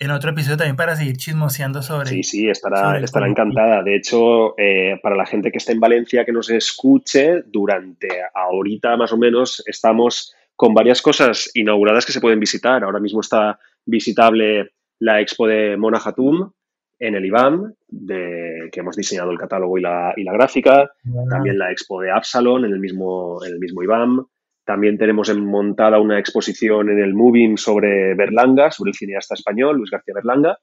en 0.00 0.10
otro 0.10 0.30
episodio 0.30 0.56
también 0.56 0.74
para 0.74 0.96
seguir 0.96 1.18
chismoseando 1.18 1.82
sobre. 1.82 2.10
Sí, 2.10 2.24
sí, 2.24 2.48
estará, 2.48 2.98
estará 2.98 3.28
encantada. 3.28 3.84
De 3.84 3.94
hecho, 3.94 4.58
eh, 4.58 4.98
para 5.04 5.14
la 5.14 5.26
gente 5.26 5.52
que 5.52 5.58
esté 5.58 5.70
en 5.70 5.78
Valencia 5.78 6.24
que 6.24 6.32
nos 6.32 6.50
escuche, 6.50 7.42
durante 7.46 8.08
ahorita 8.34 8.96
más 8.96 9.12
o 9.12 9.16
menos 9.16 9.62
estamos 9.68 10.34
con 10.58 10.74
varias 10.74 11.00
cosas 11.00 11.52
inauguradas 11.54 12.04
que 12.04 12.10
se 12.10 12.20
pueden 12.20 12.40
visitar. 12.40 12.82
Ahora 12.82 12.98
mismo 12.98 13.20
está 13.20 13.60
visitable 13.86 14.72
la 14.98 15.20
expo 15.20 15.46
de 15.46 15.76
Mona 15.76 16.00
Hatum 16.04 16.50
en 16.98 17.14
el 17.14 17.24
IBAM, 17.26 17.74
de, 17.86 18.68
que 18.72 18.80
hemos 18.80 18.96
diseñado 18.96 19.30
el 19.30 19.38
catálogo 19.38 19.78
y 19.78 19.82
la, 19.82 20.12
y 20.16 20.24
la 20.24 20.32
gráfica. 20.32 20.90
También 21.30 21.60
la 21.60 21.70
expo 21.70 22.00
de 22.00 22.10
Absalon 22.10 22.64
en 22.64 22.72
el 22.72 22.80
mismo, 22.80 23.38
en 23.46 23.52
el 23.52 23.60
mismo 23.60 23.84
IBAM. 23.84 24.26
También 24.64 24.98
tenemos 24.98 25.32
montada 25.38 26.00
una 26.00 26.18
exposición 26.18 26.90
en 26.90 26.98
el 26.98 27.14
Moving 27.14 27.56
sobre 27.56 28.16
Berlanga, 28.16 28.72
sobre 28.72 28.90
el 28.90 28.96
cineasta 28.96 29.34
español, 29.34 29.76
Luis 29.76 29.92
García 29.92 30.14
Berlanga, 30.14 30.58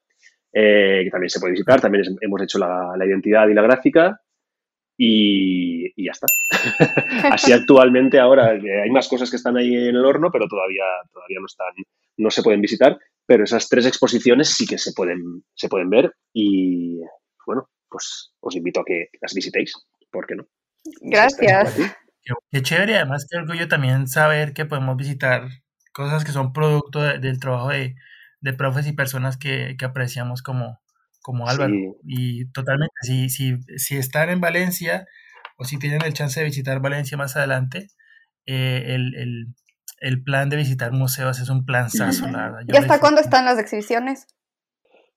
eh, 0.51 1.03
que 1.05 1.09
también 1.09 1.29
se 1.29 1.39
puede 1.39 1.53
visitar. 1.53 1.79
También 1.79 2.03
hemos 2.19 2.41
hecho 2.41 2.59
la, 2.59 2.95
la 2.97 3.05
identidad 3.05 3.47
y 3.47 3.53
la 3.53 3.61
gráfica 3.61 4.19
y, 4.97 6.03
ya 6.03 6.11
está. 6.11 6.27
Así 7.33 7.51
actualmente 7.51 8.19
ahora 8.19 8.55
eh, 8.55 8.81
hay 8.83 8.89
más 8.89 9.07
cosas 9.07 9.29
que 9.29 9.37
están 9.37 9.57
ahí 9.57 9.73
en 9.73 9.95
el 9.95 10.05
horno, 10.05 10.29
pero 10.31 10.47
todavía, 10.47 10.83
todavía 11.11 11.39
no 11.39 11.45
están, 11.45 11.73
no 12.17 12.29
se 12.29 12.43
pueden 12.43 12.61
visitar. 12.61 12.97
Pero 13.27 13.43
esas 13.43 13.67
tres 13.69 13.85
exposiciones 13.85 14.49
sí 14.49 14.67
que 14.67 14.77
se 14.77 14.93
pueden, 14.93 15.43
se 15.55 15.67
pueden 15.67 15.89
ver 15.89 16.13
y 16.31 16.99
bueno, 17.45 17.69
pues 17.89 18.33
os 18.39 18.55
invito 18.55 18.81
a 18.81 18.85
que 18.85 19.07
las 19.19 19.33
visitéis, 19.33 19.73
¿por 20.11 20.27
qué 20.27 20.35
no? 20.35 20.47
Gracias. 21.01 21.75
Qué, 22.51 22.61
chévere, 22.61 22.97
además 22.97 23.27
qué 23.29 23.37
orgullo 23.37 23.67
también 23.67 24.07
saber 24.07 24.53
que 24.53 24.65
podemos 24.65 24.95
visitar 24.97 25.47
cosas 25.91 26.23
que 26.23 26.31
son 26.31 26.53
producto 26.53 27.01
del 27.01 27.39
trabajo 27.39 27.69
de, 27.69 27.95
de 28.41 28.53
profes 28.53 28.85
y 28.87 28.93
personas 28.93 29.37
que, 29.37 29.75
que 29.77 29.85
apreciamos 29.85 30.43
como, 30.43 30.79
como 31.26 31.49
Álvaro. 31.49 31.73
Y 32.05 32.51
totalmente, 32.51 32.93
si, 33.01 33.30
si, 33.30 33.55
si 33.78 33.97
están 33.97 34.30
en 34.30 34.41
Valencia 34.41 35.07
o 35.57 35.65
si 35.65 35.80
tienen 35.80 36.03
el 36.05 36.13
chance 36.13 36.39
de 36.39 36.45
visitar 36.45 36.80
Valencia 36.82 37.17
más 37.17 37.36
adelante, 37.36 37.88
eh, 38.45 38.84
el, 38.89 39.47
el, 40.01 40.23
plan 40.23 40.49
de 40.49 40.57
visitar 40.57 40.91
museos 40.91 41.39
es 41.39 41.49
un 41.49 41.65
plan 41.65 41.89
saso, 41.89 42.28
la 42.28 42.51
verdad. 42.51 42.59
¿Y 42.67 42.78
hasta 42.78 42.99
cuándo 42.99 43.21
están 43.21 43.45
las 43.45 43.57
exhibiciones? 43.57 44.28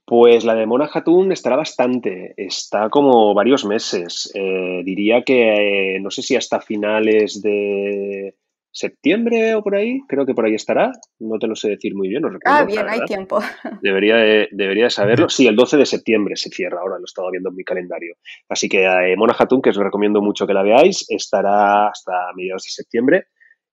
Pues 0.07 0.47
la 0.47 0.55
de 0.55 0.65
Mona 0.65 0.89
Hatun 0.91 1.31
estará 1.31 1.57
bastante, 1.57 2.33
está 2.39 2.89
como 2.89 3.35
varios 3.35 3.67
meses. 3.67 4.33
Eh, 4.35 4.81
diría 4.87 5.25
que 5.25 5.97
eh, 5.97 6.01
no 6.01 6.11
sé 6.11 6.23
si 6.23 6.37
hasta 6.37 6.63
finales 6.63 7.43
de 7.43 8.35
septiembre 8.79 9.55
o 9.55 9.63
por 9.63 9.75
ahí, 9.75 10.01
creo 10.09 10.25
que 10.25 10.35
por 10.35 10.45
ahí 10.45 10.55
estará, 10.55 10.93
no 11.19 11.39
te 11.39 11.49
lo 11.49 11.57
sé 11.57 11.69
decir 11.69 11.95
muy 11.95 12.09
bien, 12.09 12.23
no 12.23 12.31
recuerdo. 12.31 12.59
Ah, 12.59 12.65
bien, 12.65 12.89
hay 12.89 13.01
tiempo. 13.07 13.41
Debería 13.83 14.17
de, 14.17 14.49
debería 14.53 14.89
saberlo. 14.89 15.29
Sí, 15.29 15.47
el 15.47 15.57
12 15.57 15.77
de 15.77 15.87
septiembre 15.87 16.37
se 16.37 16.51
cierra, 16.51 16.81
ahora 16.81 16.97
lo 16.97 17.03
he 17.03 17.05
estado 17.05 17.31
viendo 17.31 17.51
en 17.51 17.57
mi 17.57 17.65
calendario. 17.65 18.15
Así 18.49 18.69
que 18.69 18.85
eh, 18.85 19.17
Mona 19.17 19.35
Hatun, 19.37 19.61
que 19.61 19.71
os 19.71 19.77
recomiendo 19.77 20.23
mucho 20.23 20.47
que 20.47 20.55
la 20.55 20.63
veáis, 20.63 21.05
estará 21.09 21.89
hasta 21.89 22.13
mediados 22.37 22.63
de 22.65 22.71
septiembre. 22.71 23.25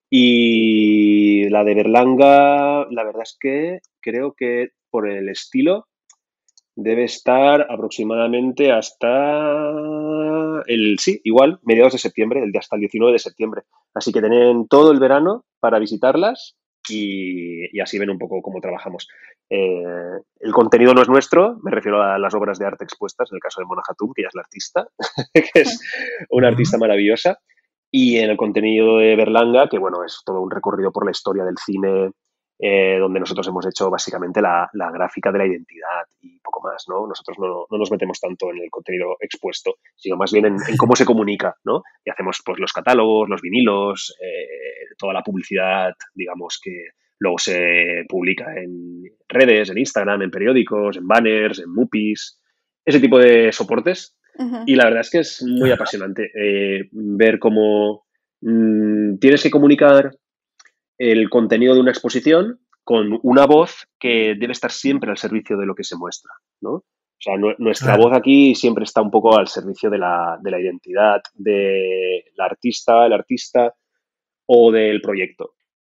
Y 0.10 1.50
la 1.50 1.64
de 1.64 1.76
Berlanga, 1.76 2.88
la 2.90 3.04
verdad 3.04 3.24
es 3.24 3.38
que 3.40 3.80
creo 4.02 4.34
que 4.34 4.70
por 4.90 5.10
el 5.10 5.30
estilo 5.30 5.88
debe 6.76 7.06
estar 7.06 7.68
aproximadamente 7.70 8.72
hasta 8.72 9.72
el, 10.68 11.00
sí, 11.00 11.22
igual, 11.24 11.60
mediados 11.64 11.94
de 11.94 12.00
septiembre, 12.00 12.44
el 12.44 12.52
de 12.52 12.60
hasta 12.60 12.76
el 12.76 12.82
19 12.82 13.14
de 13.14 13.20
septiembre. 13.20 13.62
Así 13.94 14.12
que 14.12 14.20
tienen 14.20 14.68
todo 14.68 14.92
el 14.92 15.00
verano 15.00 15.46
para 15.60 15.80
visitarlas 15.80 16.56
y, 16.90 17.80
así 17.80 17.98
ven 17.98 18.10
un 18.10 18.20
poco 18.20 18.42
cómo 18.42 18.60
trabajamos. 18.60 19.08
Eh, 19.50 19.84
el 20.40 20.52
contenido 20.52 20.94
no 20.94 21.02
es 21.02 21.10
nuestro, 21.10 21.58
me 21.64 21.72
refiero 21.72 22.02
a 22.02 22.20
las 22.20 22.34
obras 22.34 22.60
de 22.60 22.66
arte 22.66 22.84
expuestas, 22.84 23.32
en 23.32 23.38
el 23.38 23.42
caso 23.42 23.62
de 23.62 23.68
Mona 23.68 23.82
Hatum, 23.88 24.12
que 24.14 24.24
ya 24.24 24.28
es 24.28 24.36
la 24.36 24.42
artista, 24.42 24.88
que 25.34 25.62
es 25.62 25.80
una 26.30 26.50
artista 26.50 26.78
maravillosa, 26.78 27.40
y 27.90 28.18
en 28.18 28.32
el 28.32 28.38
contenido 28.38 28.98
de 28.98 29.16
Berlanga, 29.16 29.70
que 29.70 29.80
bueno, 29.80 30.04
es 30.04 30.22
todo 30.26 30.42
un 30.42 30.52
recorrido 30.52 30.92
por 30.92 31.06
la 31.06 31.12
historia 31.12 31.46
del 31.46 31.58
cine 31.58 32.12
eh, 32.58 32.98
donde 33.00 33.20
nosotros 33.20 33.48
hemos 33.48 33.68
hecho 33.68 33.90
básicamente 33.90 34.42
la, 34.42 34.70
gráfica 34.74 35.32
de 35.32 35.40
la 35.40 35.46
identidad 35.46 36.06
y 36.22 36.40
poco 36.40 36.62
más, 36.62 36.86
¿no? 36.88 37.06
Nosotros 37.06 37.38
no, 37.38 37.78
nos 37.78 37.92
metemos 37.92 38.20
tanto 38.20 38.50
en 38.52 38.64
el 38.64 38.70
contenido 38.70 39.18
expuesto, 39.20 39.76
sino 39.96 40.16
más 40.16 40.32
bien 40.32 40.46
en, 40.46 40.58
cómo 40.78 40.96
se 40.96 41.06
comunica, 41.06 41.56
¿no? 41.66 41.82
Y 42.06 42.10
hacemos 42.10 42.42
pues 42.46 42.60
los 42.60 42.72
catálogos, 42.72 43.28
los 43.28 43.42
vinilos, 43.42 44.16
eh, 44.22 44.96
toda 44.98 45.14
la 45.14 45.22
publicidad, 45.22 45.94
digamos, 46.14 46.60
que 46.64 46.90
luego 47.20 47.38
se 47.40 48.06
publica 48.08 48.46
en 48.56 49.04
redes, 49.28 49.70
en 49.70 49.78
Instagram, 49.78 50.22
en 50.22 50.32
periódicos, 50.32 50.96
en 50.96 51.08
banners, 51.08 51.60
en 51.60 51.74
mupis, 51.74 52.40
ese 52.86 53.00
tipo 53.00 53.20
de 53.20 53.52
soportes. 53.52 54.18
Y 54.66 54.76
la 54.76 54.84
verdad 54.86 55.00
es 55.00 55.10
que 55.10 55.20
es 55.20 55.44
muy 55.44 55.72
apasionante 55.72 56.30
eh, 56.36 56.90
ver 56.92 57.40
cómo 57.40 58.06
mm, 58.42 59.18
tienes 59.18 59.42
que 59.42 59.50
comunicar 59.50 60.12
el 60.98 61.30
contenido 61.30 61.74
de 61.74 61.82
una 61.82 61.92
exposición 61.92 62.60
con 62.84 63.20
una 63.24 63.46
voz 63.46 63.88
que 64.00 64.36
debe 64.40 64.54
estar 64.54 64.72
siempre 64.72 65.10
al 65.10 65.18
servicio 65.18 65.58
de 65.58 65.66
lo 65.66 65.76
que 65.76 65.84
se 65.84 65.98
muestra, 65.98 66.32
¿no? 66.62 66.72
O 67.18 67.22
sea, 67.26 67.36
nuestra 67.58 67.98
voz 67.98 68.14
aquí 68.14 68.54
siempre 68.56 68.84
está 68.84 69.02
un 69.02 69.10
poco 69.10 69.38
al 69.38 69.48
servicio 69.48 69.90
de 69.90 69.98
la, 69.98 70.38
de 70.42 70.52
la 70.52 70.60
identidad 70.60 71.22
del 71.34 72.24
artista, 72.38 73.06
el 73.06 73.14
artista 73.14 73.74
o 74.46 74.72
del 74.72 75.02
proyecto. 75.02 75.54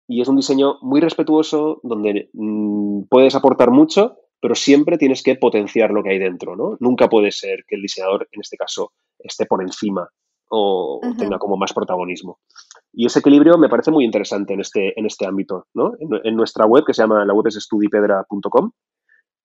Y 0.09 0.23
es 0.23 0.29
un 0.29 0.37
diseño 0.37 0.79
muy 0.81 1.01
respetuoso 1.01 1.81
donde 1.85 2.31
mm, 2.33 3.03
puedes 3.09 3.37
aportar 3.37 3.71
mucho, 3.71 4.17
pero 4.41 4.55
siempre 4.57 4.99
tienes 4.99 5.23
que 5.23 5.37
potenciar 5.37 5.91
lo 5.91 6.03
que 6.03 6.11
hay 6.11 6.19
dentro, 6.19 6.57
¿no? 6.57 6.77
Nunca 6.81 7.09
puede 7.09 7.31
ser 7.31 7.65
que 7.69 7.77
el 7.77 7.83
diseñador, 7.83 8.27
en 8.33 8.41
este 8.41 8.57
caso, 8.57 8.93
esté 9.19 9.47
por 9.47 9.63
encima 9.63 10.09
o 10.51 11.01
tenga 11.17 11.39
como 11.39 11.57
más 11.57 11.73
protagonismo. 11.73 12.41
Y 12.93 13.07
ese 13.07 13.21
equilibrio 13.21 13.57
me 13.57 13.69
parece 13.69 13.91
muy 13.91 14.05
interesante 14.05 14.53
en 14.53 14.61
este, 14.61 14.99
en 14.99 15.07
este 15.07 15.27
ámbito, 15.27 15.67
¿no? 15.75 15.93
En, 16.25 16.37
nuestra 16.37 16.67
web, 16.67 16.85
que 16.85 16.93
se 16.93 17.03
llama, 17.03 17.25
la 17.25 17.33
web 17.33 17.47
es 17.47 17.57
estudipedra.com, 17.57 18.73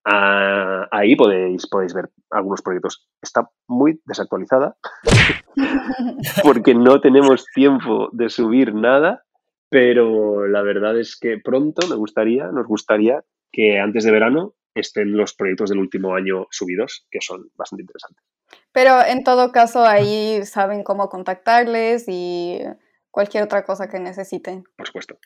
ah, 0.06 0.88
ahí 0.92 1.16
podéis, 1.16 1.68
podéis 1.68 1.94
ver 1.94 2.10
algunos 2.32 2.62
proyectos. 2.64 3.08
Está 3.22 3.48
muy 3.68 4.02
desactualizada 4.06 4.76
porque 6.44 6.74
no 6.74 7.00
tenemos 7.00 7.46
tiempo 7.54 8.10
de 8.12 8.30
subir 8.30 8.74
nada, 8.74 9.24
pero 9.70 10.48
la 10.48 10.64
verdad 10.64 11.00
es 11.00 11.18
que 11.20 11.38
pronto 11.38 11.88
me 11.88 11.96
gustaría, 11.96 12.48
nos 12.48 12.66
gustaría 12.66 13.24
que 13.52 13.80
antes 13.80 14.04
de 14.04 14.12
verano 14.12 14.56
estén 14.74 15.16
los 15.16 15.36
proyectos 15.36 15.70
del 15.70 15.80
último 15.80 16.16
año 16.16 16.48
subidos, 16.50 17.06
que 17.12 17.20
son 17.22 17.50
bastante 17.56 17.84
interesantes. 17.84 18.26
Pero 18.76 19.02
en 19.06 19.24
todo 19.24 19.54
caso, 19.54 19.86
ahí 19.86 20.42
saben 20.44 20.84
cómo 20.84 21.08
contactarles 21.08 22.04
y 22.10 22.60
cualquier 23.10 23.46
otra 23.46 23.64
cosa 23.64 23.88
que 23.88 24.02
necesiten. 24.02 24.66
Por 24.76 24.88
supuesto. 24.88 25.18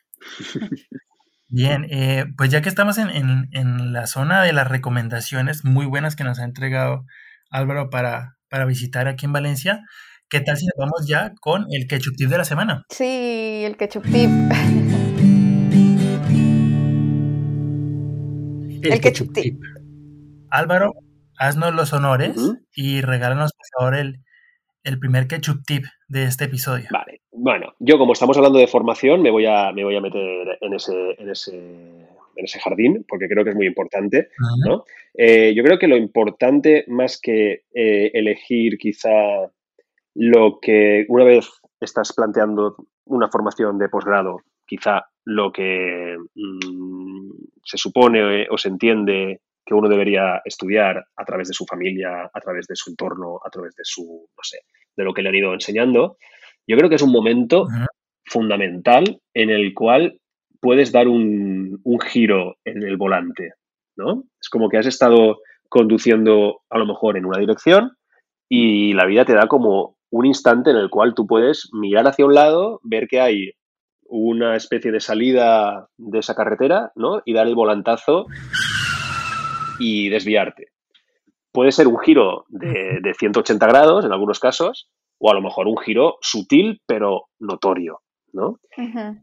Bien, 1.50 1.88
eh, 1.90 2.26
pues 2.38 2.52
ya 2.52 2.62
que 2.62 2.70
estamos 2.70 3.00
en, 3.00 3.92
la 3.92 4.06
zona 4.06 4.44
de 4.44 4.54
las 4.54 4.68
recomendaciones 4.68 5.66
muy 5.66 5.88
buenas 5.88 6.16
que 6.16 6.24
nos 6.24 6.38
ha 6.38 6.44
entregado 6.44 7.08
Álvaro 7.50 7.90
para, 7.90 8.38
para 8.50 8.66
visitar 8.66 9.08
aquí 9.08 9.26
en 9.26 9.34
Valencia, 9.34 9.82
¿qué 10.30 10.42
tal 10.42 10.56
si 10.56 10.68
nos 10.68 10.76
vamos 10.78 11.08
ya 11.08 11.34
con 11.42 11.66
el 11.72 11.88
ketchup 11.88 12.18
tip 12.18 12.30
de 12.30 12.38
la 12.38 12.46
semana? 12.46 12.84
Sí, 12.92 13.64
el 13.66 13.78
ketchup 13.78 14.04
tip. 14.04 14.30
el, 18.84 19.02
ketchup, 19.02 19.34
tip. 19.34 19.60
Álvaro, 20.52 20.94
haznos 21.40 21.74
los 21.74 21.94
honores 21.94 22.36
y 22.76 23.02
regálanos 23.02 23.54
por 23.54 23.66
favor 23.80 23.96
el, 23.96 24.20
el 24.84 25.00
primer 25.00 25.28
ketchup 25.28 25.64
tip 25.66 25.86
de 26.08 26.26
este 26.26 26.46
episodio. 26.46 26.88
Vale. 26.92 27.22
Bueno, 27.32 27.74
yo 27.80 27.98
como 27.98 28.14
estamos 28.14 28.38
hablando 28.38 28.60
de 28.60 28.68
formación, 28.68 29.22
me 29.22 29.32
voy 29.32 29.46
a, 29.46 29.72
me 29.72 29.84
voy 29.84 29.96
a 29.96 30.02
meter 30.02 30.58
en 30.60 30.74
ese, 30.74 31.16
en 31.18 31.30
ese, 31.30 31.56
en 31.56 32.46
ese 32.46 32.60
jardín, 32.60 33.06
porque 33.08 33.30
creo 33.30 33.44
que 33.44 33.52
es 33.52 33.56
muy 33.56 33.68
importante. 33.68 34.30
¿no? 34.68 34.84
Eh, 35.14 35.54
yo 35.56 35.64
creo 35.64 35.80
que 35.80 35.88
lo 35.88 35.96
importante, 35.96 36.84
más 36.88 37.20
que 37.20 37.64
eh, 37.74 38.12
elegir 38.14 38.78
quizá 38.78 39.10
lo 40.16 40.60
que 40.62 41.06
una 41.08 41.24
vez 41.24 41.50
estás 41.80 42.14
planteando 42.14 42.76
una 43.06 43.30
formación 43.30 43.78
de 43.78 43.88
posgrado, 43.88 44.42
quizá 44.68 45.06
lo 45.24 45.54
que 45.54 46.18
mm, 46.36 47.32
se 47.64 47.78
supone 47.78 48.48
o 48.50 48.58
se 48.58 48.68
entiende 48.68 49.42
que 49.70 49.76
uno 49.76 49.88
debería 49.88 50.42
estudiar 50.44 51.06
a 51.16 51.26
través 51.26 51.48
de 51.48 51.54
su 51.54 51.64
familia, 51.64 52.28
a 52.34 52.42
través 52.42 52.66
de 52.66 52.76
su 52.76 52.90
entorno, 52.90 53.40
a 53.46 53.52
través 53.52 53.76
de 53.76 53.84
su, 53.84 54.02
no 54.04 54.42
sé, 54.42 54.62
de 54.98 55.04
lo 55.04 55.14
que 55.14 55.22
le 55.22 55.30
han 55.30 55.36
ido 55.36 55.54
enseñando, 55.54 56.18
yo 56.68 56.76
creo 56.76 56.90
que 56.90 56.96
es 56.96 57.04
un 57.04 57.12
momento 57.12 57.68
fundamental 58.26 59.22
en 59.36 59.52
el 59.52 59.76
cual 59.76 60.20
puedes 60.60 60.92
dar 60.92 61.08
un, 61.08 61.80
giro 62.12 62.56
en 62.66 62.82
el 62.82 62.98
volante, 62.98 63.52
¿no? 63.96 64.24
Es 64.42 64.50
como 64.50 64.70
que 64.70 64.78
has 64.78 64.88
estado 64.88 65.38
conduciendo 65.70 66.62
a 66.72 66.80
lo 66.80 66.88
mejor 66.88 67.16
en 67.16 67.26
una 67.26 67.38
dirección 67.38 67.92
y 68.50 68.94
la 68.94 69.06
vida 69.06 69.24
te 69.24 69.36
da 69.36 69.48
como 69.48 69.98
un 70.10 70.26
instante 70.26 70.72
en 70.72 70.78
el 70.78 70.90
cual 70.90 71.14
tú 71.14 71.28
puedes 71.28 71.70
mirar 71.74 72.08
hacia 72.08 72.26
un 72.26 72.34
lado, 72.34 72.80
ver 72.84 73.08
que 73.08 73.22
hay 73.22 73.52
una 74.08 74.56
especie 74.56 74.92
de 74.92 75.00
salida 75.00 75.88
de 75.98 76.20
esa 76.20 76.34
carretera, 76.34 76.92
¿no? 76.96 77.22
Y 77.26 77.34
dar 77.34 77.48
el 77.48 77.54
volantazo 77.54 78.26
y 79.80 80.10
desviarte. 80.10 80.68
Puede 81.52 81.72
ser 81.72 81.88
un 81.88 82.00
giro 82.00 82.46
de, 82.50 83.00
de 83.02 83.14
180 83.14 83.66
grados 83.68 84.06
en 84.06 84.12
algunos 84.12 84.40
casos, 84.40 84.90
o 85.20 85.30
a 85.30 85.34
lo 85.34 85.42
mejor 85.42 85.68
un 85.68 85.78
giro 85.78 86.18
sutil 86.22 86.82
pero 86.86 87.26
notorio, 87.40 88.02
¿no? 88.34 88.60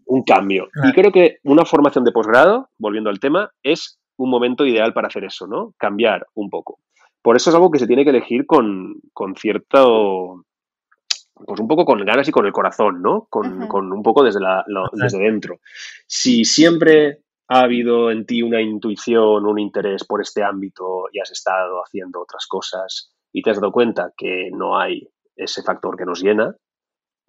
Un 0.05 0.23
cambio. 0.23 0.69
Y 0.85 0.93
creo 0.93 1.11
que 1.11 1.39
una 1.45 1.65
formación 1.65 2.05
de 2.05 2.13
posgrado, 2.13 2.69
volviendo 2.79 3.11
al 3.11 3.21
tema, 3.21 3.51
es 3.63 3.99
un 4.17 4.31
momento 4.31 4.65
ideal 4.65 4.93
para 4.93 5.09
hacer 5.09 5.25
eso, 5.25 5.47
¿no? 5.47 5.75
Cambiar 5.79 6.27
un 6.35 6.51
poco. 6.51 6.79
Por 7.23 7.37
eso 7.37 7.51
es 7.51 7.57
algo 7.57 7.71
que 7.71 7.79
se 7.79 7.87
tiene 7.87 8.05
que 8.05 8.11
elegir 8.11 8.47
con, 8.47 9.01
cierto, 9.37 10.45
pues 11.35 11.61
un 11.61 11.69
poco 11.69 11.85
con 11.85 12.05
ganas 12.05 12.29
y 12.29 12.33
con 12.33 12.47
el 12.47 12.53
corazón, 12.53 13.03
¿no? 13.03 13.27
Con, 13.31 13.93
un 13.93 14.03
poco 14.03 14.23
desde, 14.23 14.41
la, 14.41 14.65
desde 14.93 15.19
dentro. 15.19 15.59
Si 16.07 16.45
siempre 16.45 17.23
ha 17.49 17.61
habido 17.61 18.11
en 18.11 18.27
ti 18.27 18.43
una 18.43 18.61
intuición, 18.61 19.47
un 19.47 19.59
interés 19.59 20.05
por 20.05 20.21
este 20.21 20.43
ámbito 20.43 21.05
y 21.13 21.21
has 21.21 21.31
estado 21.31 21.81
haciendo 21.85 22.21
otras 22.21 22.47
cosas 22.47 23.13
y 23.33 23.43
te 23.43 23.51
has 23.51 23.61
dado 23.61 23.73
cuenta 23.73 24.13
que 24.17 24.51
no 24.53 24.79
hay 24.79 25.09
ese 25.37 25.63
factor 25.63 25.97
que 25.97 26.07
nos 26.07 26.23
llena, 26.23 26.57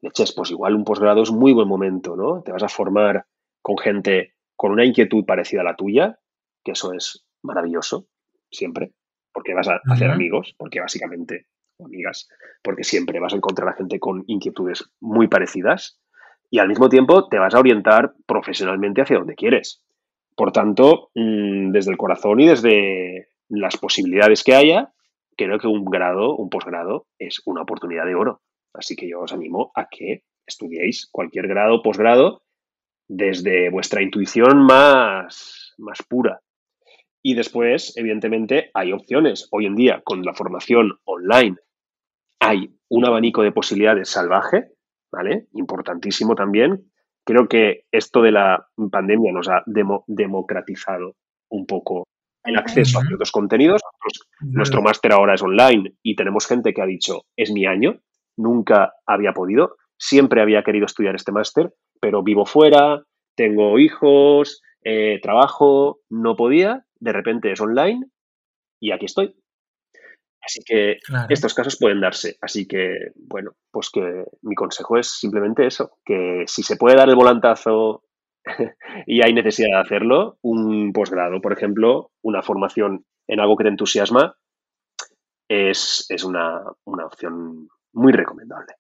eches, 0.02 0.34
pues 0.34 0.52
igual 0.52 0.76
un 0.76 0.84
posgrado 0.84 1.22
es 1.22 1.32
muy 1.32 1.54
buen 1.54 1.68
momento, 1.68 2.16
¿no? 2.16 2.42
Te 2.42 2.52
vas 2.52 2.64
a 2.64 2.70
formar 2.70 3.26
con 3.62 3.78
gente 3.78 4.36
con 4.56 4.72
una 4.72 4.86
inquietud 4.86 5.26
parecida 5.26 5.62
a 5.62 5.66
la 5.66 5.76
tuya, 5.76 6.20
que 6.64 6.72
eso 6.72 6.94
es 6.94 7.26
maravilloso, 7.44 8.08
siempre, 8.50 8.94
porque 9.32 9.54
vas 9.54 9.68
a 9.68 9.80
hacer 9.88 10.10
amigos, 10.10 10.56
porque 10.58 10.80
básicamente, 10.80 11.48
amigas, 11.80 12.28
porque 12.64 12.84
siempre 12.84 13.20
vas 13.20 13.34
a 13.34 13.38
encontrar 13.38 13.70
a 13.70 13.76
gente 13.76 14.00
con 14.00 14.24
inquietudes 14.28 14.90
muy 15.00 15.28
parecidas 15.28 16.00
y 16.50 16.60
al 16.60 16.70
mismo 16.70 16.90
tiempo 16.90 17.28
te 17.28 17.38
vas 17.38 17.54
a 17.54 17.60
orientar 17.60 18.14
profesionalmente 18.26 19.02
hacia 19.02 19.18
donde 19.18 19.36
quieres. 19.36 19.84
Por 20.38 20.52
tanto, 20.52 21.10
mm, 21.16 21.72
desde 21.72 21.90
el 21.90 21.98
corazón 21.98 22.40
y 22.40 22.48
desde 22.48 23.30
las 23.50 23.76
posibilidades 23.76 24.44
que 24.44 24.54
haya, 24.54 24.94
creo 25.36 25.58
que 25.58 25.68
un 25.68 25.84
grado, 25.84 26.36
un 26.36 26.50
posgrado, 26.50 27.08
es 27.18 27.42
una 27.46 27.64
oportunidad 27.64 28.06
de 28.06 28.14
oro. 28.14 28.42
Así 28.72 28.96
que 28.96 29.10
yo 29.10 29.22
os 29.22 29.34
animo 29.34 29.72
a 29.76 29.88
que 29.90 30.22
estudiéis 30.46 31.10
cualquier 31.12 31.48
grado 31.48 31.82
posgrado 31.82 32.44
desde 33.08 33.72
vuestra 33.72 34.04
intuición 34.04 34.60
más, 34.60 35.74
más 35.80 36.04
pura. 36.08 36.42
Y 37.24 37.34
después, 37.34 37.98
evidentemente, 37.98 38.70
hay 38.76 38.94
opciones. 38.94 39.48
Hoy 39.52 39.66
en 39.66 39.76
día, 39.76 40.02
con 40.04 40.22
la 40.22 40.36
formación 40.36 41.00
online, 41.06 41.58
hay 42.40 42.76
un 42.90 43.06
abanico 43.06 43.42
de 43.42 43.52
posibilidades 43.52 44.10
salvaje, 44.10 44.70
¿vale? 45.12 45.48
Importantísimo 45.54 46.36
también. 46.36 46.92
Creo 47.28 47.50
que 47.50 47.84
esto 47.92 48.22
de 48.22 48.32
la 48.32 48.70
pandemia 48.90 49.34
nos 49.34 49.50
ha 49.50 49.62
democratizado 50.08 51.16
un 51.50 51.66
poco 51.66 52.08
el 52.46 52.56
acceso 52.56 53.00
a 53.00 53.02
ciertos 53.02 53.34
contenidos. 53.34 53.82
nuestro 54.40 54.82
máster 54.82 55.12
ahora 55.12 55.34
es 55.34 55.44
online 55.44 55.96
y 56.02 56.16
tenemos 56.16 56.48
gente 56.48 56.74
que 56.74 56.82
ha 56.82 56.86
dicho, 56.86 57.24
es 57.36 57.52
mi 57.52 57.66
año, 57.66 58.00
nunca 58.38 58.94
había 59.06 59.34
podido, 59.34 59.76
siempre 59.98 60.42
había 60.42 60.64
querido 60.64 60.86
estudiar 60.86 61.16
este 61.16 61.34
máster, 61.34 61.74
pero 62.00 62.24
vivo 62.24 62.46
fuera, 62.46 63.04
tengo 63.36 63.78
hijos, 63.78 64.62
eh, 64.86 65.20
trabajo, 65.22 66.00
no 66.10 66.38
podía, 66.38 66.86
de 67.02 67.12
repente 67.12 67.52
es 67.52 67.60
online 67.60 68.06
y 68.80 68.92
aquí 68.92 69.06
estoy. 69.06 69.36
Así 70.48 70.62
que 70.66 70.98
estos 71.28 71.54
casos 71.54 71.78
pueden 71.78 72.00
darse. 72.00 72.38
Así 72.42 72.66
que, 72.66 73.12
bueno, 73.16 73.52
pues 73.70 73.90
que 73.90 74.24
mi 74.44 74.56
consejo 74.56 74.98
es 74.98 75.20
simplemente 75.20 75.68
eso, 75.68 75.98
que 76.06 76.46
si 76.48 76.64
se 76.64 76.78
puede 76.78 76.96
dar 76.96 77.10
el 77.10 77.16
volantazo 77.16 78.06
y 79.06 79.22
hay 79.22 79.34
necesidad 79.34 79.76
de 79.76 79.82
hacerlo, 79.82 80.38
un 80.42 80.94
posgrado, 80.94 81.42
por 81.42 81.52
ejemplo, 81.52 82.12
una 82.22 82.42
formación 82.42 83.06
en 83.28 83.42
algo 83.42 83.58
que 83.58 83.66
te 83.66 83.70
entusiasma, 83.70 84.38
es, 85.50 86.08
una, 86.24 86.62
opción 86.86 87.68
muy 87.92 88.14
recomendable. 88.14 88.74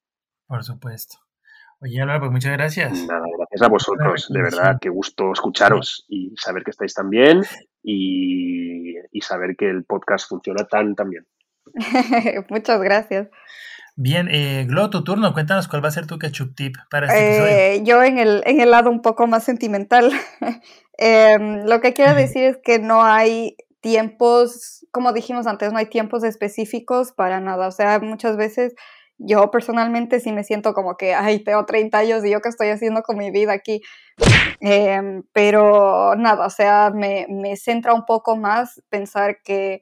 Por 0.47 0.63
supuesto. 0.63 1.17
Oye, 1.81 2.01
Álvaro, 2.01 2.21
pues 2.21 2.31
muchas 2.31 2.53
gracias. 2.53 3.05
Nada, 3.07 3.25
gracias 3.37 3.61
a 3.61 3.67
vosotros. 3.67 4.27
De 4.29 4.41
verdad, 4.41 4.77
qué 4.79 4.87
gusto 4.87 5.33
escucharos 5.33 6.05
y 6.07 6.33
saber 6.37 6.63
que 6.63 6.71
estáis 6.71 6.93
tan 6.93 7.09
bien 7.09 7.41
y, 7.83 8.95
saber 9.19 9.57
que 9.57 9.69
el 9.69 9.83
podcast 9.83 10.29
funciona 10.29 10.63
tan, 10.65 10.95
tan 10.95 11.09
bien. 11.09 11.25
muchas 12.49 12.81
gracias. 12.81 13.27
Bien, 13.99 14.27
eh, 14.29 14.65
Glo, 14.67 14.91
tu 14.91 15.03
turno. 15.03 15.33
Cuéntanos 15.33 15.67
cuál 15.67 15.83
va 15.83 15.87
a 15.87 15.91
ser 15.91 16.05
tu 16.05 16.19
ketchup 16.19 16.53
tip 16.55 16.75
para 16.91 17.07
este 17.07 17.27
episodio. 17.27 17.51
Eh, 17.51 17.81
yo 17.83 18.03
en 18.03 18.19
el, 18.19 18.43
en 18.45 18.61
el 18.61 18.69
lado 18.69 18.91
un 18.91 19.01
poco 19.01 19.25
más 19.25 19.43
sentimental, 19.43 20.11
em, 20.99 21.65
lo 21.65 21.81
que 21.81 21.93
quiero 21.93 22.13
decir 22.13 22.43
es 22.43 22.57
que 22.63 22.77
no 22.77 23.03
hay 23.03 23.57
tiempos, 23.81 24.85
como 24.91 25.13
dijimos 25.13 25.47
antes, 25.47 25.73
no 25.73 25.79
hay 25.79 25.87
tiempos 25.87 26.23
específicos 26.23 27.11
para 27.11 27.39
nada. 27.39 27.67
O 27.67 27.71
sea, 27.71 27.99
muchas 27.99 28.37
veces 28.37 28.75
yo 29.17 29.49
personalmente 29.49 30.19
sí 30.19 30.31
me 30.31 30.43
siento 30.43 30.75
como 30.75 30.95
que, 30.95 31.15
ay, 31.15 31.39
tengo 31.39 31.65
30 31.65 31.97
años 31.97 32.23
y 32.23 32.29
yo 32.29 32.39
qué 32.41 32.49
estoy 32.49 32.67
haciendo 32.67 33.01
con 33.01 33.17
mi 33.17 33.31
vida 33.31 33.53
aquí. 33.53 33.81
Em, 34.59 35.23
pero 35.33 36.13
nada, 36.15 36.45
o 36.45 36.49
sea, 36.51 36.91
me, 36.93 37.25
me 37.29 37.55
centra 37.55 37.95
un 37.95 38.05
poco 38.05 38.35
más 38.35 38.79
pensar 38.89 39.41
que 39.43 39.81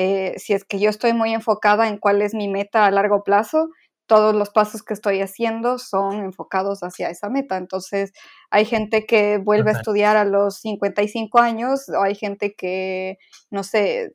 eh, 0.00 0.38
si 0.38 0.52
es 0.52 0.64
que 0.64 0.78
yo 0.78 0.90
estoy 0.90 1.12
muy 1.12 1.34
enfocada 1.34 1.88
en 1.88 1.98
cuál 1.98 2.22
es 2.22 2.32
mi 2.32 2.46
meta 2.46 2.86
a 2.86 2.90
largo 2.92 3.24
plazo, 3.24 3.68
todos 4.06 4.32
los 4.32 4.50
pasos 4.50 4.84
que 4.84 4.94
estoy 4.94 5.20
haciendo 5.20 5.78
son 5.78 6.20
enfocados 6.20 6.84
hacia 6.84 7.10
esa 7.10 7.28
meta. 7.28 7.56
Entonces, 7.56 8.12
hay 8.48 8.64
gente 8.64 9.06
que 9.06 9.38
vuelve 9.38 9.72
a 9.72 9.74
estudiar 9.74 10.16
a 10.16 10.24
los 10.24 10.60
55 10.60 11.40
años, 11.40 11.88
o 11.88 12.00
hay 12.00 12.14
gente 12.14 12.54
que, 12.54 13.18
no 13.50 13.64
sé, 13.64 14.14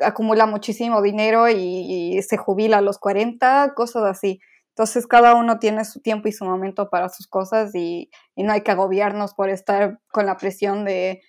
acumula 0.00 0.46
muchísimo 0.46 1.00
dinero 1.00 1.48
y, 1.48 2.20
se 2.22 2.36
jubila 2.36 2.78
a 2.78 2.82
los 2.82 2.98
40, 2.98 3.72
cosas 3.76 4.02
así. 4.02 4.40
Entonces 4.70 5.06
cada 5.06 5.36
uno 5.36 5.60
tiene 5.60 5.84
su 5.84 6.00
tiempo 6.00 6.26
y 6.26 6.32
su 6.32 6.44
momento 6.44 6.90
para 6.90 7.08
sus 7.08 7.28
cosas 7.28 7.72
y, 7.74 8.10
no 8.34 8.52
hay 8.52 8.62
que 8.62 8.72
agobiarnos 8.72 9.32
por 9.34 9.48
estar 9.48 10.00
con 10.10 10.26
la 10.26 10.36
presión 10.36 10.84
de 10.84 11.22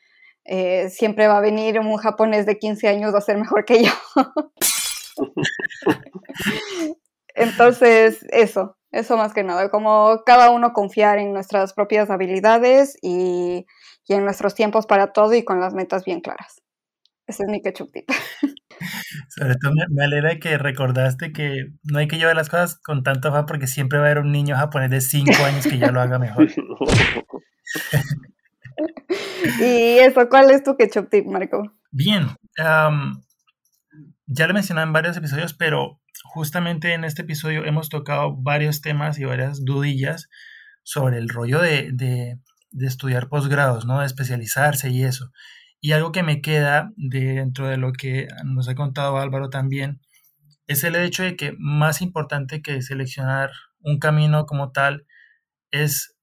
eh, 0.47 0.89
siempre 0.89 1.27
va 1.27 1.37
a 1.37 1.41
venir 1.41 1.79
un 1.79 1.97
japonés 1.97 2.45
de 2.45 2.57
15 2.57 2.87
años 2.87 3.13
a 3.13 3.21
ser 3.21 3.37
mejor 3.37 3.65
que 3.65 3.83
yo. 3.83 3.91
Entonces, 7.35 8.25
eso, 8.29 8.77
eso 8.91 9.17
más 9.17 9.33
que 9.33 9.43
nada, 9.43 9.69
como 9.69 10.23
cada 10.25 10.49
uno 10.49 10.73
confiar 10.73 11.19
en 11.19 11.33
nuestras 11.33 11.73
propias 11.73 12.09
habilidades 12.09 12.97
y, 13.01 13.65
y 14.07 14.13
en 14.13 14.23
nuestros 14.23 14.55
tiempos 14.55 14.87
para 14.87 15.13
todo 15.13 15.33
y 15.33 15.43
con 15.43 15.59
las 15.59 15.73
metas 15.73 16.05
bien 16.05 16.21
claras. 16.21 16.61
Ese 17.27 17.43
es 17.43 17.49
mi 17.49 17.61
ketchup 17.61 17.91
Sobre 19.29 19.55
todo 19.55 19.73
me, 19.89 20.03
alegra 20.03 20.39
que 20.39 20.57
recordaste 20.57 21.33
que 21.33 21.65
no 21.83 21.99
hay 21.99 22.07
que 22.07 22.17
llevar 22.17 22.35
las 22.35 22.47
cosas 22.47 22.79
con 22.79 23.03
tanto 23.03 23.27
afán 23.27 23.45
porque 23.45 23.67
siempre 23.67 23.99
va 23.99 24.05
a 24.05 24.11
haber 24.11 24.23
un 24.23 24.31
niño 24.31 24.55
japonés 24.55 24.91
de 24.91 25.01
5 25.01 25.31
años 25.43 25.67
que 25.67 25.77
ya 25.77 25.91
lo 25.91 25.99
haga 25.99 26.19
mejor. 26.19 26.47
y 29.59 29.99
eso, 29.99 30.27
¿cuál 30.29 30.51
es 30.51 30.63
tu 30.63 30.75
ketchup 30.75 31.09
tip, 31.09 31.25
Marco? 31.25 31.73
Bien, 31.91 32.27
ya 34.27 34.47
lo 34.47 34.53
mencioné 34.53 34.81
en 34.81 34.93
varios 34.93 35.17
episodios, 35.17 35.53
pero 35.53 36.01
justamente 36.23 36.93
en 36.93 37.03
este 37.03 37.21
episodio 37.21 37.65
hemos 37.65 37.89
tocado 37.89 38.35
varios 38.35 38.81
temas 38.81 39.19
y 39.19 39.25
varias 39.25 39.63
dudillas 39.63 40.29
sobre 40.83 41.17
el 41.17 41.29
rollo 41.29 41.59
de, 41.61 41.89
de, 41.93 42.39
de 42.71 42.87
estudiar 42.87 43.29
posgrados, 43.29 43.85
¿no? 43.85 43.99
De 43.99 44.05
especializarse 44.05 44.89
y 44.89 45.03
eso. 45.03 45.31
Y 45.79 45.91
algo 45.91 46.11
que 46.11 46.23
me 46.23 46.41
queda 46.41 46.91
dentro 46.95 47.67
de 47.67 47.77
lo 47.77 47.93
que 47.93 48.27
nos 48.43 48.67
ha 48.67 48.75
contado 48.75 49.17
Álvaro 49.17 49.49
también 49.49 50.01
es 50.65 50.83
el 50.83 50.95
hecho 50.95 51.23
de 51.23 51.35
que 51.35 51.55
más 51.57 52.01
importante 52.01 52.61
que 52.61 52.81
seleccionar 52.81 53.51
un 53.79 53.99
camino 53.99 54.45
como 54.45 54.71
tal 54.71 55.05
es 55.71 56.16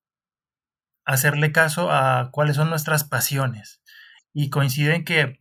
hacerle 1.05 1.53
caso 1.53 1.91
a 1.91 2.31
cuáles 2.33 2.57
son 2.57 2.71
nuestras 2.71 3.05
pasiones. 3.05 3.83
Y 4.33 4.51
coinciden 4.51 5.05
que 5.05 5.41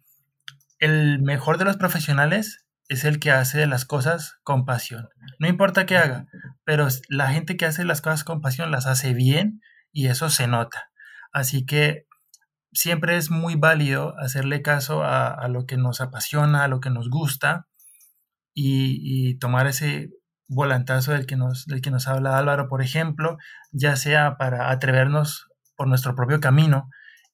el 0.80 1.22
mejor 1.22 1.58
de 1.58 1.66
los 1.66 1.78
profesionales 1.78 2.66
es 2.90 3.06
el 3.06 3.20
que 3.20 3.32
hace 3.32 3.66
las 3.68 3.86
cosas 3.86 4.38
con 4.44 4.66
pasión. 4.66 5.10
No 5.40 5.48
importa 5.48 5.86
qué 5.86 5.98
haga, 5.98 6.28
pero 6.64 6.88
la 7.10 7.32
gente 7.32 7.58
que 7.58 7.66
hace 7.66 7.86
las 7.86 8.02
cosas 8.02 8.24
con 8.24 8.42
pasión 8.42 8.72
las 8.72 8.86
hace 8.86 9.14
bien 9.14 9.62
y 9.92 10.08
eso 10.08 10.30
se 10.30 10.48
nota. 10.48 10.92
Así 11.32 11.66
que 11.66 12.06
siempre 12.74 13.18
es 13.18 13.32
muy 13.32 13.56
válido 13.56 14.16
hacerle 14.20 14.62
caso 14.62 15.04
a, 15.04 15.48
lo 15.48 15.66
que 15.66 15.78
nos 15.78 16.02
apasiona, 16.02 16.64
a 16.64 16.68
lo 16.68 16.80
que 16.80 16.90
nos 16.90 17.10
gusta 17.10 17.68
y, 18.54 19.38
tomar 19.40 19.68
ese 19.68 20.10
volantazo 20.48 21.14
del 21.14 21.26
que, 21.26 21.36
nos, 21.36 21.66
del 21.66 21.82
que 21.82 21.92
nos 21.92 22.08
habla 22.08 22.38
Álvaro, 22.38 22.68
por 22.68 22.82
ejemplo, 22.82 23.38
ya 23.72 23.96
sea 23.96 24.38
para 24.38 24.70
atrevernos 24.70 25.48
por 25.84 25.90
nuestro 25.90 26.16
propio 26.16 26.40
camino 26.40 26.90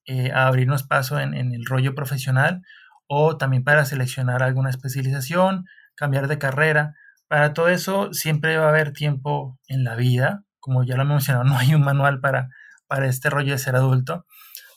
eh, 0.05 0.31
a 0.31 0.47
abrirnos 0.47 0.81
paso 0.81 1.19
en, 1.19 1.35
el 1.35 1.65
rollo 1.67 1.93
profesional 1.93 2.63
o 3.05 3.37
también 3.37 3.63
para 3.63 3.85
seleccionar 3.85 4.41
alguna 4.41 4.71
especialización, 4.71 5.65
cambiar 5.93 6.27
de 6.27 6.39
carrera. 6.39 6.95
Para 7.27 7.53
todo 7.53 7.67
eso 7.69 8.11
siempre 8.11 8.57
va 8.57 8.65
a 8.65 8.69
haber 8.69 8.91
tiempo 8.91 9.59
en 9.67 9.83
la 9.83 9.93
vida, 9.95 10.45
como 10.59 10.83
ya 10.83 10.95
lo 10.95 11.03
he 11.03 11.33
no 11.45 11.59
hay 11.59 11.75
un 11.75 11.83
manual 11.83 12.21
para, 12.21 12.49
para 12.87 13.05
este 13.05 13.29
rollo 13.29 13.51
de 13.51 13.59
ser 13.59 13.75
adulto, 13.75 14.25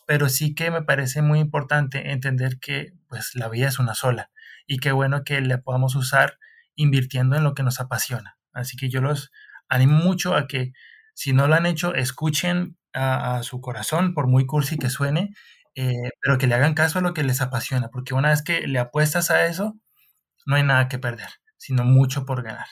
pero 0.07 0.29
sí 0.29 0.55
que 0.55 0.70
me 0.70 0.83
parece 0.83 1.23
muy 1.23 1.39
importante 1.39 2.12
entender 2.12 2.59
que 2.61 2.93
pues 3.09 3.31
la 3.35 3.49
vida 3.49 3.68
es 3.68 3.79
una 3.79 3.95
sola 3.95 4.31
y 4.66 4.81
qué 4.81 4.93
bueno 4.93 5.25
que 5.25 5.41
la 5.41 5.62
podamos 5.62 5.95
usar 5.95 6.37
invirtiendo 6.75 7.37
en 7.37 7.45
lo 7.45 7.55
que 7.55 7.62
nos 7.62 7.81
apasiona. 7.81 8.37
Así 8.53 8.77
que 8.77 8.91
yo 8.91 9.01
los 9.01 9.31
animo 9.66 9.95
mucho 9.95 10.37
a 10.37 10.47
que 10.47 10.73
si 11.14 11.33
no 11.33 11.49
lo 11.49 11.55
han 11.55 11.64
hecho, 11.64 11.95
escuchen 11.95 12.77
a, 12.95 13.43
su 13.43 13.61
corazón, 13.61 14.14
por 14.14 14.26
muy 14.26 14.47
cursi 14.47 14.78
que 14.78 14.90
suene, 14.90 15.34
eh, 15.74 16.11
pero 16.20 16.38
que 16.38 16.47
le 16.47 16.55
hagan 16.55 16.74
caso 16.74 16.99
a 16.99 17.03
lo 17.03 17.14
que 17.14 17.22
les 17.22 17.40
apasiona, 17.40 17.88
porque 17.88 18.14
una 18.14 18.30
vez 18.30 18.43
que 18.43 18.66
le 18.66 18.78
apuestas 18.78 19.30
a 19.30 19.47
eso, 19.47 19.74
no 20.47 20.57
hay 20.57 20.62
nada 20.62 20.88
que 20.88 20.99
perder, 20.99 21.28
sino 21.57 21.84
mucho 21.84 22.26
por 22.26 22.43
ganar. 22.43 22.66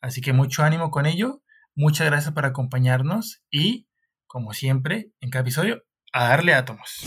Así 0.00 0.20
que 0.20 0.32
mucho 0.32 0.64
ánimo 0.64 0.90
con 0.90 1.06
ello, 1.06 1.42
muchas 1.74 2.06
gracias 2.08 2.34
por 2.34 2.44
acompañarnos 2.44 3.42
y, 3.50 3.88
como 4.26 4.52
siempre, 4.52 5.10
en 5.20 5.30
cada 5.30 5.42
episodio, 5.42 5.82
a 6.12 6.28
darle 6.28 6.54
átomos. 6.54 7.06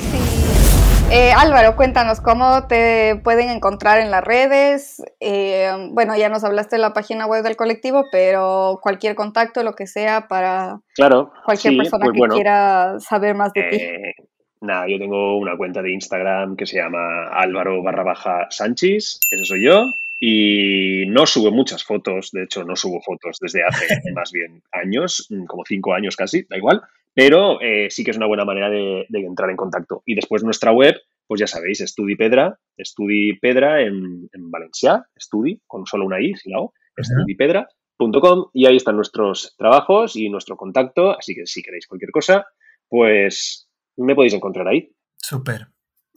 Eh, 1.11 1.31
Álvaro, 1.31 1.75
cuéntanos 1.75 2.19
cómo 2.19 2.65
te 2.67 3.15
pueden 3.23 3.49
encontrar 3.49 3.99
en 3.99 4.09
las 4.09 4.23
redes. 4.23 5.03
Eh, 5.19 5.69
bueno, 5.91 6.17
ya 6.17 6.29
nos 6.29 6.43
hablaste 6.43 6.77
de 6.77 6.81
la 6.81 6.93
página 6.93 7.27
web 7.27 7.43
del 7.43 7.55
colectivo, 7.55 8.05
pero 8.11 8.79
cualquier 8.81 9.13
contacto, 9.13 9.63
lo 9.63 9.73
que 9.73 9.85
sea, 9.85 10.27
para 10.27 10.79
claro, 10.95 11.31
cualquier 11.45 11.77
persona 11.77 12.05
pues 12.07 12.29
que 12.29 12.35
quiera 12.35 12.99
saber 12.99 13.35
más 13.35 13.53
de 13.53 13.63
ti. 13.69 13.75
Eh, 13.77 14.13
nada, 14.61 14.87
yo 14.89 14.97
tengo 14.97 15.37
una 15.37 15.55
cuenta 15.55 15.83
de 15.83 15.93
Instagram 15.93 16.55
que 16.55 16.65
se 16.65 16.77
llama 16.77 17.27
Álvaro 17.31 17.83
barra 17.83 18.03
baja 18.03 18.47
Sánchez, 18.49 19.19
ese 19.29 19.45
soy 19.45 19.63
yo. 19.63 19.85
Y 20.19 21.05
no 21.07 21.27
subo 21.27 21.51
muchas 21.51 21.83
fotos, 21.83 22.31
de 22.31 22.43
hecho 22.43 22.63
no 22.63 22.75
subo 22.75 22.99
fotos 23.01 23.37
desde 23.39 23.63
hace 23.63 23.85
más 24.15 24.31
bien 24.31 24.63
años, 24.71 25.27
como 25.45 25.63
cinco 25.65 25.93
años 25.93 26.15
casi, 26.15 26.47
da 26.49 26.57
igual, 26.57 26.81
pero 27.15 27.61
eh, 27.61 27.87
sí 27.89 28.03
que 28.03 28.11
es 28.11 28.17
una 28.17 28.27
buena 28.27 28.43
manera 28.43 28.69
de, 28.69 29.07
entrar 29.09 29.49
en 29.49 29.55
contacto. 29.55 30.03
Y 30.05 30.15
después 30.15 30.43
nuestra 30.43 30.73
web, 30.73 30.95
pues 31.25 31.39
ya 31.39 31.47
sabéis, 31.47 31.79
StudiPedra, 31.79 32.59
StudiPedra 32.79 33.81
en, 33.81 34.29
en 34.33 34.51
Valencia, 34.51 35.07
Studi, 35.17 35.61
con 35.65 35.85
solo 35.85 36.05
una 36.05 36.21
I, 36.21 36.35
si 36.35 36.49
la 36.49 36.59
O, 36.59 36.73
studipedra.com 36.97 38.49
y 38.53 38.65
ahí 38.65 38.75
están 38.75 38.97
nuestros 38.97 39.55
trabajos 39.57 40.17
y 40.17 40.29
nuestro 40.29 40.57
contacto, 40.57 41.17
así 41.17 41.33
que 41.33 41.45
si 41.45 41.63
queréis 41.63 41.87
cualquier 41.87 42.11
cosa, 42.11 42.45
pues 42.89 43.69
me 43.95 44.13
podéis 44.13 44.33
encontrar 44.33 44.67
ahí. 44.67 44.91
Súper. 45.15 45.67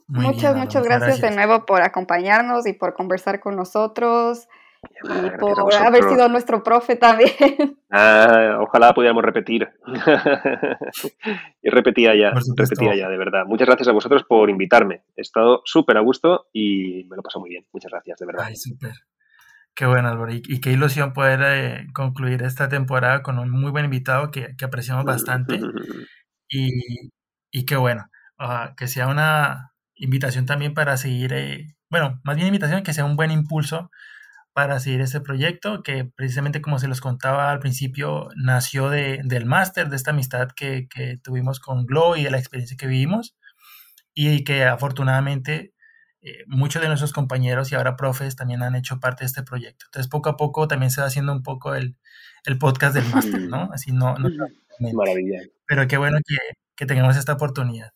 muchas, 0.09 0.57
muchas 0.57 0.83
gracias, 0.83 1.21
de 1.21 1.31
nuevo 1.31 1.65
por 1.65 1.83
acompañarnos 1.83 2.67
y 2.67 2.73
por 2.73 2.95
conversar 2.95 3.39
con 3.39 3.55
nosotros. 3.55 4.49
Y 5.03 5.31
por 5.39 5.75
haber 5.75 6.05
sido 6.05 6.29
nuestro 6.29 6.63
profe 6.63 6.97
también. 6.97 7.31
Ah, 7.91 8.59
ojalá 8.61 8.93
pudiéramos 8.93 9.25
repetir. 9.25 9.67
y 11.63 11.71
repetía 11.71 12.15
ya, 12.15 12.35
repetía 12.55 12.95
ya, 12.95 13.09
de 13.09 13.17
verdad. 13.17 13.47
Muchas 13.47 13.67
gracias 13.67 13.89
a 13.89 13.93
vosotros 13.93 14.25
por 14.25 14.51
invitarme. 14.51 15.05
He 15.17 15.23
estado 15.23 15.63
súper 15.65 15.97
a 15.97 16.01
gusto 16.01 16.49
y 16.53 17.05
me 17.09 17.17
lo 17.17 17.23
paso 17.23 17.41
muy 17.41 17.49
bien. 17.49 17.65
Muchas 17.73 17.91
gracias, 17.91 18.19
de 18.19 18.27
verdad. 18.27 18.45
Ay, 18.47 18.57
súper. 18.57 18.93
Qué 19.75 19.87
bueno, 19.87 20.09
Álvaro. 20.09 20.35
Y, 20.35 20.61
qué 20.61 20.71
ilusión 20.71 21.15
poder 21.15 21.41
eh, 21.43 21.87
concluir 21.95 22.43
esta 22.43 22.69
temporada 22.69 23.23
con 23.23 23.39
un 23.39 23.51
muy 23.51 23.71
buen 23.71 23.87
invitado 23.87 24.31
que, 24.31 24.55
que 24.59 24.67
apreciamos 24.67 25.07
bastante. 25.07 25.59
y, 26.51 27.11
y 27.51 27.65
qué 27.65 27.77
bueno. 27.77 28.11
Ah, 28.39 28.75
que 28.77 28.87
sea 28.87 29.09
una 29.09 29.73
invitación 29.95 30.45
también 30.45 30.75
para 30.75 30.99
seguir, 30.99 31.33
eh, 31.33 31.75
bueno, 31.89 32.21
más 32.23 32.37
bien 32.37 32.49
invitación, 32.49 32.83
que 32.83 32.93
sea 32.93 33.07
un 33.07 33.17
buen 33.17 33.31
impulso 33.31 33.91
para 34.53 34.81
seguir 34.81 35.01
este 35.01 35.21
proyecto 35.21 35.83
que 35.83 36.05
precisamente 36.05 36.61
como 36.61 36.79
se 36.79 36.89
los 36.89 37.01
contaba 37.01 37.51
al 37.51 37.61
principio 37.61 38.29
nació 38.37 38.91
de, 38.91 39.21
del 39.25 39.47
máster, 39.47 39.89
de 39.89 39.97
esta 39.97 40.11
amistad 40.11 40.49
que, 40.55 40.89
que, 40.89 41.19
tuvimos 41.23 41.61
con 41.61 41.87
Glow 41.87 42.17
y 42.17 42.25
de 42.25 42.31
la 42.31 42.39
experiencia 42.39 42.77
que 42.77 42.87
vivimos 42.87 43.37
y 44.15 44.43
que 44.45 44.65
afortunadamente 44.65 45.73
eh, 46.21 46.45
muchos 46.47 46.83
de 46.83 46.89
nuestros 46.89 47.13
compañeros 47.13 47.71
y 47.71 47.77
ahora 47.77 47.97
profes 47.97 48.35
también 48.35 48.63
han 48.63 48.75
hecho 48.75 48.99
parte 48.99 49.23
de 49.23 49.27
este 49.27 49.45
proyecto. 49.45 49.87
Entonces 49.87 50.11
poco 50.11 50.29
a 50.29 50.37
poco 50.37 50.67
también 50.67 50.91
se 50.91 51.01
va 51.01 51.07
haciendo 51.07 51.33
un 51.33 51.43
poco 51.43 51.75
el, 51.75 51.97
el 52.45 52.59
podcast 52.59 52.95
del 52.95 53.09
máster, 53.09 53.43
¿no? 53.43 53.71
Así 53.73 53.93
no... 53.93 54.17
no 54.17 54.29
Maravilla. 54.93 55.41
Pero 55.67 55.87
qué 55.87 55.97
bueno 55.97 56.19
que, 56.27 56.37
que 56.77 56.87
tengamos 56.87 57.17
esta 57.17 57.35
oportunidad. 57.35 57.93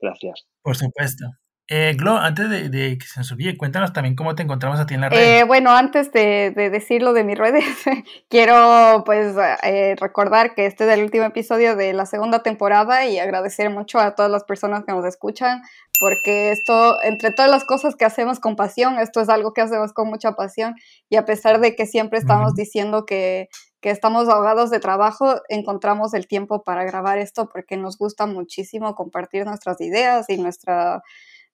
gracias. 0.00 0.46
Por 0.62 0.76
supuesto. 0.76 1.26
Eh, 1.68 1.94
Glo, 1.96 2.18
antes 2.18 2.50
de, 2.50 2.98
que 2.98 3.06
se 3.06 3.20
nos 3.20 3.32
olvide, 3.32 3.56
cuéntanos 3.56 3.94
también 3.94 4.14
cómo 4.14 4.34
te 4.34 4.42
encontramos 4.42 4.78
a 4.80 4.84
ti 4.84 4.94
en 4.94 5.00
la 5.00 5.08
red. 5.08 5.18
Eh, 5.18 5.44
bueno, 5.44 5.70
antes 5.70 6.12
de, 6.12 6.52
de, 6.54 6.68
decirlo 6.68 7.14
de 7.14 7.24
mis 7.24 7.38
redes, 7.38 7.64
quiero 8.28 9.02
pues 9.06 9.34
eh, 9.62 9.96
recordar 9.98 10.54
que 10.54 10.66
este 10.66 10.84
es 10.84 10.90
el 10.90 11.02
último 11.02 11.24
episodio 11.24 11.74
de 11.74 11.94
la 11.94 12.04
segunda 12.04 12.42
temporada 12.42 13.06
y 13.06 13.18
agradecer 13.18 13.70
mucho 13.70 13.98
a 13.98 14.14
todas 14.14 14.30
las 14.30 14.44
personas 14.44 14.84
que 14.84 14.92
nos 14.92 15.06
escuchan, 15.06 15.62
porque 15.98 16.50
esto, 16.50 17.02
entre 17.02 17.30
todas 17.30 17.50
las 17.50 17.64
cosas 17.64 17.96
que 17.96 18.04
hacemos 18.04 18.40
con 18.40 18.56
pasión, 18.56 18.98
esto 18.98 19.22
es 19.22 19.30
algo 19.30 19.54
que 19.54 19.62
hacemos 19.62 19.94
con 19.94 20.08
mucha 20.08 20.32
pasión 20.32 20.74
y 21.08 21.16
a 21.16 21.24
pesar 21.24 21.60
de 21.60 21.74
que 21.74 21.86
siempre 21.86 22.18
estamos 22.18 22.54
diciendo 22.54 23.06
que, 23.06 23.48
que 23.80 23.88
estamos 23.88 24.28
ahogados 24.28 24.68
de 24.68 24.80
trabajo, 24.80 25.36
encontramos 25.48 26.12
el 26.12 26.26
tiempo 26.26 26.62
para 26.62 26.84
grabar 26.84 27.16
esto 27.16 27.48
porque 27.48 27.78
nos 27.78 27.96
gusta 27.96 28.26
muchísimo 28.26 28.94
compartir 28.94 29.46
nuestras 29.46 29.80
ideas 29.80 30.26
y 30.28 30.36
nuestra 30.36 31.02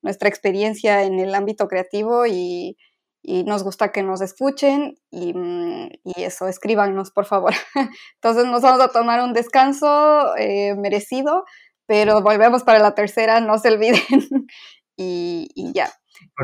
nuestra 0.03 0.29
experiencia 0.29 1.05
en 1.05 1.19
el 1.19 1.35
ámbito 1.35 1.69
creativo 1.69 2.27
y, 2.27 2.77
y 3.23 3.45
nos 3.45 3.63
gusta 3.63 3.93
que 3.93 4.03
nos 4.03 4.21
escuchen 4.21 4.99
y, 5.11 5.35
mm, 5.35 5.91
y 6.05 6.23
eso, 6.23 6.49
escríbanos 6.49 7.11
por 7.11 7.27
favor. 7.27 7.55
Entonces 8.15 8.47
nos 8.47 8.63
vamos 8.63 8.81
a 8.81 8.89
tomar 8.89 9.21
un 9.23 9.33
descanso 9.33 10.35
eh, 10.37 10.75
merecido, 10.77 11.45
pero 11.87 12.23
volvemos 12.23 12.63
para 12.63 12.79
la 12.79 12.95
tercera, 12.95 13.41
no 13.41 13.59
se 13.59 13.69
olviden 13.69 14.01
y, 14.97 15.49
y 15.55 15.73
ya. 15.73 15.93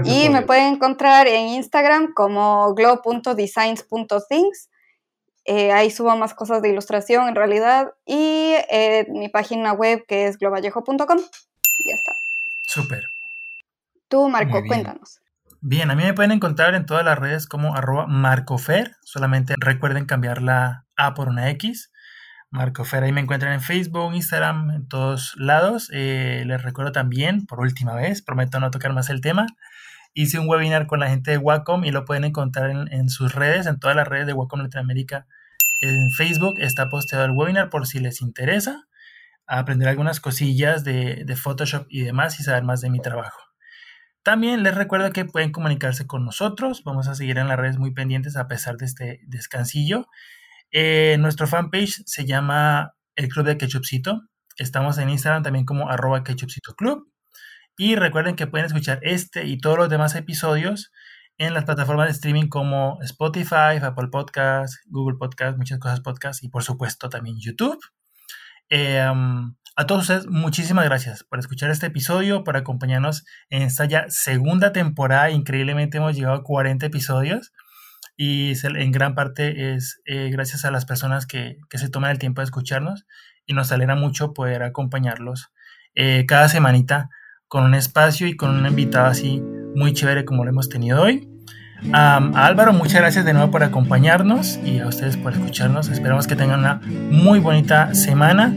Y 0.05 0.29
me 0.31 0.43
pueden 0.43 0.75
encontrar 0.75 1.27
en 1.27 1.49
Instagram 1.49 2.13
como 2.15 2.75
glow.designs.things. 2.75 4.71
Eh, 5.45 5.71
ahí 5.71 5.91
subo 5.91 6.17
más 6.17 6.35
cosas 6.35 6.61
de 6.63 6.71
ilustración 6.71 7.29
en 7.29 7.35
realidad. 7.35 7.93
Y 8.05 8.55
eh, 8.71 9.07
mi 9.11 9.29
página 9.29 9.73
web 9.73 10.05
que 10.07 10.27
es 10.27 10.39
globallejo.com. 10.39 11.19
Ya 11.19 11.95
está. 11.95 12.13
Súper. 12.63 13.16
Tú, 14.17 14.31
Marco, 14.31 14.63
cuéntanos. 14.67 15.21
Bien, 15.61 15.91
a 15.91 15.95
mí 15.95 16.03
me 16.03 16.15
pueden 16.15 16.33
encontrar 16.33 16.75
en 16.75 16.87
todas 16.87 17.05
las 17.05 17.19
redes 17.19 17.47
como 17.47 17.77
arroba 17.77 18.07
marcofer. 18.07 18.97
Solamente 19.03 19.57
recuerden 19.59 20.07
cambiar 20.07 20.41
la 20.41 20.87
A 20.97 21.13
por 21.13 21.29
una 21.29 21.51
X. 21.51 21.93
Marcofer, 22.49 23.05
ahí 23.05 23.13
me 23.13 23.21
encuentran 23.21 23.53
en 23.53 23.61
Facebook, 23.61 24.15
Instagram, 24.15 24.71
en 24.71 24.89
todos 24.89 25.35
lados. 25.37 25.91
Eh, 25.93 26.45
les 26.47 26.63
recuerdo 26.63 26.93
también, 26.93 27.45
por 27.45 27.61
última 27.61 27.95
vez, 27.95 28.23
prometo 28.23 28.59
no 28.59 28.71
tocar 28.71 28.95
más 28.95 29.11
el 29.11 29.21
tema, 29.21 29.49
hice 30.15 30.39
un 30.39 30.49
webinar 30.49 30.87
con 30.87 31.01
la 31.01 31.11
gente 31.11 31.33
de 31.33 31.37
Wacom 31.37 31.85
y 31.85 31.91
lo 31.91 32.07
pueden 32.07 32.25
encontrar 32.25 32.71
en, 32.71 33.11
sus 33.11 33.35
redes, 33.35 33.67
en 33.67 33.79
todas 33.79 33.97
las 33.97 34.09
redes 34.09 34.27
de 34.27 34.33
Wacom 34.33 34.63
Latinoamérica. 34.63 35.27
En 35.83 36.11
Facebook 36.11 36.55
está 36.57 36.89
posteado 36.89 37.27
el 37.27 37.33
webinar 37.33 37.69
por 37.69 37.87
si 37.87 37.99
les 37.99 38.23
interesa 38.23 38.87
aprender 39.47 39.89
algunas 39.89 40.21
cosillas 40.21 40.85
de, 40.85 41.25
de 41.27 41.37
Photoshop 41.37 41.87
y 41.91 42.01
demás 42.01 42.41
y 42.41 42.45
saber 42.45 42.63
más 42.63 42.81
de 42.81 42.89
mi 42.89 43.01
trabajo. 43.01 43.46
También 44.27 44.65
les 44.65 44.75
recuerdo 44.75 45.13
que 45.13 45.25
pueden 45.25 45.53
comunicarse 45.53 46.09
con 46.09 46.25
nosotros. 46.25 46.83
Vamos 46.83 47.07
a 47.07 47.15
seguir 47.15 47.39
en 47.39 47.47
las 47.47 47.57
redes 47.57 47.79
muy 47.79 47.93
pendientes 47.93 48.37
a 48.37 48.49
pesar 48.49 48.77
de 48.77 48.85
este 48.85 49.21
descansillo. 49.29 50.09
Eh, 50.73 51.17
nuestro 51.21 51.47
fanpage 51.47 52.03
se 52.07 52.27
llama 52.27 52.97
El 53.15 53.29
Club 53.29 53.47
de 53.47 53.57
Ketchupcito. 53.57 54.23
Estamos 54.57 54.99
en 54.99 55.11
Instagram 55.11 55.45
también 55.45 55.65
como 55.65 55.89
arroba 55.91 56.25
Ketchupcito 56.25 56.75
Club. 56.75 57.09
Y 57.79 57.95
recuerden 57.95 58.35
que 58.35 58.49
pueden 58.49 58.67
escuchar 58.67 58.99
este 59.03 59.47
y 59.47 59.59
todos 59.59 59.79
los 59.79 59.89
demás 59.89 60.17
episodios 60.17 60.91
en 61.39 61.55
las 61.55 61.65
plataformas 61.65 62.09
de 62.09 62.15
streaming 62.15 62.49
como 62.49 62.99
Spotify, 63.03 63.79
Apple 63.81 64.09
Podcasts, 64.11 64.81
Google 64.87 65.19
Podcasts, 65.19 65.57
muchas 65.57 65.79
cosas 65.79 66.01
podcasts 66.01 66.43
y 66.43 66.49
por 66.49 66.65
supuesto 66.65 67.09
también 67.09 67.37
YouTube. 67.39 67.79
Eh, 68.71 69.09
a 69.77 69.87
todos 69.87 70.03
ustedes, 70.03 70.27
muchísimas 70.27 70.87
gracias 70.87 71.23
por 71.23 71.39
escuchar 71.39 71.71
este 71.71 71.87
episodio, 71.87 72.45
por 72.45 72.57
acompañarnos 72.57 73.27
en 73.51 73.61
esta 73.61 73.85
ya 73.85 74.07
segunda 74.09 74.73
temporada. 74.73 75.31
Increíblemente 75.31 75.99
hemos 75.99 76.17
llegado 76.17 76.37
a 76.37 76.43
40 76.43 76.87
episodios 76.87 77.53
y 78.17 78.55
en 78.65 78.91
gran 78.91 79.15
parte 79.15 79.75
es 79.75 80.01
eh, 80.07 80.31
gracias 80.31 80.65
a 80.65 80.71
las 80.71 80.87
personas 80.87 81.27
que, 81.27 81.59
se 81.71 81.91
toman 81.91 82.11
el 82.11 82.19
tiempo 82.19 82.41
de 82.41 82.47
escucharnos 82.47 83.05
y 83.45 83.53
nos 83.53 83.71
alegra 83.71 83.97
mucho 83.97 84.33
poder 84.33 84.63
acompañarlos 84.63 85.53
eh, 85.95 86.25
cada 86.27 86.49
semanita 86.49 87.11
con 87.47 87.63
un 87.63 87.75
espacio 87.75 88.27
y 88.27 88.35
con 88.35 88.57
una 88.57 88.71
invitada 88.71 89.09
así 89.11 89.43
muy 89.75 89.93
chévere 89.93 90.25
como 90.25 90.45
lo 90.45 90.51
hemos 90.51 90.71
tenido 90.71 91.03
hoy. 91.03 91.29
a 91.93 92.17
Álvaro, 92.47 92.73
muchas 92.73 93.03
gracias 93.03 93.27
de 93.27 93.35
nuevo 93.35 93.51
por 93.51 93.63
acompañarnos 93.63 94.59
y 94.65 94.79
a 94.79 94.87
ustedes 94.87 95.19
por 95.19 95.35
escucharnos. 95.35 95.91
Esperamos 95.91 96.27
que 96.27 96.35
tengan 96.35 96.61
una 96.61 96.81
muy 97.11 97.41
bonita 97.41 97.95
semana 97.95 98.55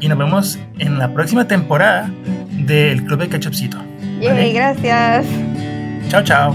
y 0.00 0.08
nos 0.08 0.18
vemos 0.18 0.58
en 0.78 0.98
la 0.98 1.12
próxima 1.12 1.46
temporada 1.46 2.10
del 2.50 3.04
Club 3.04 3.20
de 3.20 3.28
Ketchupcito. 3.28 3.78
gracias. 4.20 5.26
Chao, 6.08 6.22
chao. 6.22 6.54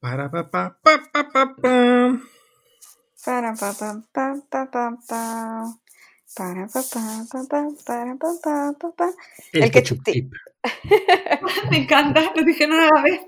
Para 0.00 0.30
pa 0.30 0.50
pa 0.50 0.76
pa 0.82 0.94
pa 1.12 1.22
pa 1.32 1.42
pa. 1.62 1.74
Para 3.24 3.54
pa 3.54 3.70
pa 3.74 3.90
pa 4.14 4.26
pa 4.50 4.60
pa 4.70 4.84
pa. 5.08 5.85
Para 6.36 6.68
pa 6.68 6.82
pa 6.84 7.24
pa 7.32 7.40
pa 7.48 7.60
para 7.86 8.12
pa 8.20 8.30
pa 8.44 8.54
pa 8.76 8.88
pa. 8.92 9.08
El, 9.52 9.70
ketchup 9.70 10.04
tip. 10.04 10.32
Me 11.70 11.78
encanta, 11.78 12.30
lo 12.36 12.42
dije 12.44 12.66
una 12.66 12.90
vez. 13.02 13.20